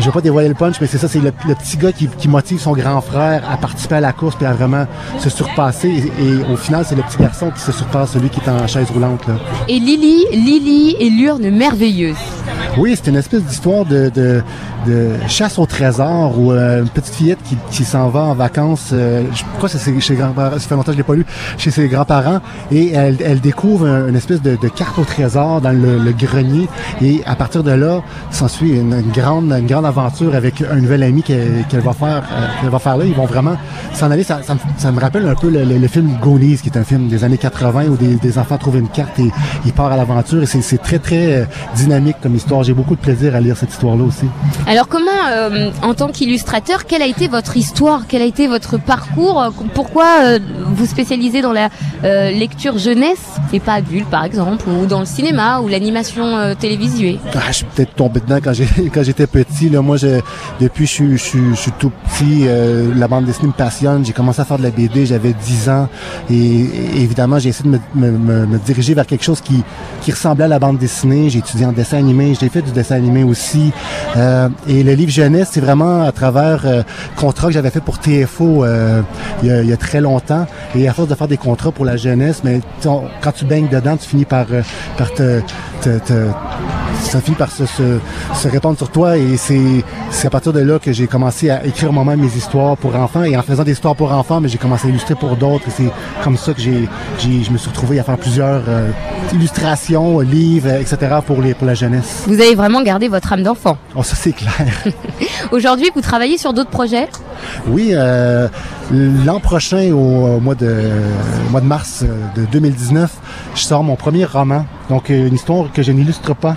je 0.00 0.04
vais 0.04 0.12
pas 0.12 0.20
dévoiler 0.20 0.48
le 0.48 0.54
punch, 0.54 0.80
mais 0.80 0.86
c'est 0.86 0.98
ça, 0.98 1.08
c'est 1.08 1.20
le, 1.20 1.32
petit 1.32 1.76
gars 1.76 1.92
qui, 1.92 2.08
qui 2.08 2.28
motive 2.28 2.60
son 2.60 2.72
grand 2.72 3.00
frère 3.00 3.42
à 3.48 3.56
participer 3.56 3.96
à 3.96 4.00
la 4.00 4.12
course 4.12 4.36
puis 4.36 4.46
à 4.46 4.52
vraiment 4.52 4.86
se 5.18 5.30
surpasser. 5.30 6.12
Et, 6.18 6.52
au 6.52 6.56
final, 6.56 6.84
c'est 6.86 6.94
le 6.94 7.02
petit 7.02 7.18
garçon 7.18 7.50
qui 7.50 7.60
se 7.60 7.72
surpasse 7.72 8.12
celui 8.12 8.30
qui 8.38 8.48
est 8.48 8.52
en 8.52 8.66
chaise 8.66 8.90
roulante. 8.90 9.26
Là. 9.26 9.34
Et 9.68 9.78
Lily, 9.78 10.24
Lily 10.32 10.96
et 11.00 11.10
l'urne 11.10 11.50
merveilleuse. 11.50 12.16
Oui, 12.76 12.94
c'est 12.96 13.10
une 13.10 13.16
espèce 13.16 13.42
d'histoire 13.42 13.84
de, 13.84 14.10
de, 14.14 14.40
de 14.86 15.08
chasse 15.26 15.58
au 15.58 15.66
trésor 15.66 16.38
où 16.38 16.52
euh, 16.52 16.82
une 16.82 16.88
petite 16.88 17.14
fillette 17.14 17.38
qui, 17.44 17.56
qui 17.70 17.84
s'en 17.84 18.08
va 18.08 18.20
en 18.20 18.34
vacances, 18.34 18.90
euh, 18.92 19.24
je 19.34 19.42
crois 19.56 19.68
que 19.68 19.76
c'est 19.78 19.92
chez 19.94 20.00
ses 20.00 20.14
grands-parents, 20.14 20.52
ça 20.58 20.60
fait 20.60 20.74
longtemps 20.74 20.86
que 20.86 20.92
je 20.92 20.98
l'ai 20.98 21.02
pas 21.02 21.14
lu, 21.14 21.26
chez 21.56 21.70
ses 21.72 21.88
grands-parents, 21.88 22.40
et 22.70 22.92
elle, 22.92 23.16
elle 23.24 23.40
découvre 23.40 23.86
un- 23.88 24.08
une 24.08 24.14
espèce 24.16 24.40
de, 24.42 24.56
de 24.56 24.68
carte 24.68 24.96
au 24.98 25.04
trésor 25.04 25.60
dans 25.60 25.72
le, 25.72 25.98
le 25.98 26.12
grenier, 26.12 26.68
et 27.02 27.20
à 27.26 27.34
partir 27.34 27.64
de 27.64 27.72
là, 27.72 28.02
s'ensuit 28.30 28.70
une, 28.70 28.92
une 28.92 29.10
grande, 29.12 29.50
une 29.52 29.66
grande 29.66 29.86
aventure 29.86 30.34
avec 30.36 30.62
un 30.62 30.76
nouvel 30.76 31.02
ami 31.02 31.22
qu'elle 31.22 31.64
va 31.72 31.92
faire, 31.94 32.22
euh, 32.32 32.46
qu'elle 32.60 32.70
va 32.70 32.78
faire 32.78 32.96
là. 32.96 33.04
Ils 33.06 33.14
vont 33.14 33.26
vraiment 33.26 33.56
s'en 33.94 34.10
aller. 34.10 34.22
Ça, 34.22 34.40
ça, 34.44 34.54
me, 34.54 34.60
ça 34.76 34.92
me 34.92 35.00
rappelle 35.00 35.26
un 35.26 35.34
peu 35.34 35.48
le, 35.48 35.64
le- 35.64 35.78
le 35.78 35.88
film 35.88 36.16
Goonies, 36.22 36.58
qui 36.58 36.68
est 36.68 36.78
un 36.78 36.84
film 36.84 37.08
des 37.08 37.24
années 37.24 37.38
80 37.38 37.84
où 37.88 37.96
des, 37.96 38.14
des 38.16 38.27
enfants 38.36 38.58
trouvent 38.58 38.76
une 38.78 38.88
carte 38.88 39.18
et 39.20 39.30
ils 39.64 39.72
partent 39.72 39.92
à 39.92 39.96
l'aventure. 39.96 40.42
Et 40.42 40.46
c'est 40.46 40.78
très 40.78 40.98
très 40.98 41.32
euh, 41.36 41.44
dynamique 41.76 42.16
comme 42.22 42.34
histoire. 42.34 42.62
J'ai 42.64 42.74
beaucoup 42.74 42.96
de 42.96 43.00
plaisir 43.00 43.34
à 43.34 43.40
lire 43.40 43.56
cette 43.56 43.70
histoire-là 43.70 44.04
aussi. 44.04 44.26
Alors 44.66 44.88
comment, 44.88 45.06
euh, 45.30 45.70
en 45.82 45.94
tant 45.94 46.08
qu'illustrateur, 46.08 46.84
quelle 46.86 47.02
a 47.02 47.06
été 47.06 47.28
votre 47.28 47.56
histoire, 47.56 48.02
quel 48.08 48.20
a 48.22 48.24
été 48.26 48.48
votre 48.48 48.78
parcours? 48.78 49.52
Pourquoi 49.74 50.06
euh, 50.24 50.38
vous 50.66 50.84
spécialisez 50.86 51.40
dans 51.40 51.52
la 51.52 51.68
euh, 52.04 52.30
lecture 52.30 52.76
jeunesse 52.78 53.24
et 53.52 53.60
pas 53.60 53.74
adulte, 53.74 54.08
par 54.08 54.24
exemple, 54.24 54.68
ou 54.68 54.86
dans 54.86 55.00
le 55.00 55.06
cinéma 55.06 55.60
ou 55.60 55.68
l'animation 55.68 56.24
euh, 56.36 56.54
télévisuelle 56.54 57.18
Ah, 57.34 57.38
je 57.48 57.52
suis 57.52 57.64
peut-être 57.64 57.94
tombé 57.94 58.20
dedans 58.20 58.38
quand 58.44 59.02
j'étais 59.02 59.26
petit. 59.26 59.68
Là, 59.70 59.80
moi, 59.82 59.96
je, 59.96 60.20
depuis 60.60 60.86
je, 60.86 60.92
suis- 60.92 61.12
je, 61.16 61.22
suis- 61.22 61.50
je 61.50 61.60
suis 61.60 61.72
tout 61.78 61.90
petit, 62.04 62.42
euh, 62.46 62.92
la 62.96 63.06
bande 63.06 63.24
dessinée 63.24 63.48
me 63.48 63.52
passionne. 63.52 64.04
J'ai 64.04 64.12
commencé 64.12 64.40
à 64.40 64.44
faire 64.44 64.58
de 64.58 64.62
la 64.64 64.70
BD, 64.70 65.06
j'avais 65.06 65.32
10 65.32 65.68
ans, 65.68 65.88
et, 66.30 66.34
et 66.34 66.96
évidemment, 67.02 67.38
j'ai 67.38 67.50
essayé 67.50 67.70
de 67.70 67.78
me, 67.94 68.10
me- 68.10 68.17
me- 68.18 68.58
diriger 68.58 68.94
vers 68.94 69.06
quelque 69.06 69.24
chose 69.24 69.40
qui, 69.40 69.62
qui 70.02 70.10
ressemblait 70.10 70.44
à 70.44 70.48
la 70.48 70.58
bande 70.58 70.78
dessinée. 70.78 71.30
J'ai 71.30 71.38
étudié 71.38 71.64
en 71.66 71.72
dessin 71.72 71.98
animé 71.98 72.28
j'ai 72.40 72.48
fait 72.48 72.62
du 72.62 72.70
dessin 72.72 72.96
animé 72.96 73.22
aussi. 73.22 73.72
Euh, 74.16 74.48
et 74.66 74.82
le 74.82 74.92
livre 74.94 75.10
jeunesse, 75.10 75.50
c'est 75.52 75.60
vraiment 75.60 76.02
à 76.02 76.12
travers 76.12 76.66
euh, 76.66 76.82
contrat 77.16 77.48
que 77.48 77.54
j'avais 77.54 77.70
fait 77.70 77.80
pour 77.80 77.98
TFO 77.98 78.64
euh, 78.64 79.02
il, 79.42 79.48
y 79.48 79.72
a, 79.72 79.76
très 79.76 80.00
longtemps. 80.00 80.46
Et 80.74 80.88
à 80.88 80.92
force 80.92 81.08
de 81.08 81.14
faire 81.14 81.28
des 81.28 81.36
contrats 81.36 81.72
pour 81.72 81.84
la 81.84 81.96
jeunesse, 81.96 82.42
mais 82.44 82.60
quand 82.82 83.32
tu 83.34 83.44
baignes 83.44 83.68
dedans, 83.68 83.96
tu 83.96 84.08
finis 84.08 84.24
par, 84.24 84.46
euh, 84.50 84.62
par 84.96 85.12
te, 85.14 85.40
ça 87.02 87.20
finit 87.20 87.36
par 87.36 87.50
se, 87.50 87.64
se, 87.66 88.48
répandre 88.48 88.76
sur 88.76 88.90
toi 88.90 89.16
et 89.16 89.36
c'est 89.36 90.26
à 90.26 90.30
partir 90.30 90.52
de 90.52 90.60
là 90.60 90.78
que 90.78 90.92
j'ai 90.92 91.06
commencé 91.06 91.50
à 91.50 91.64
écrire 91.64 91.92
moi-même 91.92 92.20
mes 92.20 92.36
histoires 92.36 92.76
pour 92.76 92.96
enfants 92.96 93.22
et 93.22 93.36
en 93.36 93.42
faisant 93.42 93.62
des 93.62 93.72
histoires 93.72 93.94
pour 93.94 94.12
enfants, 94.12 94.40
mais 94.40 94.48
j'ai 94.48 94.58
commencé 94.58 94.88
à 94.88 94.90
illustrer 94.90 95.14
pour 95.14 95.36
d'autres 95.36 95.68
et 95.68 95.70
c'est 95.70 95.90
comme 96.24 96.36
ça 96.36 96.52
que 96.52 96.60
j'ai 96.60 96.88
je 97.20 97.50
me 97.50 97.58
suis 97.58 97.68
retrouvé 97.68 97.98
à 98.00 98.02
faire 98.08 98.16
plusieurs 98.16 98.62
euh, 98.68 98.90
illustrations, 99.34 100.20
livres, 100.20 100.70
etc. 100.70 100.96
pour 101.26 101.42
les 101.42 101.52
pour 101.52 101.66
la 101.66 101.74
jeunesse. 101.74 102.24
Vous 102.26 102.40
avez 102.40 102.54
vraiment 102.54 102.82
gardé 102.82 103.06
votre 103.08 103.30
âme 103.32 103.42
d'enfant. 103.42 103.76
Oh 103.94 104.02
ça 104.02 104.16
c'est 104.16 104.32
clair. 104.32 104.54
Aujourd'hui, 105.52 105.90
vous 105.94 106.00
travaillez 106.00 106.38
sur 106.38 106.54
d'autres 106.54 106.70
projets? 106.70 107.08
Oui, 107.66 107.90
euh, 107.92 108.48
l'an 108.90 109.40
prochain, 109.40 109.92
au, 109.92 110.36
au 110.36 110.40
mois 110.40 110.54
de 110.54 110.72
au 111.46 111.50
mois 111.50 111.60
de 111.60 111.66
mars 111.66 112.02
euh, 112.02 112.40
de 112.40 112.46
2019, 112.46 113.10
je 113.54 113.60
sors 113.60 113.84
mon 113.84 113.96
premier 113.96 114.24
roman. 114.24 114.64
Donc 114.88 115.10
euh, 115.10 115.28
une 115.28 115.34
histoire 115.34 115.70
que 115.72 115.82
je 115.82 115.92
n'illustre 115.92 116.34
pas. 116.34 116.56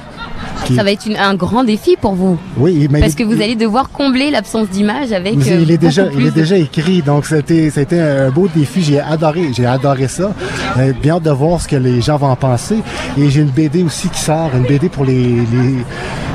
Qui- 0.66 0.76
Ça 0.76 0.84
va 0.84 0.92
être 0.92 1.06
une- 1.06 1.18
un 1.18 1.36
grand 1.36 1.64
défi 1.64 1.96
pour 2.00 2.14
vous. 2.14 2.38
Oui, 2.58 2.88
mais 2.92 3.00
Parce 3.02 3.14
il- 3.14 3.16
que 3.18 3.24
vous 3.24 3.42
allez 3.42 3.56
devoir 3.56 3.90
combler 3.90 4.32
l'absence 4.32 4.70
d'image 4.70 5.12
avec. 5.12 5.36
Mais 5.38 5.52
euh, 5.52 5.60
il 5.62 5.72
est 5.72 5.78
déjà, 5.78 6.04
beaucoup 6.04 6.20
il 6.20 6.28
est 6.28 6.32
plus 6.32 6.36
de- 6.36 6.42
déjà 6.42 6.58
écrit, 6.58 7.02
donc 7.02 7.26
c'était, 7.26 7.70
c'était 7.70 8.00
un 8.00 8.30
beau 8.30 8.48
défi. 8.54 8.82
J'ai 8.82 9.00
adoré, 9.00 9.50
j'ai 9.54 9.66
adoré 9.66 10.08
ça. 10.08 10.32
Euh, 10.78 10.94
bien 11.02 11.16
hâte 11.16 11.24
de 11.24 11.32
voir 11.32 11.60
ce 11.62 11.68
que 11.68 11.76
les 11.76 12.02
gens 12.02 12.18
vont 12.18 12.28
en 12.30 12.36
penser. 12.36 12.78
Et 13.18 13.30
j'ai 13.30 13.42
une 13.42 13.50
BD 13.50 13.84
aussi 13.84 14.08
qui 14.10 14.20
sort, 14.20 14.52
une 14.56 14.64
BD 14.64 14.90
pour 14.90 15.06
les, 15.06 15.14
les 15.24 15.86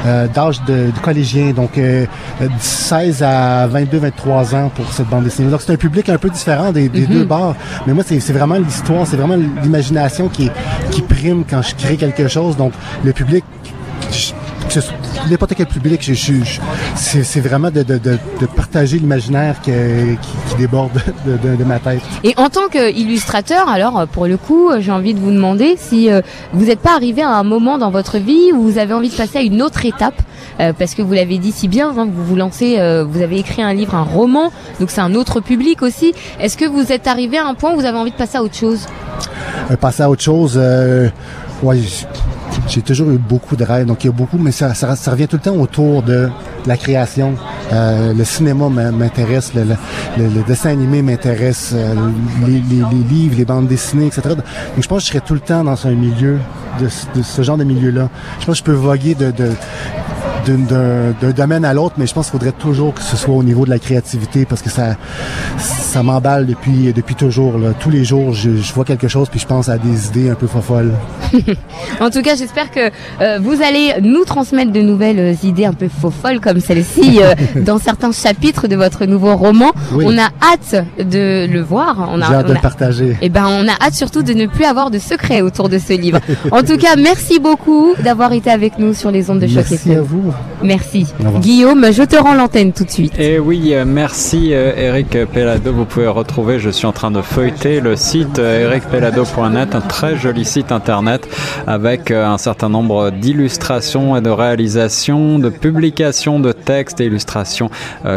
euh, 0.06 0.28
d'âge 0.28 0.62
de, 0.66 0.72
de 0.94 0.98
collégiens, 1.02 1.50
donc 1.52 1.76
euh, 1.78 2.06
euh, 2.40 2.46
16 2.60 3.24
à 3.24 3.66
22, 3.66 3.98
23 3.98 4.54
ans 4.54 4.70
pour 4.72 4.92
cette 4.92 5.08
bande 5.08 5.24
dessinée. 5.24 5.50
Donc 5.50 5.62
c'est 5.62 5.72
un 5.72 5.76
public 5.76 6.08
un 6.08 6.18
peu 6.18 6.30
différent 6.30 6.70
des, 6.70 6.88
des 6.88 7.00
Mhm. 7.00 7.06
deux 7.08 7.24
bords, 7.24 7.56
mais 7.86 7.92
moi 7.92 8.04
c'est, 8.06 8.20
c'est 8.20 8.32
vraiment 8.32 8.54
l'histoire, 8.56 9.04
c'est 9.06 9.16
vraiment 9.16 9.34
l'imagination 9.62 10.28
qui, 10.28 10.48
qui 10.92 11.02
prime 11.02 11.42
quand 11.48 11.60
je 11.62 11.74
crée 11.74 11.96
quelque 11.96 12.28
chose. 12.28 12.56
Donc 12.56 12.72
le 13.04 13.12
public 13.12 13.42
n'importe 15.30 15.54
quel 15.56 15.66
public, 15.66 16.00
je, 16.02 16.14
je- 16.14 16.32
je- 16.44 16.60
c'est, 17.22 17.40
vraiment 17.40 17.70
de, 17.70 17.82
de, 17.82 17.98
de, 17.98 18.18
de 18.40 18.46
partager 18.46 18.98
l'imaginaire 18.98 19.60
qui, 19.62 19.70
qui 20.50 20.56
déborde 20.56 21.00
de, 21.26 21.64
ma 21.64 21.78
tête. 21.78 22.00
Et 22.24 22.34
en 22.36 22.48
tant 22.48 22.68
qu'illustrateur, 22.68 23.68
alors 23.68 24.06
pour 24.08 24.26
le 24.26 24.36
coup, 24.36 24.70
j'ai 24.78 24.92
envie 24.92 25.14
de 25.14 25.20
vous 25.20 25.30
demander 25.30 25.76
si 25.78 26.10
euh, 26.10 26.20
vous 26.52 26.66
n'êtes 26.66 26.80
pas 26.80 26.94
arrivé 26.94 27.22
à 27.22 27.30
un 27.30 27.42
moment 27.42 27.78
dans 27.78 27.90
votre 27.90 28.18
vie 28.18 28.52
où 28.52 28.62
vous 28.62 28.78
avez 28.78 28.92
envie 28.94 29.08
de 29.08 29.14
passer 29.16 29.38
à 29.38 29.42
une 29.42 29.62
autre 29.62 29.84
étape, 29.84 30.20
euh, 30.60 30.72
parce 30.78 30.94
que 30.94 31.02
vous 31.02 31.12
l'avez 31.12 31.38
dit 31.38 31.52
si 31.52 31.68
bien, 31.68 31.90
hein, 31.96 32.08
vous 32.10 32.24
vous 32.24 32.36
lancez, 32.36 32.76
euh, 32.78 33.04
vous 33.04 33.22
avez 33.22 33.38
écrit 33.38 33.62
un 33.62 33.72
livre, 33.74 33.94
un 33.94 34.02
roman, 34.02 34.50
donc 34.80 34.90
c'est 34.90 35.00
un 35.00 35.14
autre 35.14 35.40
public 35.40 35.82
aussi. 35.82 36.12
Est-ce 36.40 36.56
que 36.56 36.64
vous 36.66 36.92
êtes 36.92 37.06
arrivé 37.06 37.38
à 37.38 37.46
un 37.46 37.54
point 37.54 37.72
où 37.72 37.76
vous 37.76 37.84
avez 37.86 37.98
envie 37.98 38.10
de 38.12 38.16
passer 38.16 38.36
à 38.38 38.42
autre 38.42 38.56
chose? 38.56 38.86
Passer 39.80 40.02
à 40.02 40.10
autre 40.10 40.22
chose, 40.22 40.56
ouais, 41.62 41.78
j'ai 42.68 42.82
toujours 42.82 43.10
eu 43.10 43.18
beaucoup 43.18 43.56
de 43.56 43.64
rêves, 43.64 43.86
donc 43.86 44.02
il 44.04 44.08
y 44.08 44.10
a 44.10 44.12
beaucoup, 44.12 44.38
mais 44.38 44.50
ça, 44.52 44.74
ça, 44.74 44.94
revient 45.10 45.28
tout 45.28 45.36
le 45.36 45.42
temps 45.42 45.56
autour 45.56 46.02
de 46.02 46.28
la 46.66 46.76
création. 46.76 47.34
Euh, 47.72 48.12
le 48.12 48.24
cinéma 48.24 48.68
m'in- 48.68 48.90
m'intéresse, 48.92 49.52
le, 49.54 49.62
le- 49.64 50.28
le- 50.28 50.42
dessin 50.46 50.70
animé 50.70 51.02
m'intéresse, 51.02 51.72
euh, 51.74 51.94
les, 52.46 52.54
les- 52.54 52.84
les 52.90 53.04
livres, 53.08 53.34
les 53.38 53.44
bandes 53.44 53.68
dessinées, 53.68 54.06
etc. 54.06 54.22
Donc 54.30 54.36
je 54.80 54.88
pense 54.88 54.98
que 54.98 55.04
je 55.06 55.08
serais 55.12 55.24
tout 55.26 55.34
le 55.34 55.40
temps 55.40 55.62
dans 55.64 55.86
un 55.86 55.92
milieu, 55.92 56.38
de, 56.80 56.86
de 57.18 57.22
ce 57.22 57.42
genre 57.42 57.56
de 57.56 57.64
milieu-là. 57.64 58.08
Je 58.40 58.46
pense 58.46 58.60
que 58.60 58.66
je 58.66 58.72
peux 58.72 58.72
voguer 58.78 59.14
de, 59.14 59.30
de 59.30 59.50
d'un 60.48 61.30
domaine 61.32 61.64
à 61.64 61.74
l'autre, 61.74 61.94
mais 61.98 62.06
je 62.06 62.14
pense 62.14 62.26
qu'il 62.26 62.38
faudrait 62.38 62.52
toujours 62.52 62.94
que 62.94 63.02
ce 63.02 63.16
soit 63.16 63.34
au 63.34 63.42
niveau 63.42 63.64
de 63.64 63.70
la 63.70 63.78
créativité 63.78 64.44
parce 64.44 64.62
que 64.62 64.70
ça 64.70 64.96
ça 65.58 66.02
m'emballe 66.02 66.46
depuis 66.46 66.92
depuis 66.92 67.14
toujours. 67.14 67.58
Là. 67.58 67.72
Tous 67.78 67.90
les 67.90 68.04
jours, 68.04 68.32
je, 68.32 68.56
je 68.56 68.72
vois 68.72 68.84
quelque 68.84 69.08
chose 69.08 69.28
puis 69.28 69.40
je 69.40 69.46
pense 69.46 69.68
à 69.68 69.78
des 69.78 70.08
idées 70.08 70.30
un 70.30 70.34
peu 70.34 70.46
folles. 70.60 70.92
En 72.00 72.10
tout 72.10 72.22
cas, 72.22 72.36
j'espère 72.36 72.70
que 72.70 72.90
euh, 73.20 73.38
vous 73.40 73.62
allez 73.62 73.94
nous 74.02 74.24
transmettre 74.24 74.72
de 74.72 74.80
nouvelles 74.80 75.18
euh, 75.18 75.34
idées 75.42 75.64
un 75.64 75.72
peu 75.72 75.88
faux 75.88 76.10
folles 76.10 76.40
comme 76.40 76.60
celle-ci 76.60 77.20
euh, 77.22 77.34
dans 77.62 77.78
certains 77.78 78.12
chapitres 78.12 78.68
de 78.68 78.76
votre 78.76 79.06
nouveau 79.06 79.36
roman. 79.36 79.72
Oui. 79.92 80.04
On 80.06 80.18
a 80.18 80.28
hâte 80.42 80.84
de 80.98 81.46
le 81.50 81.60
voir. 81.60 82.08
On 82.12 82.20
a, 82.20 82.26
hâte 82.26 82.46
on 82.46 82.48
de 82.50 82.54
le 82.54 82.60
partager. 82.60 83.16
Eh 83.22 83.28
ben, 83.28 83.46
on 83.46 83.66
a 83.66 83.72
hâte 83.80 83.94
surtout 83.94 84.22
de 84.22 84.32
ne 84.32 84.46
plus 84.46 84.64
avoir 84.64 84.90
de 84.90 84.98
secrets 84.98 85.40
autour 85.40 85.68
de 85.68 85.78
ce 85.78 85.92
livre. 85.92 86.20
En 86.52 86.62
tout 86.62 86.76
cas, 86.76 86.96
merci 86.96 87.38
beaucoup 87.38 87.94
d'avoir 88.02 88.32
été 88.32 88.50
avec 88.50 88.78
nous 88.78 88.94
sur 88.94 89.10
les 89.10 89.30
ondes 89.30 89.40
de 89.40 89.46
choc 89.46 89.64
Merci 89.68 89.94
à 89.94 90.00
vous. 90.00 90.32
Merci. 90.62 91.06
Guillaume, 91.40 91.92
je 91.92 92.02
te 92.02 92.16
rends 92.16 92.34
l'antenne 92.34 92.72
tout 92.72 92.84
de 92.84 92.90
suite. 92.90 93.12
Et 93.18 93.38
oui, 93.38 93.74
euh, 93.74 93.84
merci 93.86 94.54
euh, 94.54 94.72
Eric 94.76 95.26
Pellado. 95.26 95.72
Vous 95.72 95.84
pouvez 95.84 96.06
retrouver, 96.06 96.58
je 96.58 96.70
suis 96.70 96.86
en 96.86 96.92
train 96.92 97.10
de 97.10 97.20
feuilleter 97.20 97.80
le 97.80 97.94
site 97.94 98.38
euh, 98.38 98.64
ericpellado.net, 98.64 99.74
un 99.74 99.80
très 99.82 100.16
joli 100.16 100.46
site 100.46 100.72
internet 100.72 101.28
avec 101.66 102.10
un 102.10 102.38
certain 102.38 102.70
nombre 102.70 103.10
d'illustrations 103.10 104.16
et 104.16 104.22
de 104.22 104.30
réalisations, 104.30 105.38
de 105.38 105.50
publications 105.50 106.40
de 106.40 106.52
textes 106.52 107.00
et 107.00 107.06
illustrations 107.06 107.70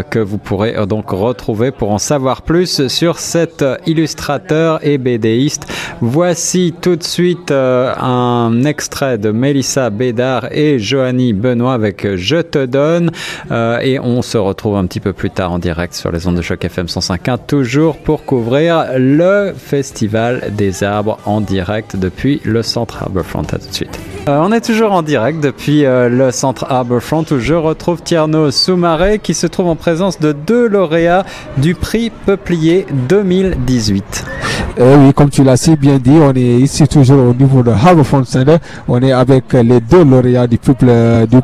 que 0.10 0.20
vous 0.20 0.38
pourrez 0.38 0.76
donc 0.88 1.10
retrouver 1.10 1.72
pour 1.72 1.92
en 1.92 1.98
savoir 1.98 2.42
plus 2.42 2.88
sur 2.88 3.20
cet 3.20 3.66
illustrateur 3.86 4.80
et 4.86 4.98
BDiste. 4.98 5.66
Voici 6.02 6.74
tout 6.80 6.96
de 6.96 7.04
suite 7.04 7.52
un 7.52 8.64
extrait 8.66 9.18
de 9.18 9.32
Mélissa 9.32 9.90
Bédard 9.90 10.48
et 10.52 10.80
Johanny 10.80 11.34
Benoît 11.34 11.74
avec 11.74 12.06
Je 12.18 12.38
te 12.42 12.66
donne 12.66 13.12
Euh, 13.52 13.80
et 13.80 14.00
on 14.00 14.22
se 14.22 14.38
retrouve 14.38 14.76
un 14.78 14.86
petit 14.86 15.00
peu 15.00 15.14
plus 15.14 15.30
tard 15.30 15.52
en 15.52 15.60
direct 15.60 15.94
sur 15.94 16.12
les 16.12 16.28
ondes 16.28 16.36
de 16.36 16.42
choc 16.42 16.64
FM 16.64 16.86
105.1 16.88 17.38
toujours 17.48 17.98
pour 17.98 18.26
couvrir 18.26 18.86
le 18.98 19.54
festival 19.58 20.52
des 20.56 20.84
arbres 20.84 21.18
en 21.26 21.42
direct 21.42 21.96
depuis 21.96 22.42
le 22.44 22.62
centre 22.64 23.02
Harbourfront. 23.04 23.42
À 23.54 23.58
tout 23.58 23.68
de 23.70 23.74
suite. 23.74 24.00
Euh, 24.28 24.40
on 24.44 24.52
est 24.52 24.62
toujours 24.62 24.92
en 24.92 25.02
direct 25.02 25.40
depuis 25.42 25.86
euh, 25.86 26.10
le 26.10 26.32
centre 26.32 26.66
Harbourfront 26.70 27.26
où 27.32 27.40
je 27.40 27.54
retrouve 27.54 28.02
Tierno 28.04 28.52
Soumaré 28.52 29.20
qui 29.20 29.34
se 29.34 29.48
trouve 29.48 29.68
en 29.68 29.76
présence 29.76 30.20
de 30.20 30.32
deux 30.34 30.68
lauréats 30.68 31.26
du 31.58 31.74
prix 31.76 32.12
Peuplier 32.26 32.86
2018. 33.08 34.26
Eh 34.78 34.96
oui, 34.96 35.14
comme 35.14 35.30
tu 35.30 35.44
l'as 35.44 35.58
si 35.58 35.76
bien 35.76 35.98
dit, 35.98 36.18
on 36.22 36.34
est 36.34 36.40
ici 36.40 36.88
toujours 36.88 37.30
au 37.30 37.34
niveau 37.34 37.64
de 37.64 37.72
Harbourfront 37.72 38.24
Center. 38.24 38.58
On 38.88 39.02
est 39.02 39.12
avec 39.12 39.52
les 39.54 39.80
deux 39.82 40.04
lauréats 40.04 40.48
du 40.48 40.58
peuple. 40.58 40.86
du- 41.30 41.42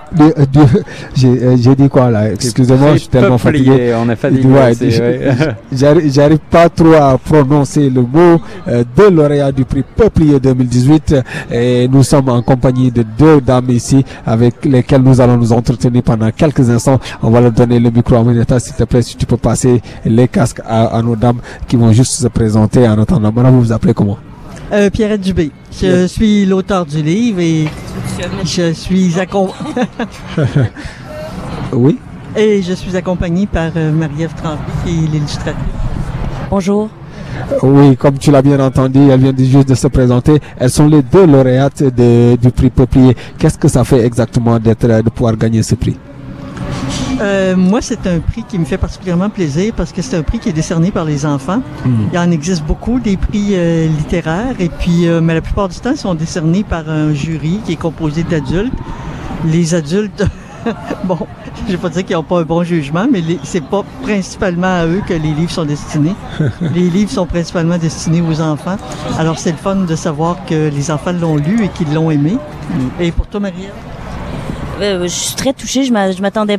j'ai 1.16 1.28
euh, 1.28 1.56
j'ai 1.58 1.76
dit 1.76 1.89
quoi 1.89 2.10
là? 2.10 2.32
Excusez-moi, 2.32 2.93
je 2.93 2.97
suis 2.99 3.08
tellement 3.10 3.38
fatigué. 3.38 3.93
on 3.97 4.10
est 4.10 4.16
fatigué 4.16 4.47
Ouais. 4.47 4.74
J'arrive 5.72 6.39
pas 6.49 6.70
trop 6.70 6.93
à 6.93 7.18
prononcer 7.18 7.89
le 7.89 8.01
mot. 8.01 8.41
Euh, 8.68 8.84
deux 8.95 9.10
lauréats 9.10 9.51
du 9.51 9.66
prix 9.66 9.84
Peuplier 9.95 10.39
2018. 10.39 11.16
Et 11.51 11.88
nous 11.88 12.03
sommes 12.03 12.30
en 12.30 12.41
compagnie 12.41 12.91
de 12.91 13.03
deux 13.18 13.41
dames 13.41 13.70
ici 13.70 14.03
avec 14.26 14.66
lesquelles 14.66 15.01
nous 15.01 15.20
allons 15.22 15.38
nous 15.38 15.51
entretenir 15.53 16.03
pendant 16.03 16.32
quelques 16.32 16.70
instants. 16.70 16.99
On 17.22 17.30
va 17.30 17.41
leur 17.41 17.51
donner 17.51 17.80
le 17.80 17.89
micro 17.91 18.16
à 18.16 18.20
Aminata, 18.20 18.60
s'il 18.60 18.76
te 18.76 18.84
plaît, 18.84 19.01
si 19.01 19.16
tu 19.18 19.26
peux 19.26 19.38
passer 19.38 19.82
les 20.06 20.28
casques 20.28 20.62
à, 20.66 20.88
à 20.97 21.01
nos 21.01 21.16
dames 21.16 21.39
qui 21.68 21.76
vont 21.76 21.91
juste 21.91 22.14
se 22.14 22.28
présenter 22.28 22.88
en 22.88 22.99
attendant. 22.99 23.32
Madame, 23.32 23.53
vous 23.56 23.62
vous 23.62 23.72
appelez 23.74 23.93
comment? 23.93 24.18
Euh, 24.72 24.89
Pierrette 24.89 25.22
Dubé. 25.22 25.51
Je 25.72 26.07
suis 26.07 26.45
l'auteur 26.45 26.86
du 26.86 27.01
livre 27.01 27.39
et 27.39 27.66
je 28.43 28.72
suis 28.74 29.20
accompagné. 29.20 29.88
Oui. 31.74 31.97
Et 32.38 32.61
je 32.61 32.74
suis 32.74 32.95
accompagnée 32.95 33.47
par 33.47 33.72
euh, 33.76 33.91
Marie-Ève 33.91 34.34
Tremblay, 34.36 34.59
qui 34.86 34.91
est 34.91 35.07
l'illustratrice. 35.11 35.55
Bonjour. 36.49 36.89
Oui, 37.63 37.97
comme 37.97 38.18
tu 38.18 38.32
l'as 38.32 38.41
bien 38.41 38.59
entendu, 38.61 38.99
elle 39.09 39.20
vient 39.20 39.34
de- 39.34 39.43
juste 39.43 39.68
de 39.70 39.76
se 39.76 39.88
présenter. 39.88 40.39
Elles 40.57 40.70
sont 40.70 40.88
les 40.88 41.01
deux 41.01 41.26
lauréates 41.26 41.84
de- 41.84 42.38
du 42.38 42.49
prix 42.51 42.70
Peuplier. 42.70 43.16
Qu'est-ce 43.38 43.57
que 43.57 43.68
ça 43.68 43.84
fait 43.84 44.05
exactement 44.05 44.57
d'être, 44.57 44.88
de 44.88 45.09
pouvoir 45.09 45.36
gagner 45.36 45.63
ce 45.63 45.76
prix? 45.76 45.97
Euh, 47.22 47.55
moi, 47.55 47.82
c'est 47.82 48.07
un 48.07 48.20
prix 48.20 48.43
qui 48.43 48.59
me 48.59 48.66
fait 48.66 48.78
particulièrement 48.78 49.30
plaisir 49.30 49.74
parce 49.76 49.91
que 49.91 50.01
c'est 50.01 50.18
un 50.18 50.24
prix 50.24 50.39
qui 50.39 50.49
est 50.49 50.53
décerné 50.53 50.91
par 50.91 51.05
les 51.05 51.26
enfants. 51.26 51.61
Mhm. 51.86 52.09
Il 52.11 52.16
y 52.16 52.20
en 52.20 52.32
existe 52.32 52.63
beaucoup, 52.63 52.99
des 52.99 53.18
prix 53.18 53.49
euh, 53.53 53.88
littéraires, 53.88 54.55
et 54.59 54.70
puis, 54.70 55.07
euh, 55.07 55.22
mais 55.22 55.34
la 55.34 55.41
plupart 55.41 55.70
du 55.70 55.80
temps, 55.80 55.91
ils 55.91 55.97
sont 55.97 56.16
décernés 56.16 56.63
par 56.63 56.89
un 56.89 57.13
jury 57.13 57.59
qui 57.66 57.74
est 57.74 57.78
composé 57.78 58.24
d'adultes. 58.24 58.74
Les 59.45 59.76
adultes, 59.76 60.26
bon, 61.03 61.20
je 61.68 61.72
vais 61.74 61.78
pas 61.78 61.89
dire 61.89 62.05
qu'ils 62.05 62.16
n'ont 62.16 62.24
pas 62.24 62.39
un 62.39 62.43
bon 62.43 62.63
jugement, 62.63 63.07
mais 63.11 63.22
c'est 63.43 63.63
pas 63.63 63.84
principalement 64.01 64.80
à 64.80 64.86
eux 64.86 65.01
que 65.07 65.13
les 65.13 65.34
livres 65.34 65.51
sont 65.51 65.66
destinés. 65.66 66.16
les 66.61 66.89
livres 66.89 67.11
sont 67.11 67.26
principalement 67.26 67.78
destinés 67.78 68.22
aux 68.22 68.41
enfants. 68.41 68.78
Alors, 69.18 69.39
c'est 69.39 69.51
le 69.51 69.57
fun 69.57 69.76
de 69.76 69.95
savoir 69.95 70.38
que 70.45 70.70
les 70.70 70.91
enfants 70.91 71.13
l'ont 71.13 71.38
lu 71.38 71.63
et 71.63 71.70
qu'ils 71.70 71.93
l'ont 71.93 72.11
aimé. 72.11 72.38
Et 72.99 73.11
pour 73.11 73.28
toi, 73.28 73.39
Maria? 73.39 73.70
Euh, 74.82 75.03
je 75.03 75.07
suis 75.07 75.36
très 75.36 75.53
touchée. 75.53 75.86
Je 75.86 75.93
m'a- 75.93 76.11
je 76.11 76.21
m'attendais 76.21 76.57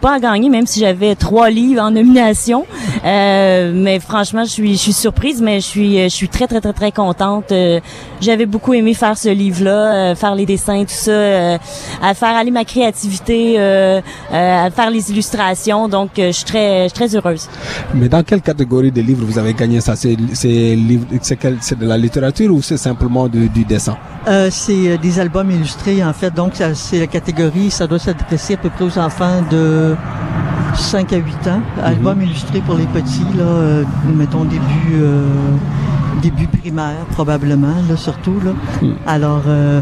pas 0.00 0.14
à 0.16 0.20
gagner, 0.20 0.50
même 0.50 0.66
si 0.66 0.80
j'avais 0.80 1.14
trois 1.14 1.48
livres 1.48 1.80
en 1.82 1.90
nomination. 1.90 2.66
Euh, 3.04 3.72
mais 3.74 4.00
franchement, 4.00 4.44
je 4.44 4.50
suis, 4.50 4.72
je 4.74 4.78
suis 4.78 4.92
surprise, 4.92 5.40
mais 5.40 5.60
je 5.60 5.66
suis, 5.66 6.02
je 6.02 6.08
suis 6.08 6.28
très, 6.28 6.46
très, 6.46 6.60
très, 6.60 6.72
très 6.74 6.92
contente. 6.92 7.52
Euh, 7.52 7.80
J'avais 8.20 8.46
beaucoup 8.46 8.72
aimé 8.72 8.94
faire 8.94 9.18
ce 9.18 9.28
livre-là, 9.28 9.94
euh, 10.12 10.14
faire 10.14 10.34
les 10.34 10.46
dessins, 10.46 10.82
tout 10.84 10.94
ça, 10.94 11.10
euh, 11.10 11.58
à 12.02 12.14
faire 12.14 12.34
aller 12.36 12.50
ma 12.50 12.64
créativité, 12.64 13.56
euh, 13.58 14.00
euh, 14.32 14.66
à 14.66 14.70
faire 14.70 14.88
les 14.90 15.10
illustrations. 15.10 15.88
Donc, 15.88 16.18
euh, 16.18 16.28
je 16.28 16.32
suis 16.32 16.44
très, 16.44 16.84
je 16.84 16.94
suis 16.94 17.06
très 17.08 17.14
heureuse. 17.16 17.48
Mais 17.94 18.08
dans 18.08 18.22
quelle 18.22 18.40
catégorie 18.40 18.90
de 18.92 19.02
livres 19.02 19.26
vous 19.26 19.38
avez 19.38 19.52
gagné 19.52 19.80
ça? 19.82 19.94
C'est 19.96 20.16
c'est 20.32 20.48
livre- 20.74 21.06
c'est 21.20 21.36
quel- 21.36 21.58
c'est 21.60 21.78
de 21.78 21.86
la 21.86 21.98
littérature 21.98 22.50
ou 22.54 22.62
c'est 22.62 22.78
simplement 22.78 23.28
du, 23.28 23.48
du 23.48 23.64
dessin? 23.64 23.96
Euh, 24.26 24.48
c'est 24.50 24.96
des 24.96 25.18
albums 25.20 25.50
illustrés, 25.50 26.02
en 26.02 26.14
fait. 26.14 26.32
Donc, 26.34 26.52
c'est 26.74 27.00
la 27.00 27.06
catégorie, 27.06 27.53
ça 27.70 27.86
doit 27.86 27.98
s'adresser 27.98 28.54
à 28.54 28.56
peu 28.56 28.70
près 28.70 28.84
aux 28.84 28.98
enfants 28.98 29.42
de 29.50 29.94
5 30.76 31.12
à 31.12 31.16
8 31.16 31.46
ans. 31.48 31.60
Albums 31.82 32.22
illustrés 32.22 32.60
pour 32.60 32.76
les 32.76 32.86
petits, 32.86 33.24
là, 33.36 33.44
euh, 33.44 33.84
mettons 34.14 34.44
début, 34.44 34.94
euh, 34.94 35.28
début 36.22 36.46
primaire, 36.46 37.04
probablement, 37.12 37.74
là, 37.88 37.96
surtout. 37.96 38.40
Là. 38.44 38.52
Alors, 39.06 39.42
euh, 39.46 39.80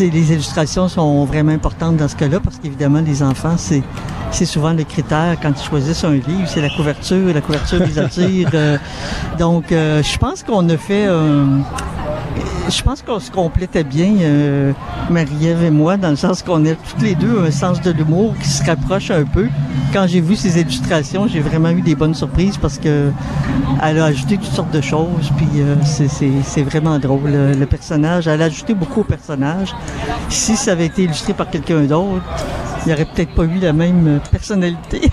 les 0.00 0.32
illustrations 0.32 0.88
sont 0.88 1.24
vraiment 1.24 1.52
importantes 1.52 1.96
dans 1.96 2.08
ce 2.08 2.16
cas-là 2.16 2.40
parce 2.40 2.58
qu'évidemment, 2.58 3.00
les 3.00 3.22
enfants, 3.22 3.54
c'est, 3.56 3.82
c'est 4.30 4.46
souvent 4.46 4.72
le 4.72 4.84
critère 4.84 5.36
quand 5.40 5.52
ils 5.56 5.64
choisissent 5.64 6.04
un 6.04 6.14
livre, 6.14 6.46
c'est 6.46 6.60
la 6.60 6.70
couverture. 6.70 7.32
La 7.32 7.40
couverture 7.40 7.78
les 7.78 7.98
attire. 7.98 8.50
euh, 8.54 8.78
donc, 9.38 9.72
euh, 9.72 10.02
je 10.02 10.18
pense 10.18 10.42
qu'on 10.42 10.68
a 10.68 10.76
fait 10.76 11.06
un 11.06 11.62
je 12.68 12.82
pense 12.82 13.02
qu'on 13.02 13.20
se 13.20 13.30
complétait 13.30 13.84
bien, 13.84 14.12
euh, 14.20 14.72
Marie-Ève 15.10 15.62
et 15.62 15.70
moi, 15.70 15.96
dans 15.96 16.10
le 16.10 16.16
sens 16.16 16.42
qu'on 16.42 16.64
a 16.66 16.74
toutes 16.74 17.02
les 17.02 17.14
deux 17.14 17.40
un 17.46 17.50
sens 17.50 17.80
de 17.80 17.90
l'humour 17.90 18.34
qui 18.42 18.48
se 18.48 18.64
rapproche 18.64 19.10
un 19.10 19.24
peu. 19.24 19.48
Quand 19.92 20.06
j'ai 20.06 20.20
vu 20.20 20.34
ces 20.36 20.60
illustrations, 20.60 21.28
j'ai 21.28 21.40
vraiment 21.40 21.70
eu 21.70 21.80
des 21.80 21.94
bonnes 21.94 22.14
surprises 22.14 22.56
parce 22.56 22.78
que 22.78 23.10
elle 23.82 23.98
a 23.98 24.06
ajouté 24.06 24.36
toutes 24.36 24.52
sortes 24.52 24.72
de 24.72 24.80
choses, 24.80 25.30
puis 25.36 25.46
euh, 25.58 25.76
c'est- 25.84 26.62
vraiment 26.62 26.98
drôle. 26.98 27.30
Le, 27.30 27.66
personnage, 27.66 28.26
elle 28.26 28.42
a 28.42 28.46
ajouté 28.46 28.74
beaucoup 28.74 29.00
au 29.02 29.04
personnage. 29.04 29.74
Si 30.28 30.56
ça 30.56 30.72
avait 30.72 30.86
été 30.86 31.04
illustré 31.04 31.32
par 31.34 31.48
quelqu'un 31.48 31.82
d'autre, 31.82 32.22
il 32.84 32.88
n'y 32.88 32.94
aurait 32.94 33.04
peut-être 33.04 33.34
pas 33.34 33.44
eu 33.44 33.58
la 33.60 33.72
même 33.72 34.20
personnalité. 34.30 35.10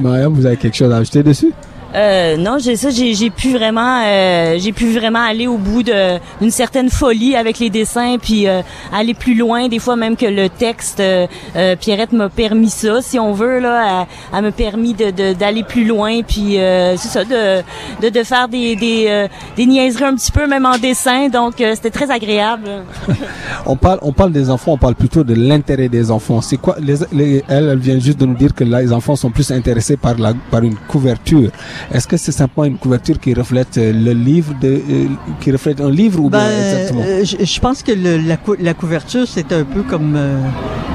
Mariam, 0.00 0.32
vous 0.32 0.46
avez 0.46 0.56
quelque 0.56 0.76
chose 0.76 0.92
à 0.92 0.98
ajouter 0.98 1.22
dessus? 1.22 1.52
Euh, 1.94 2.36
non, 2.36 2.58
j'ai 2.58 2.76
ça, 2.76 2.90
j'ai 2.90 3.30
pu 3.30 3.52
vraiment, 3.52 4.02
euh, 4.04 4.56
j'ai 4.58 4.72
pu 4.72 4.92
vraiment 4.92 5.22
aller 5.24 5.46
au 5.46 5.56
bout 5.56 5.82
d'une 5.82 6.50
certaine 6.50 6.90
folie 6.90 7.34
avec 7.34 7.58
les 7.58 7.70
dessins, 7.70 8.16
puis 8.20 8.46
euh, 8.46 8.60
aller 8.92 9.14
plus 9.14 9.34
loin, 9.34 9.68
des 9.68 9.78
fois 9.78 9.96
même 9.96 10.14
que 10.16 10.26
le 10.26 10.50
texte. 10.50 11.00
euh, 11.00 11.26
euh, 11.56 11.76
Pierrette 11.76 12.12
m'a 12.12 12.28
permis 12.28 12.68
ça, 12.68 13.00
si 13.00 13.18
on 13.18 13.32
veut 13.32 13.58
là, 13.58 14.06
elle, 14.34 14.42
m'a 14.42 14.52
permis 14.52 14.92
de 14.92 15.32
d'aller 15.32 15.62
plus 15.62 15.84
loin, 15.86 16.20
puis 16.22 16.58
euh, 16.58 16.96
c'est 16.98 17.08
ça, 17.08 17.24
de, 17.24 17.62
de 18.02 18.10
de 18.10 18.22
faire 18.22 18.48
des 18.48 18.76
des, 18.76 19.26
des 19.56 19.64
niaiseries 19.66 20.04
un 20.04 20.14
petit 20.14 20.30
peu 20.32 20.46
même 20.46 20.66
en 20.66 20.76
dessin, 20.76 21.28
donc 21.28 21.54
c'était 21.58 21.90
très 21.90 22.10
agréable. 22.10 22.68
on 23.66 23.76
parle, 23.76 23.98
on 24.02 24.12
parle 24.12 24.32
des 24.32 24.50
enfants, 24.50 24.72
on 24.72 24.78
parle 24.78 24.94
plutôt 24.94 25.24
de 25.24 25.34
l'intérêt 25.34 25.88
des 25.88 26.10
enfants. 26.10 26.42
C'est 26.42 26.58
quoi 26.58 26.76
les, 26.80 26.96
les- 27.12 27.44
elle, 27.48 27.68
elle 27.68 27.78
vient 27.78 27.98
juste 27.98 28.18
de 28.20 28.26
nous 28.26 28.34
dire 28.34 28.54
que 28.54 28.64
là, 28.64 28.82
les 28.82 28.92
enfants 28.92 29.16
sont 29.16 29.30
plus 29.30 29.50
intéressés 29.50 29.96
par 29.96 30.16
la, 30.18 30.32
par 30.50 30.62
une 30.62 30.76
couverture. 30.76 31.50
Est-ce 31.92 32.06
que 32.08 32.16
c'est 32.16 32.32
simplement 32.32 32.64
une 32.66 32.76
couverture 32.78 33.18
qui 33.18 33.34
reflète 33.34 33.78
euh, 33.78 33.92
le 33.92 34.12
livre 34.12 34.54
de, 34.60 34.68
euh, 34.68 35.06
qui 35.40 35.50
reflète 35.52 35.80
un 35.80 35.90
livre 35.90 36.20
ou 36.20 36.30
bien 36.30 36.40
Ben, 36.40 36.50
exactement? 36.50 37.02
euh, 37.06 37.24
je, 37.24 37.44
je 37.44 37.60
pense 37.60 37.82
que 37.82 37.92
le- 37.92 38.18
la, 38.18 38.36
cou- 38.36 38.56
la 38.60 38.74
couverture, 38.74 39.26
c'est 39.26 39.52
un 39.52 39.64
peu 39.64 39.82
comme 39.82 40.14
euh, 40.16 40.38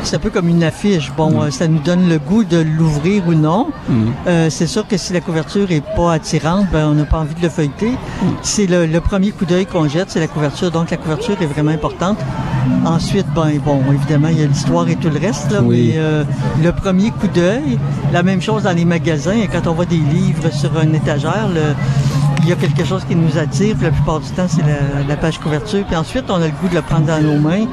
c'est 0.04 0.16
un 0.18 0.20
peu 0.20 0.30
comme 0.30 0.50
une 0.50 0.64
affiche. 0.64 1.12
Bon, 1.16 1.30
Mm. 1.46 1.52
ça 1.52 1.68
nous 1.68 1.80
donne 1.80 2.10
le 2.10 2.20
goût 2.20 2.44
de 2.44 2.58
l'ouvrir 2.58 3.24
ou 3.28 3.34
non. 3.34 3.68
Mm. 3.90 3.94
Euh, 4.28 4.50
c'est 4.50 4.68
sûr 4.68 4.88
que 4.88 4.98
si 4.98 5.14
la 5.14 5.22
couverture 5.22 5.72
est 5.72 5.84
pas 5.96 6.14
attirante, 6.14 6.68
ben 6.72 6.88
on 6.88 6.94
n'a 6.94 7.06
pas 7.06 7.20
envie 7.20 7.36
de 7.36 7.42
le 7.42 7.50
feuilleter. 7.50 7.92
Mm. 7.92 8.26
C'est 8.42 8.66
le, 8.68 8.86
le 8.86 9.00
premier 9.02 9.32
coup 9.32 9.46
d'œil 9.46 9.66
qu'on 9.66 9.88
jette, 9.88 10.10
c'est 10.12 10.20
la 10.20 10.28
couverture. 10.28 10.72
Donc 10.72 10.92
la 10.92 10.98
couverture 10.98 11.38
est 11.42 11.46
vraiment 11.46 11.72
importante. 11.72 12.18
Ensuite, 12.86 13.26
ben 13.36 13.52
bon, 13.64 13.80
évidemment, 13.94 14.30
il 14.30 14.40
y 14.40 14.44
a 14.44 14.48
l'histoire 14.48 14.88
et 14.88 14.96
tout 14.96 15.10
le 15.10 15.20
reste, 15.20 15.52
là, 15.52 15.62
Oui. 15.62 15.92
mais 15.94 16.00
euh, 16.00 16.24
le 16.64 16.72
premier 16.72 17.12
coup 17.12 17.28
d'œil, 17.28 17.78
la 18.14 18.24
même 18.24 18.42
chose 18.42 18.64
dans 18.64 18.72
les 18.76 18.86
magasins. 18.86 19.34
Et 19.36 19.48
quand 19.48 19.68
on 19.68 19.74
voit 19.74 19.86
des 19.86 19.98
livres 19.98 20.52
sur 20.54 20.73
une 20.82 20.96
étagère, 20.96 21.48
le- 21.54 21.76
il 22.44 22.50
y 22.50 22.52
a 22.52 22.56
quelque 22.56 22.84
chose 22.86 23.04
qui 23.06 23.16
nous 23.16 23.38
attire. 23.38 23.76
Puis 23.76 23.86
la 23.86 23.92
plupart 23.92 24.20
du 24.20 24.30
temps, 24.32 24.48
c'est 24.48 24.62
la, 24.62 25.08
la 25.08 25.16
page 25.16 25.40
couverture. 25.40 25.84
Puis 25.86 25.96
ensuite, 25.96 26.26
on 26.30 26.36
a 26.42 26.46
le 26.46 26.52
goût 26.62 26.68
de 26.70 26.76
le 26.76 26.82
prendre 26.82 27.06
dans 27.06 27.22
nos 27.22 27.38
mains. 27.40 27.66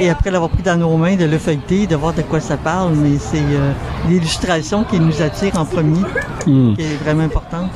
Et 0.00 0.10
après 0.10 0.30
l'avoir 0.30 0.50
pris 0.50 0.62
dans 0.62 0.76
nos 0.76 0.96
mains, 0.96 1.16
de 1.16 1.24
le 1.24 1.38
feuilleter, 1.38 1.86
de 1.86 1.96
voir 1.96 2.12
de 2.14 2.22
quoi 2.22 2.40
ça 2.40 2.56
parle. 2.56 2.92
Mais 2.94 3.18
c'est 3.18 3.38
euh, 3.38 3.72
l'illustration 4.08 4.84
qui 4.84 4.98
nous 5.00 5.22
attire 5.22 5.58
en 5.58 5.64
premier, 5.64 6.00
Hmm. 6.46 6.74
qui 6.74 6.82
est 6.82 6.96
vraiment 7.04 7.24
importante. 7.24 7.70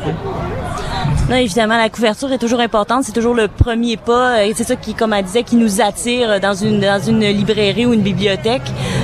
Non, 1.29 1.37
évidemment, 1.37 1.77
la 1.77 1.89
couverture 1.89 2.33
est 2.33 2.39
toujours 2.39 2.61
importante. 2.61 3.05
C'est 3.05 3.13
toujours 3.13 3.35
le 3.35 3.49
premier 3.49 3.97
pas. 3.97 4.45
Et 4.45 4.55
c'est 4.55 4.65
ça 4.65 4.77
qui, 4.77 4.95
comme 4.95 5.13
elle 5.13 5.25
disait, 5.25 5.43
qui 5.43 5.57
nous 5.57 5.81
attire 5.81 6.41
dans 6.41 6.55
une 6.55 6.81
dans 6.81 7.01
une 7.01 7.21
librairie 7.21 7.87
ou 7.87 7.93
une 7.93 8.03
bibliothèque. 8.03 8.63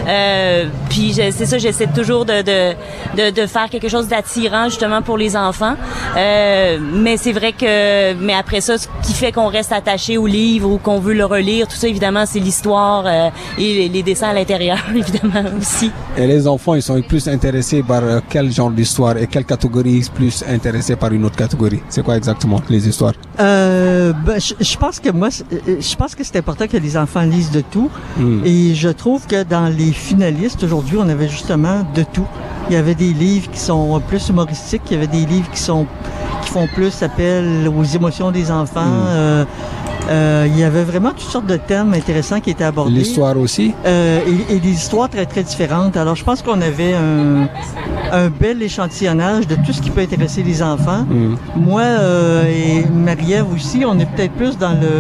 Euh, 0.09 0.67
puis 0.89 1.13
je- 1.13 1.31
c'est 1.31 1.47
ça, 1.47 1.59
j'essaie 1.59 1.87
toujours 1.87 2.25
de, 2.25 2.43
de, 2.43 2.75
de, 3.17 3.31
de 3.43 3.47
faire 3.47 3.69
quelque 3.71 3.89
chose 3.89 4.09
d'attirant 4.09 4.65
justement 4.65 5.03
pour 5.03 5.17
les 5.19 5.37
enfants. 5.37 5.75
Euh, 6.17 6.79
mais 6.81 7.17
c'est 7.19 7.33
vrai 7.33 7.53
que, 7.53 8.15
mais 8.15 8.35
après 8.35 8.61
ça, 8.61 8.79
ce 8.79 8.87
qui 9.03 9.13
fait 9.13 9.33
qu'on 9.33 9.49
reste 9.49 9.73
attaché 9.73 10.17
au 10.19 10.27
livre 10.27 10.71
ou 10.71 10.79
qu'on 10.79 10.99
veut 11.01 11.15
le 11.15 11.25
relire, 11.25 11.67
tout 11.69 11.77
ça, 11.77 11.89
évidemment, 11.89 12.25
c'est 12.27 12.39
l'histoire 12.41 13.05
euh, 13.07 13.29
et 13.59 13.75
les, 13.75 13.89
les 13.89 14.03
dessins 14.03 14.29
à 14.29 14.33
l'intérieur, 14.35 14.79
évidemment 14.95 15.45
aussi. 15.59 15.91
Et 16.17 16.27
les 16.27 16.47
enfants, 16.47 16.75
ils 16.75 16.83
sont 16.83 17.01
plus 17.03 17.29
intéressés 17.29 17.83
par 17.83 18.03
euh, 18.03 18.21
quel 18.29 18.51
genre 18.53 18.71
d'histoire 18.71 19.17
et 19.19 19.27
quelle 19.27 19.45
catégorie 19.45 20.03
plus 20.15 20.45
intéressés 20.49 20.97
par 20.97 21.13
une 21.13 21.25
autre 21.25 21.37
catégorie? 21.37 21.81
C'est 21.89 22.03
quoi 22.05 22.17
exactement 22.17 22.61
les 22.69 22.89
histoires? 22.89 23.15
Euh, 23.41 24.13
ben, 24.25 24.41
je, 24.41 24.55
je 24.61 24.77
pense 24.77 24.99
que 25.01 25.11
moi, 25.11 25.31
c'est- 25.31 25.45
je 25.81 25.97
pense 25.97 26.15
que 26.15 26.25
c'est 26.25 26.37
important 26.39 26.67
que 26.67 26.77
les 26.77 26.97
enfants 26.97 27.23
lisent 27.23 27.51
de 27.51 27.61
tout. 27.61 27.91
Mm. 28.17 28.41
Et 28.45 28.75
je 28.75 28.89
trouve 28.89 29.27
que 29.27 29.43
dans 29.43 29.67
les 29.69 29.93
finalistes 29.93 30.63
aujourd'hui, 30.63 30.97
on 31.01 31.09
avait 31.09 31.29
justement 31.29 31.87
de 31.95 32.03
tout. 32.13 32.27
Il 32.71 32.75
y 32.75 32.77
avait 32.77 32.95
des 32.95 33.13
livres 33.15 33.51
qui 33.51 33.59
sont 33.61 34.01
plus 34.07 34.29
humoristiques, 34.29 34.83
il 34.91 34.93
y 34.93 34.97
avait 34.97 35.07
des 35.07 35.25
livres 35.25 35.51
qui 35.51 35.61
sont 35.61 35.87
qui 36.49 36.55
font 36.55 36.67
plus 36.67 37.03
appel 37.03 37.69
aux 37.69 37.85
émotions 37.85 38.31
des 38.31 38.51
enfants. 38.51 38.81
Mm. 38.81 39.07
Euh, 39.09 39.45
euh, 40.11 40.47
il 40.51 40.59
y 40.59 40.65
avait 40.65 40.85
vraiment 40.85 41.11
toutes 41.11 41.31
sortes 41.31 41.47
de 41.47 41.59
thèmes 41.59 41.93
intéressants 41.93 42.41
qui 42.41 42.51
étaient 42.51 42.65
abordés. 42.65 42.93
L'histoire 43.01 43.37
aussi 43.37 43.75
Euh, 43.85 44.21
et, 44.51 44.55
et 44.55 44.59
des 44.59 44.71
histoires 44.71 45.11
très 45.11 45.27
très 45.27 45.43
différentes. 45.43 45.97
Alors 45.99 46.17
je 46.17 46.25
pense 46.25 46.41
qu'on 46.43 46.61
avait 46.63 46.95
un, 46.95 47.49
un 48.21 48.29
bel 48.31 48.63
échantillonnage 48.63 49.47
de 49.47 49.57
tout 49.57 49.73
ce 49.77 49.83
qui 49.83 49.91
peut 49.91 50.01
intéresser 50.01 50.43
les 50.43 50.63
enfants. 50.63 51.03
Mm. 51.09 51.35
Moi 51.57 51.83
euh, 51.83 52.45
et 52.47 52.87
Marie-Ève 52.89 53.53
aussi, 53.55 53.85
on 53.87 53.99
est 53.99 54.07
peut-être 54.13 54.33
plus 54.33 54.57
dans 54.57 54.73
le 54.85 54.95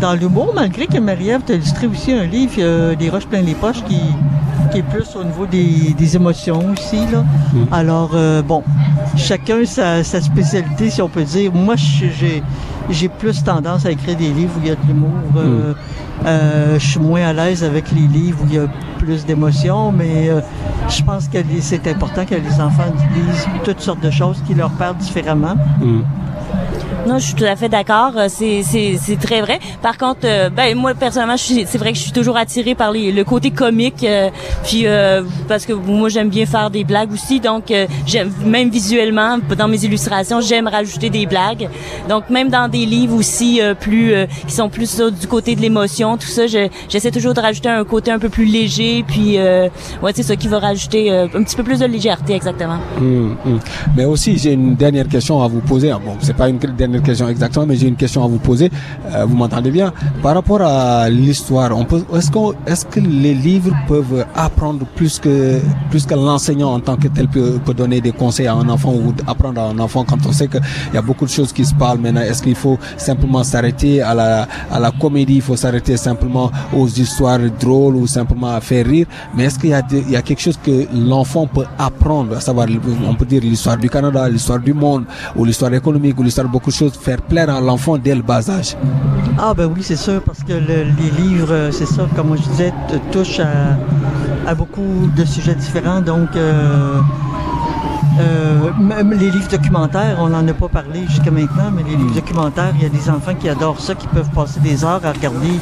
dans 0.00 0.14
l'humour, 0.14 0.52
malgré 0.54 0.86
que 0.86 0.98
Marie-Ève 0.98 1.42
t'a 1.42 1.54
illustré 1.54 1.86
aussi 1.86 2.12
un 2.12 2.24
livre, 2.24 2.54
euh, 2.58 2.94
Des 2.94 3.10
roches 3.10 3.26
plein 3.26 3.42
les 3.42 3.54
poches, 3.54 3.82
qui, 3.84 4.00
qui 4.70 4.78
est 4.78 4.82
plus 4.82 5.14
au 5.16 5.24
niveau 5.24 5.46
des, 5.46 5.94
des 5.96 6.16
émotions 6.16 6.62
aussi. 6.72 6.98
Là. 7.12 7.24
Mm. 7.52 7.58
Alors, 7.72 8.10
euh, 8.14 8.42
bon, 8.42 8.62
chacun 9.16 9.64
sa, 9.64 10.02
sa 10.02 10.20
spécialité, 10.20 10.90
si 10.90 11.00
on 11.02 11.08
peut 11.08 11.24
dire. 11.24 11.52
Moi, 11.52 11.76
j'ai 11.76 12.42
j'ai 12.90 13.08
plus 13.08 13.42
tendance 13.42 13.86
à 13.86 13.90
écrire 13.90 14.14
des 14.16 14.28
livres 14.28 14.52
où 14.58 14.60
il 14.62 14.68
y 14.68 14.70
a 14.70 14.74
de 14.74 14.86
l'humour. 14.86 15.10
Euh, 15.36 15.72
euh, 16.26 16.78
je 16.78 16.86
suis 16.86 17.00
moins 17.00 17.22
à 17.22 17.32
l'aise 17.32 17.64
avec 17.64 17.90
les 17.92 18.06
livres 18.06 18.38
où 18.42 18.46
il 18.46 18.54
y 18.56 18.58
a 18.58 18.66
plus 18.98 19.24
d'émotions, 19.24 19.90
mais 19.90 20.28
je 20.90 21.02
pense 21.02 21.28
que 21.28 21.38
c'est 21.60 21.86
important 21.86 22.26
que 22.26 22.34
les 22.34 22.60
enfants 22.60 22.92
lisent 23.14 23.46
toutes 23.64 23.80
sortes 23.80 24.02
de 24.02 24.10
choses 24.10 24.42
qui 24.46 24.52
leur 24.54 24.70
parlent 24.70 24.98
différemment. 24.98 25.54
Mm. 25.80 26.00
Non, 27.06 27.18
je 27.18 27.24
suis 27.26 27.34
tout 27.34 27.44
à 27.44 27.54
fait 27.54 27.68
d'accord. 27.68 28.12
Euh, 28.16 28.26
C'est 28.28 28.62
c'est 28.62 28.96
c'est 28.98 29.16
très 29.16 29.42
vrai. 29.42 29.58
Par 29.82 29.98
contre, 29.98 30.20
euh, 30.24 30.48
ben 30.48 30.74
moi 30.74 30.94
personnellement, 30.94 31.36
c'est 31.36 31.76
vrai 31.76 31.92
que 31.92 31.98
je 31.98 32.02
suis 32.02 32.12
toujours 32.12 32.38
attirée 32.38 32.74
par 32.74 32.92
les, 32.92 33.12
le 33.12 33.24
côté 33.24 33.50
comique, 33.50 34.02
euh, 34.04 34.30
puis 34.64 34.86
euh, 34.86 35.22
parce 35.46 35.66
que 35.66 35.74
moi 35.74 36.08
j'aime 36.08 36.30
bien 36.30 36.46
faire 36.46 36.70
des 36.70 36.82
blagues 36.82 37.12
aussi. 37.12 37.40
Donc 37.40 37.70
euh, 37.70 37.86
j'aime 38.06 38.32
même 38.46 38.70
visuellement 38.70 39.36
dans 39.56 39.68
mes 39.68 39.84
illustrations, 39.84 40.40
j'aime 40.40 40.66
rajouter 40.66 41.10
des 41.10 41.26
blagues. 41.26 41.68
Donc 42.08 42.30
même 42.30 42.48
dans 42.48 42.68
des 42.68 42.86
livres 42.86 43.16
aussi 43.16 43.60
plus 43.80 44.14
qui 44.46 44.54
sont 44.54 44.70
plus 44.70 44.98
du 45.20 45.26
côté 45.26 45.54
de 45.56 45.60
l'émotion, 45.60 46.16
tout 46.16 46.26
ça, 46.26 46.46
je- 46.46 46.68
j'essaie 46.88 47.10
toujours 47.10 47.34
de 47.34 47.40
rajouter 47.40 47.68
un 47.68 47.84
côté 47.84 48.12
un 48.12 48.18
peu 48.18 48.30
plus 48.30 48.46
léger, 48.46 49.04
puis 49.06 49.36
ouais, 49.38 50.12
c'est 50.14 50.22
ça 50.22 50.36
qui 50.36 50.48
va 50.48 50.58
rajouter 50.58 51.10
un 51.10 51.42
petit 51.42 51.54
peu 51.56 51.62
plus 51.64 51.80
de 51.80 51.86
légèreté 51.86 52.32
exactement. 52.34 52.78
Mm, 52.98 53.34
mm. 53.44 53.58
Mais 53.96 54.04
aussi, 54.06 54.38
j'ai 54.38 54.52
une 54.52 54.74
dernière 54.74 55.06
question 55.08 55.42
à 55.42 55.48
vous 55.48 55.60
poser. 55.60 55.90
Ah, 55.90 56.00
Bon, 56.04 56.16
c'est 56.20 56.36
pas 56.36 56.48
une 56.48 56.58
dernière 56.58 56.93
dernière 56.94 57.06
question 57.06 57.28
exactement, 57.28 57.66
mais 57.66 57.76
j'ai 57.76 57.88
une 57.88 57.96
question 57.96 58.24
à 58.24 58.28
vous 58.28 58.38
poser. 58.38 58.70
Euh, 59.12 59.24
vous 59.24 59.36
m'entendez 59.36 59.70
bien? 59.70 59.92
Par 60.22 60.34
rapport 60.34 60.62
à 60.62 61.08
l'histoire, 61.10 61.76
on 61.76 61.84
peut, 61.84 62.02
est-ce 62.14 62.30
qu'on, 62.30 62.52
est-ce 62.66 62.84
que 62.86 63.00
les 63.00 63.34
livres 63.34 63.74
peuvent 63.88 64.24
apprendre 64.34 64.86
plus 64.94 65.18
que 65.18 65.60
plus 65.90 66.06
que 66.06 66.14
l'enseignant 66.14 66.72
en 66.74 66.80
tant 66.80 66.96
que 66.96 67.08
tel 67.08 67.28
peut, 67.28 67.58
peut 67.64 67.74
donner 67.74 68.00
des 68.00 68.12
conseils 68.12 68.46
à 68.46 68.54
un 68.54 68.68
enfant 68.68 68.92
ou 68.92 69.12
apprendre 69.26 69.60
à 69.60 69.64
un 69.68 69.78
enfant 69.78 70.04
quand 70.04 70.24
on 70.26 70.32
sait 70.32 70.48
qu'il 70.48 70.60
y 70.92 70.96
a 70.96 71.02
beaucoup 71.02 71.24
de 71.24 71.30
choses 71.30 71.52
qui 71.52 71.64
se 71.64 71.74
parlent 71.74 71.98
maintenant? 71.98 72.22
Est-ce 72.22 72.42
qu'il 72.42 72.54
faut 72.54 72.78
simplement 72.96 73.42
s'arrêter 73.42 74.00
à 74.00 74.14
la 74.14 74.48
à 74.70 74.78
la 74.78 74.90
comédie, 74.90 75.36
il 75.36 75.42
faut 75.42 75.56
s'arrêter 75.56 75.96
simplement 75.96 76.50
aux 76.76 76.88
histoires 76.88 77.40
drôles 77.60 77.96
ou 77.96 78.06
simplement 78.06 78.50
à 78.54 78.60
faire 78.60 78.86
rire? 78.86 79.06
Mais 79.34 79.44
est-ce 79.44 79.58
qu'il 79.58 79.70
y 79.70 79.74
a 79.74 79.82
il 79.92 80.10
y 80.10 80.16
a 80.16 80.22
quelque 80.22 80.40
chose 80.40 80.58
que 80.62 80.86
l'enfant 80.94 81.46
peut 81.46 81.66
apprendre, 81.78 82.36
à 82.36 82.40
savoir 82.40 82.66
on 83.06 83.14
peut 83.14 83.24
dire 83.24 83.42
l'histoire 83.42 83.76
du 83.76 83.90
Canada, 83.90 84.28
l'histoire 84.28 84.60
du 84.60 84.72
monde 84.74 85.04
ou 85.36 85.44
l'histoire 85.44 85.72
économique 85.74 86.18
ou 86.18 86.22
l'histoire 86.22 86.46
de 86.46 86.52
beaucoup 86.52 86.70
de 86.70 86.74
choses, 86.74 86.83
faire 86.90 87.20
plaire 87.22 87.50
à 87.50 87.60
l'enfant 87.60 87.96
dès 87.98 88.14
le 88.14 88.22
bas 88.22 88.48
âge. 88.50 88.76
Ah 89.38 89.52
ben 89.54 89.66
oui, 89.74 89.82
c'est 89.82 89.96
sûr, 89.96 90.20
parce 90.22 90.42
que 90.42 90.52
le- 90.52 90.84
les 91.00 91.10
livres, 91.22 91.52
euh, 91.52 91.70
c'est 91.72 91.86
ça, 91.86 92.06
comme 92.14 92.36
je 92.36 92.42
disais, 92.50 92.72
touchent 93.10 93.40
à, 93.40 93.76
à 94.48 94.54
beaucoup 94.54 95.10
de 95.16 95.24
sujets 95.24 95.54
différents. 95.54 96.00
Donc, 96.00 96.28
euh, 96.36 97.00
euh, 98.20 98.70
même 98.78 99.12
les 99.12 99.30
livres 99.30 99.48
documentaires, 99.50 100.18
on 100.20 100.28
n'en 100.28 100.46
a 100.46 100.54
pas 100.54 100.68
parlé 100.68 101.04
jusqu'à 101.08 101.30
maintenant, 101.30 101.70
mais 101.74 101.82
les 101.82 101.96
livres 101.96 102.14
documentaires, 102.14 102.72
il 102.76 102.82
y 102.82 102.86
a 102.86 102.88
des 102.88 103.10
enfants 103.10 103.34
qui 103.34 103.48
adorent 103.48 103.80
ça, 103.80 103.94
qui 103.94 104.06
peuvent 104.08 104.30
passer 104.30 104.60
des 104.60 104.84
heures 104.84 105.04
à 105.04 105.12
regarder 105.12 105.58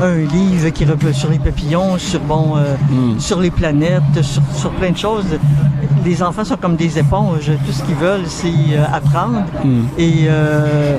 un 0.00 0.16
livre 0.16 0.68
qui 0.70 0.84
repose 0.84 1.14
sur 1.14 1.30
les 1.30 1.38
papillons, 1.38 1.98
sur 1.98 2.20
bon, 2.20 2.56
euh, 2.56 2.74
sur 3.18 3.40
les 3.40 3.50
planètes, 3.50 4.22
sur, 4.22 4.42
sur 4.54 4.70
plein 4.72 4.90
de 4.90 4.96
choses. 4.96 5.26
Les 6.04 6.22
enfants 6.22 6.44
sont 6.44 6.56
comme 6.56 6.76
des 6.76 6.98
éponges. 6.98 7.50
Tout 7.64 7.72
ce 7.72 7.82
qu'ils 7.84 7.94
veulent, 7.94 8.26
c'est 8.26 8.48
euh, 8.48 8.84
apprendre. 8.92 9.44
Mm. 9.64 9.82
Et 9.98 10.24
euh, 10.26 10.98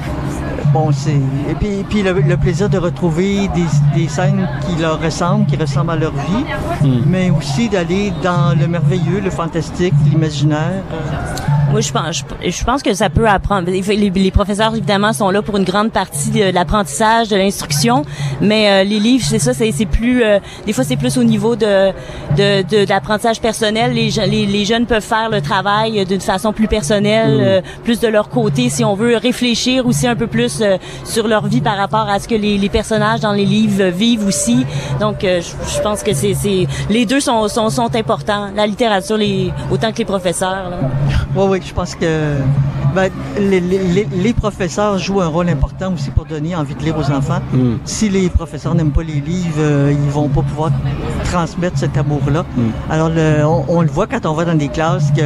bon, 0.74 0.92
c'est 0.92 1.12
et 1.52 1.56
puis, 1.60 1.80
et 1.80 1.84
puis 1.84 2.02
le, 2.04 2.14
le 2.14 2.38
plaisir 2.38 2.68
de 2.70 2.78
retrouver 2.78 3.48
des, 3.50 3.66
des 3.96 4.08
scènes 4.08 4.48
qui 4.66 4.82
leur 4.82 5.00
ressemblent, 5.02 5.46
qui 5.46 5.56
ressemblent 5.56 5.92
à 5.92 5.96
leur 5.96 6.12
vie, 6.14 6.44
Mm. 6.82 7.04
mais 7.06 7.30
aussi 7.30 7.70
d'aller 7.70 8.12
dans 8.22 8.58
le 8.60 8.68
merveilleux, 8.68 9.22
le 9.24 9.30
fantastique, 9.30 9.94
l'imaginaire. 10.10 10.84
Moi, 11.74 11.82
je 11.82 11.92
pense, 11.92 12.24
je, 12.44 12.50
je 12.52 12.64
pense 12.64 12.84
que 12.84 12.94
ça 12.94 13.10
peut 13.10 13.28
apprendre. 13.28 13.68
Les, 13.72 13.82
les- 13.82 14.10
les 14.12 14.32
professeurs, 14.32 14.76
évidemment, 14.76 15.12
sont 15.12 15.32
là 15.32 15.42
pour 15.42 15.58
une 15.58 15.64
grande 15.64 15.92
partie 15.92 16.30
de 16.30 16.52
l'apprentissage, 16.54 17.30
de 17.30 17.36
l'instruction, 17.36 18.04
mais 18.42 18.70
euh, 18.70 18.84
les 18.84 19.00
livres, 19.00 19.26
c'est 19.28 19.40
ça, 19.40 19.54
c'est 19.56 19.86
plus... 19.88 20.24
euh, 20.24 20.38
des 20.68 20.74
fois, 20.74 20.84
c'est 20.84 20.98
plus 20.98 21.18
au 21.18 21.24
niveau 21.24 21.56
de, 21.56 21.90
de, 22.38 22.62
de, 22.62 22.86
de 22.86 22.90
l'apprentissage 22.90 23.42
personnel. 23.42 23.94
Les, 23.94 24.12
les, 24.12 24.46
les 24.46 24.66
jeunes 24.66 24.86
peuvent 24.86 25.02
faire 25.04 25.30
le 25.32 25.42
travail 25.42 26.06
d'une 26.06 26.22
façon 26.22 26.54
plus 26.54 26.68
personnelle, 26.68 27.38
Mm. 27.38 27.42
euh, 27.42 27.62
plus 27.84 28.00
de 28.00 28.08
leur 28.08 28.30
côté, 28.30 28.70
si 28.70 28.84
on 28.86 28.94
veut 28.94 29.18
réfléchir 29.18 29.88
aussi 29.88 30.06
un 30.08 30.16
peu 30.16 30.28
plus 30.28 30.62
euh, 30.62 30.78
sur 31.04 31.28
leur 31.28 31.48
vie 31.48 31.62
par 31.62 31.76
rapport 31.78 32.08
à 32.08 32.20
ce 32.20 32.28
que 32.28 32.36
les, 32.36 32.60
les 32.60 32.70
personnages 32.70 33.20
dans 33.22 33.32
les 33.34 33.46
livres 33.46 33.86
vivent 33.86 34.28
aussi. 34.28 34.66
Donc, 35.00 35.24
euh, 35.24 35.42
je, 35.42 35.76
je 35.76 35.82
pense 35.82 36.04
que 36.04 36.14
c'est 36.14 36.36
c'est- 36.36 36.68
les 36.90 37.06
deux 37.08 37.20
sont, 37.20 37.48
sont, 37.48 37.70
sont 37.72 37.96
importants. 37.96 38.50
La 38.56 38.68
littérature, 38.68 39.18
les, 39.18 39.52
autant 39.72 39.92
que 39.92 39.98
les 39.98 40.06
professeurs. 40.06 40.70
là. 40.70 40.78
Oui, 41.36 41.46
oui, 41.50 41.62
je 41.66 41.74
pense 41.74 41.96
que 41.96 42.36
ben, 42.96 43.10
les, 43.40 43.60
les- 43.60 43.80
les- 43.84 44.08
les 44.12 44.34
professeurs 44.34 44.98
jouent 45.00 45.22
un 45.22 45.28
rôle 45.28 45.50
important 45.50 45.94
aussi 45.94 46.12
pour 46.12 46.26
donner 46.26 46.56
envie 46.56 46.76
de 46.76 46.84
lire 46.84 46.96
aux 46.98 47.10
enfants. 47.12 47.40
Mm. 47.54 47.76
Si 47.86 48.10
les 48.10 48.30
professeurs 48.30 48.76
n'aiment 48.76 48.92
pas 48.92 49.04
les 49.04 49.20
livres, 49.22 49.56
euh, 49.60 49.92
ils 49.94 50.10
vont 50.12 50.28
pas 50.28 50.42
pouvoir 50.42 50.72
transmettre 51.32 51.78
cet 51.80 51.98
amour-là. 51.98 52.44
Mm. 52.56 52.62
Alors, 52.92 53.10
le- 53.10 53.46
on, 53.46 53.66
on 53.68 53.82
le 53.82 53.88
voit 53.90 54.08
quand 54.08 54.26
on 54.26 54.34
va 54.34 54.46
dans 54.46 54.56
des 54.58 54.68
classes 54.68 55.12
que 55.16 55.22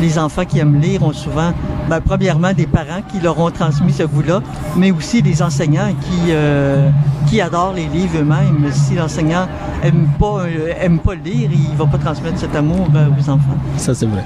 les 0.00 0.18
enfants 0.18 0.44
qui 0.44 0.58
aiment 0.58 0.80
lire 0.80 1.02
ont 1.02 1.12
souvent, 1.12 1.52
ben, 1.88 2.00
premièrement, 2.00 2.52
des 2.52 2.66
parents 2.66 3.02
qui 3.10 3.20
leur 3.20 3.38
ont 3.38 3.50
transmis 3.50 3.92
ce 3.92 4.02
goût-là, 4.02 4.40
mais 4.76 4.90
aussi 4.90 5.22
des 5.22 5.42
enseignants 5.42 5.92
qui, 6.00 6.30
euh, 6.30 6.88
qui 7.28 7.40
adorent 7.40 7.74
les 7.74 7.86
livres 7.86 8.18
eux-mêmes. 8.20 8.70
Si 8.72 8.94
l'enseignant 8.94 9.46
aime 9.82 10.08
pas, 10.18 10.40
euh, 10.40 10.72
aime 10.80 10.98
pas 10.98 11.14
lire, 11.14 11.50
il 11.52 11.76
va 11.76 11.86
pas 11.86 11.98
transmettre 11.98 12.38
cet 12.38 12.56
amour 12.56 12.86
euh, 12.94 13.06
aux 13.18 13.30
enfants. 13.30 13.58
Ça 13.76 13.94
c'est 13.94 14.06
vrai. 14.06 14.24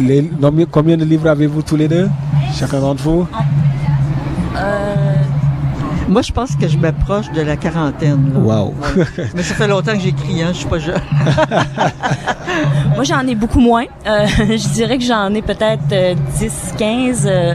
Les- 0.00 0.30
combien- 0.40 0.66
combien 0.70 0.96
de 0.96 1.04
livres 1.04 1.28
avez-vous 1.28 1.62
tous 1.62 1.76
les 1.76 1.88
deux 1.88 2.08
Chacun 2.54 2.80
d'entre 2.80 3.02
vous? 3.02 3.26
Moi, 6.06 6.20
je 6.20 6.32
pense 6.32 6.54
que 6.54 6.68
je 6.68 6.76
m'approche 6.76 7.32
de 7.32 7.40
la 7.40 7.56
quarantaine. 7.56 8.30
là. 8.34 8.38
Wow. 8.38 8.74
Ouais. 8.94 9.04
Mais 9.34 9.42
ça 9.42 9.54
fait 9.54 9.66
longtemps 9.66 9.94
que 9.94 10.00
j'écris, 10.00 10.42
hein, 10.42 10.48
je 10.52 10.58
suis 10.58 10.68
pas 10.68 10.78
jeune. 10.78 11.00
Moi, 12.94 13.04
j'en 13.04 13.26
ai 13.26 13.34
beaucoup 13.34 13.58
moins. 13.60 13.84
Euh, 14.06 14.26
je 14.38 14.68
dirais 14.74 14.98
que 14.98 15.04
j'en 15.04 15.32
ai 15.34 15.40
peut-être 15.40 15.80
euh, 15.92 16.14
10, 16.38 16.52
15. 16.76 17.26
euh, 17.26 17.54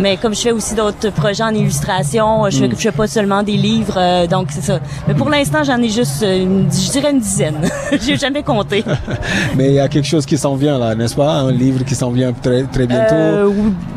mais 0.00 0.16
comme 0.16 0.34
je 0.34 0.40
fais 0.40 0.52
aussi 0.52 0.74
d'autres 0.74 1.10
projets 1.10 1.42
en 1.44 1.54
illustration, 1.54 2.48
je, 2.50 2.58
fais, 2.58 2.68
Mm. 2.68 2.72
je 2.76 2.82
fais 2.82 2.92
pas 2.92 3.06
seulement 3.06 3.42
des 3.42 3.56
livres, 3.56 3.94
euh, 3.98 4.26
donc 4.26 4.48
c'est 4.50 4.62
ça. 4.62 4.78
Mais 5.06 5.14
pour 5.14 5.28
l'instant, 5.30 5.62
j'en 5.64 5.78
ai 5.82 5.88
juste, 5.88 6.22
euh, 6.22 6.42
une, 6.42 6.68
je 6.72 6.90
dirais 6.90 7.10
une 7.12 7.20
dizaine. 7.20 7.56
J'ai 8.00 8.16
jamais 8.16 8.42
compté. 8.42 8.84
Mais 9.56 9.68
il 9.68 9.74
y 9.74 9.80
a 9.80 9.88
quelque 9.88 10.06
chose 10.08 10.24
qui 10.26 10.36
s'en 10.38 10.54
vient 10.54 10.78
là, 10.78 10.94
n'est-ce 10.94 11.14
pas? 11.14 11.32
Un 11.32 11.52
livre 11.52 11.84
qui 11.84 11.94
s'en 11.94 12.10
vient 12.10 12.32
très, 12.32 12.62
très 12.64 12.86
bientôt? 12.86 13.14
Euh, 13.14 13.50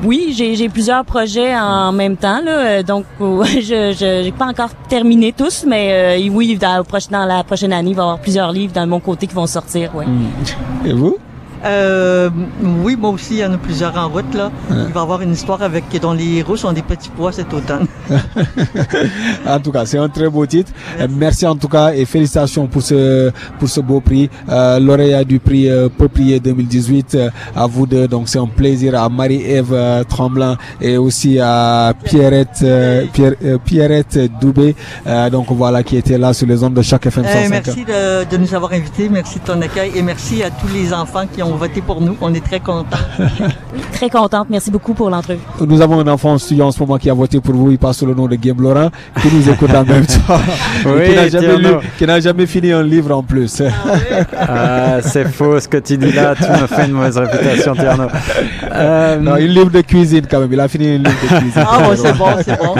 oui- 0.03 0.33
j'ai 0.35 0.69
plusieurs 0.69 1.05
projets 1.05 1.55
en 1.55 1.91
même 1.91 2.17
temps, 2.17 2.41
là, 2.43 2.83
donc 2.83 3.05
je 3.19 3.93
j'ai 4.23 4.31
pas 4.31 4.45
encore 4.47 4.69
terminé 4.89 5.33
tous, 5.33 5.65
mais 5.67 6.19
euh, 6.19 6.29
oui, 6.31 6.57
dans, 6.57 6.77
la 6.77 6.83
prochaine- 6.83 7.11
dans 7.11 7.25
la 7.25 7.43
prochaine 7.43 7.73
année, 7.73 7.91
il 7.91 7.95
va 7.95 8.01
y 8.01 8.05
avoir 8.05 8.19
plusieurs 8.19 8.51
livres 8.51 8.73
dans 8.73 8.87
mon 8.87 8.99
côté 8.99 9.27
qui 9.27 9.35
vont 9.35 9.47
sortir. 9.47 9.95
Ouais. 9.95 10.05
Mm. 10.05 10.87
Et 10.87 10.93
vous? 10.93 11.17
Euh, 11.65 12.29
oui, 12.83 12.95
moi 12.99 13.11
aussi, 13.11 13.35
il 13.35 13.39
y 13.39 13.45
en 13.45 13.53
a 13.53 13.57
plusieurs 13.57 13.97
en 13.97 14.09
route. 14.09 14.33
Là. 14.33 14.51
Ouais. 14.69 14.77
Il 14.87 14.93
va 14.93 14.99
y 14.99 15.03
avoir 15.03 15.21
une 15.21 15.31
histoire 15.33 15.61
avec 15.61 15.83
dont 16.01 16.13
les 16.13 16.37
héros 16.39 16.57
sont 16.57 16.71
des 16.73 16.81
petits 16.81 17.09
pois 17.15 17.31
cet 17.31 17.53
automne. 17.53 17.87
En 19.47 19.59
tout 19.59 19.71
cas, 19.71 19.85
c'est 19.85 19.97
un 19.97 20.09
très 20.09 20.29
beau 20.29 20.45
titre. 20.45 20.71
Merci 21.09 21.45
en 21.45 21.55
tout 21.55 21.67
cas 21.67 21.93
et 21.93 22.05
félicitations 22.05 22.67
pour 22.67 22.81
ce 22.81 23.31
pour 23.59 23.69
ce 23.69 23.79
beau 23.81 23.99
prix. 24.01 24.29
Euh, 24.49 24.79
lauréat 24.79 25.23
du 25.23 25.39
prix 25.39 25.69
euh, 25.69 25.89
Peuplier 25.89 26.39
2018 26.39 27.15
euh, 27.15 27.29
à 27.55 27.65
vous 27.67 27.85
deux. 27.85 28.07
Donc 28.07 28.29
c'est 28.29 28.39
un 28.39 28.47
plaisir 28.47 29.01
à 29.01 29.09
Marie-Ève 29.09 29.71
euh, 29.73 30.03
Tremblin 30.03 30.57
et 30.81 30.97
aussi 30.97 31.39
à 31.39 31.93
Pierrette 32.03 32.65
Pierre- 33.13 33.35
Pierrette 33.63 34.19
Doubé. 34.41 34.75
Donc 35.31 35.47
voilà 35.51 35.83
qui 35.83 35.97
était 35.97 36.17
là 36.17 36.33
sur 36.33 36.47
les 36.47 36.63
ondes 36.63 36.73
de 36.73 36.81
chaque 36.81 37.05
FM 37.05 37.23
105. 37.25 37.49
Merci 37.49 37.85
de, 37.85 38.29
de 38.29 38.37
nous 38.37 38.53
avoir 38.53 38.71
invités, 38.73 39.09
merci 39.09 39.39
de 39.39 39.43
ton 39.45 39.61
accueil 39.61 39.91
et 39.95 40.01
merci 40.01 40.43
à 40.43 40.49
tous 40.49 40.67
les 40.73 40.93
enfants 40.93 41.25
qui 41.33 41.41
ont 41.43 41.52
voté 41.55 41.81
pour 41.81 42.01
nous. 42.01 42.15
On 42.21 42.33
est 42.33 42.43
très 42.43 42.59
contents. 42.59 42.97
Très 43.93 44.09
contente. 44.09 44.47
Merci 44.49 44.69
beaucoup 44.71 44.93
pour 44.93 45.09
l'entrevue. 45.09 45.39
Nous 45.65 45.81
avons 45.81 45.99
un 45.99 46.07
enfant 46.07 46.33
en 46.33 46.37
studio 46.37 46.65
en 46.65 46.71
ce 46.71 46.79
moment 46.79 46.97
qui 46.97 47.09
a 47.09 47.13
voté 47.13 47.39
pour 47.39 47.53
vous. 47.55 47.71
Il 47.71 47.77
passe 47.77 47.97
sous 47.99 48.05
le 48.05 48.13
nom 48.13 48.27
de 48.27 48.35
Guillaume 48.35 48.61
Laurent, 48.61 48.89
qui 49.21 49.27
nous 49.33 49.49
écoute 49.49 49.69
en 49.73 49.83
même 49.85 50.05
temps. 50.27 50.39
Oui, 50.85 51.09
qui 51.09 51.15
n'a 51.15 51.29
jamais, 51.29 51.57
lu- 51.57 51.75
qui 51.97 52.05
n'a 52.05 52.19
jamais 52.19 52.45
fini 52.45 52.71
un 52.71 52.83
livre 52.83 53.15
en 53.15 53.23
plus. 53.23 53.61
Ah, 54.37 55.01
c'est 55.01 55.27
faux 55.29 55.59
ce 55.59 55.67
que 55.67 55.77
tu 55.77 55.97
dis 55.97 56.11
là, 56.11 56.33
tu 56.35 56.43
me 56.43 56.67
fais 56.67 56.85
une 56.85 56.91
mauvaise 56.93 57.17
réputation, 57.17 57.73
Tierno. 57.73 58.07
Euh, 58.73 59.17
non, 59.19 59.37
une 59.37 59.47
livre 59.47 59.69
de 59.69 59.81
cuisine 59.81 60.25
quand 60.29 60.39
même. 60.39 60.51
Il 60.51 60.59
a 60.59 60.67
fini 60.67 60.95
une 60.95 61.03
livre 61.03 61.21
de 61.21 61.27
cuisine. 61.39 61.63
Ah 61.65 61.79
bon, 61.83 61.95
c'est 61.95 62.13
bon, 62.17 62.25
c'est 62.43 62.59
bon. 62.59 62.75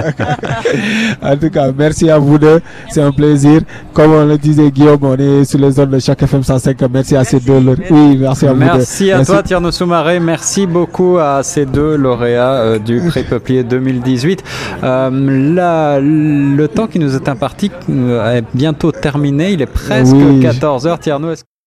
en 1.21 1.37
tout 1.37 1.49
cas, 1.49 1.71
merci 1.77 2.09
à 2.09 2.17
vous 2.17 2.37
deux. 2.37 2.61
C'est 2.89 3.01
un 3.01 3.11
plaisir. 3.11 3.61
Comme 3.93 4.11
on 4.13 4.25
le 4.25 4.37
disait, 4.37 4.69
Guillaume, 4.71 4.99
on 5.03 5.15
est 5.17 5.45
sur 5.45 5.59
les 5.59 5.71
zones 5.71 5.91
de 5.91 5.99
chaque 5.99 6.21
FM 6.23 6.43
105. 6.43 6.77
Merci 6.91 7.15
à 7.15 7.23
ces 7.23 7.39
deux. 7.39 7.59
Oui, 7.89 8.17
merci 8.19 8.47
à 8.47 8.53
vous 8.53 8.59
deux. 8.59 8.62
Merci 8.63 9.11
à 9.11 9.23
toi 9.25 9.43
Tierno 9.43 9.71
Soumaré, 9.71 10.19
merci 10.19 10.65
beaucoup 10.65 11.17
à 11.17 11.43
ces 11.43 11.65
deux 11.65 11.95
lauréats 11.95 12.53
euh, 12.53 12.79
du 12.79 13.01
prix 13.07 13.23
Peuplier 13.23 13.63
2018. 13.63 14.43
Euh, 14.83 15.09
là, 15.53 15.99
le 15.99 16.67
temps 16.67 16.87
qui 16.87 16.99
nous 16.99 17.15
est 17.15 17.27
imparti 17.27 17.71
euh, 17.89 18.37
est 18.37 18.45
bientôt 18.53 18.91
terminé, 18.91 19.51
il 19.51 19.61
est 19.61 19.65
presque 19.67 20.15
Oui. 20.15 20.39
14h. 20.39 20.99
Tierno, 20.99 21.31
est-ce 21.31 21.43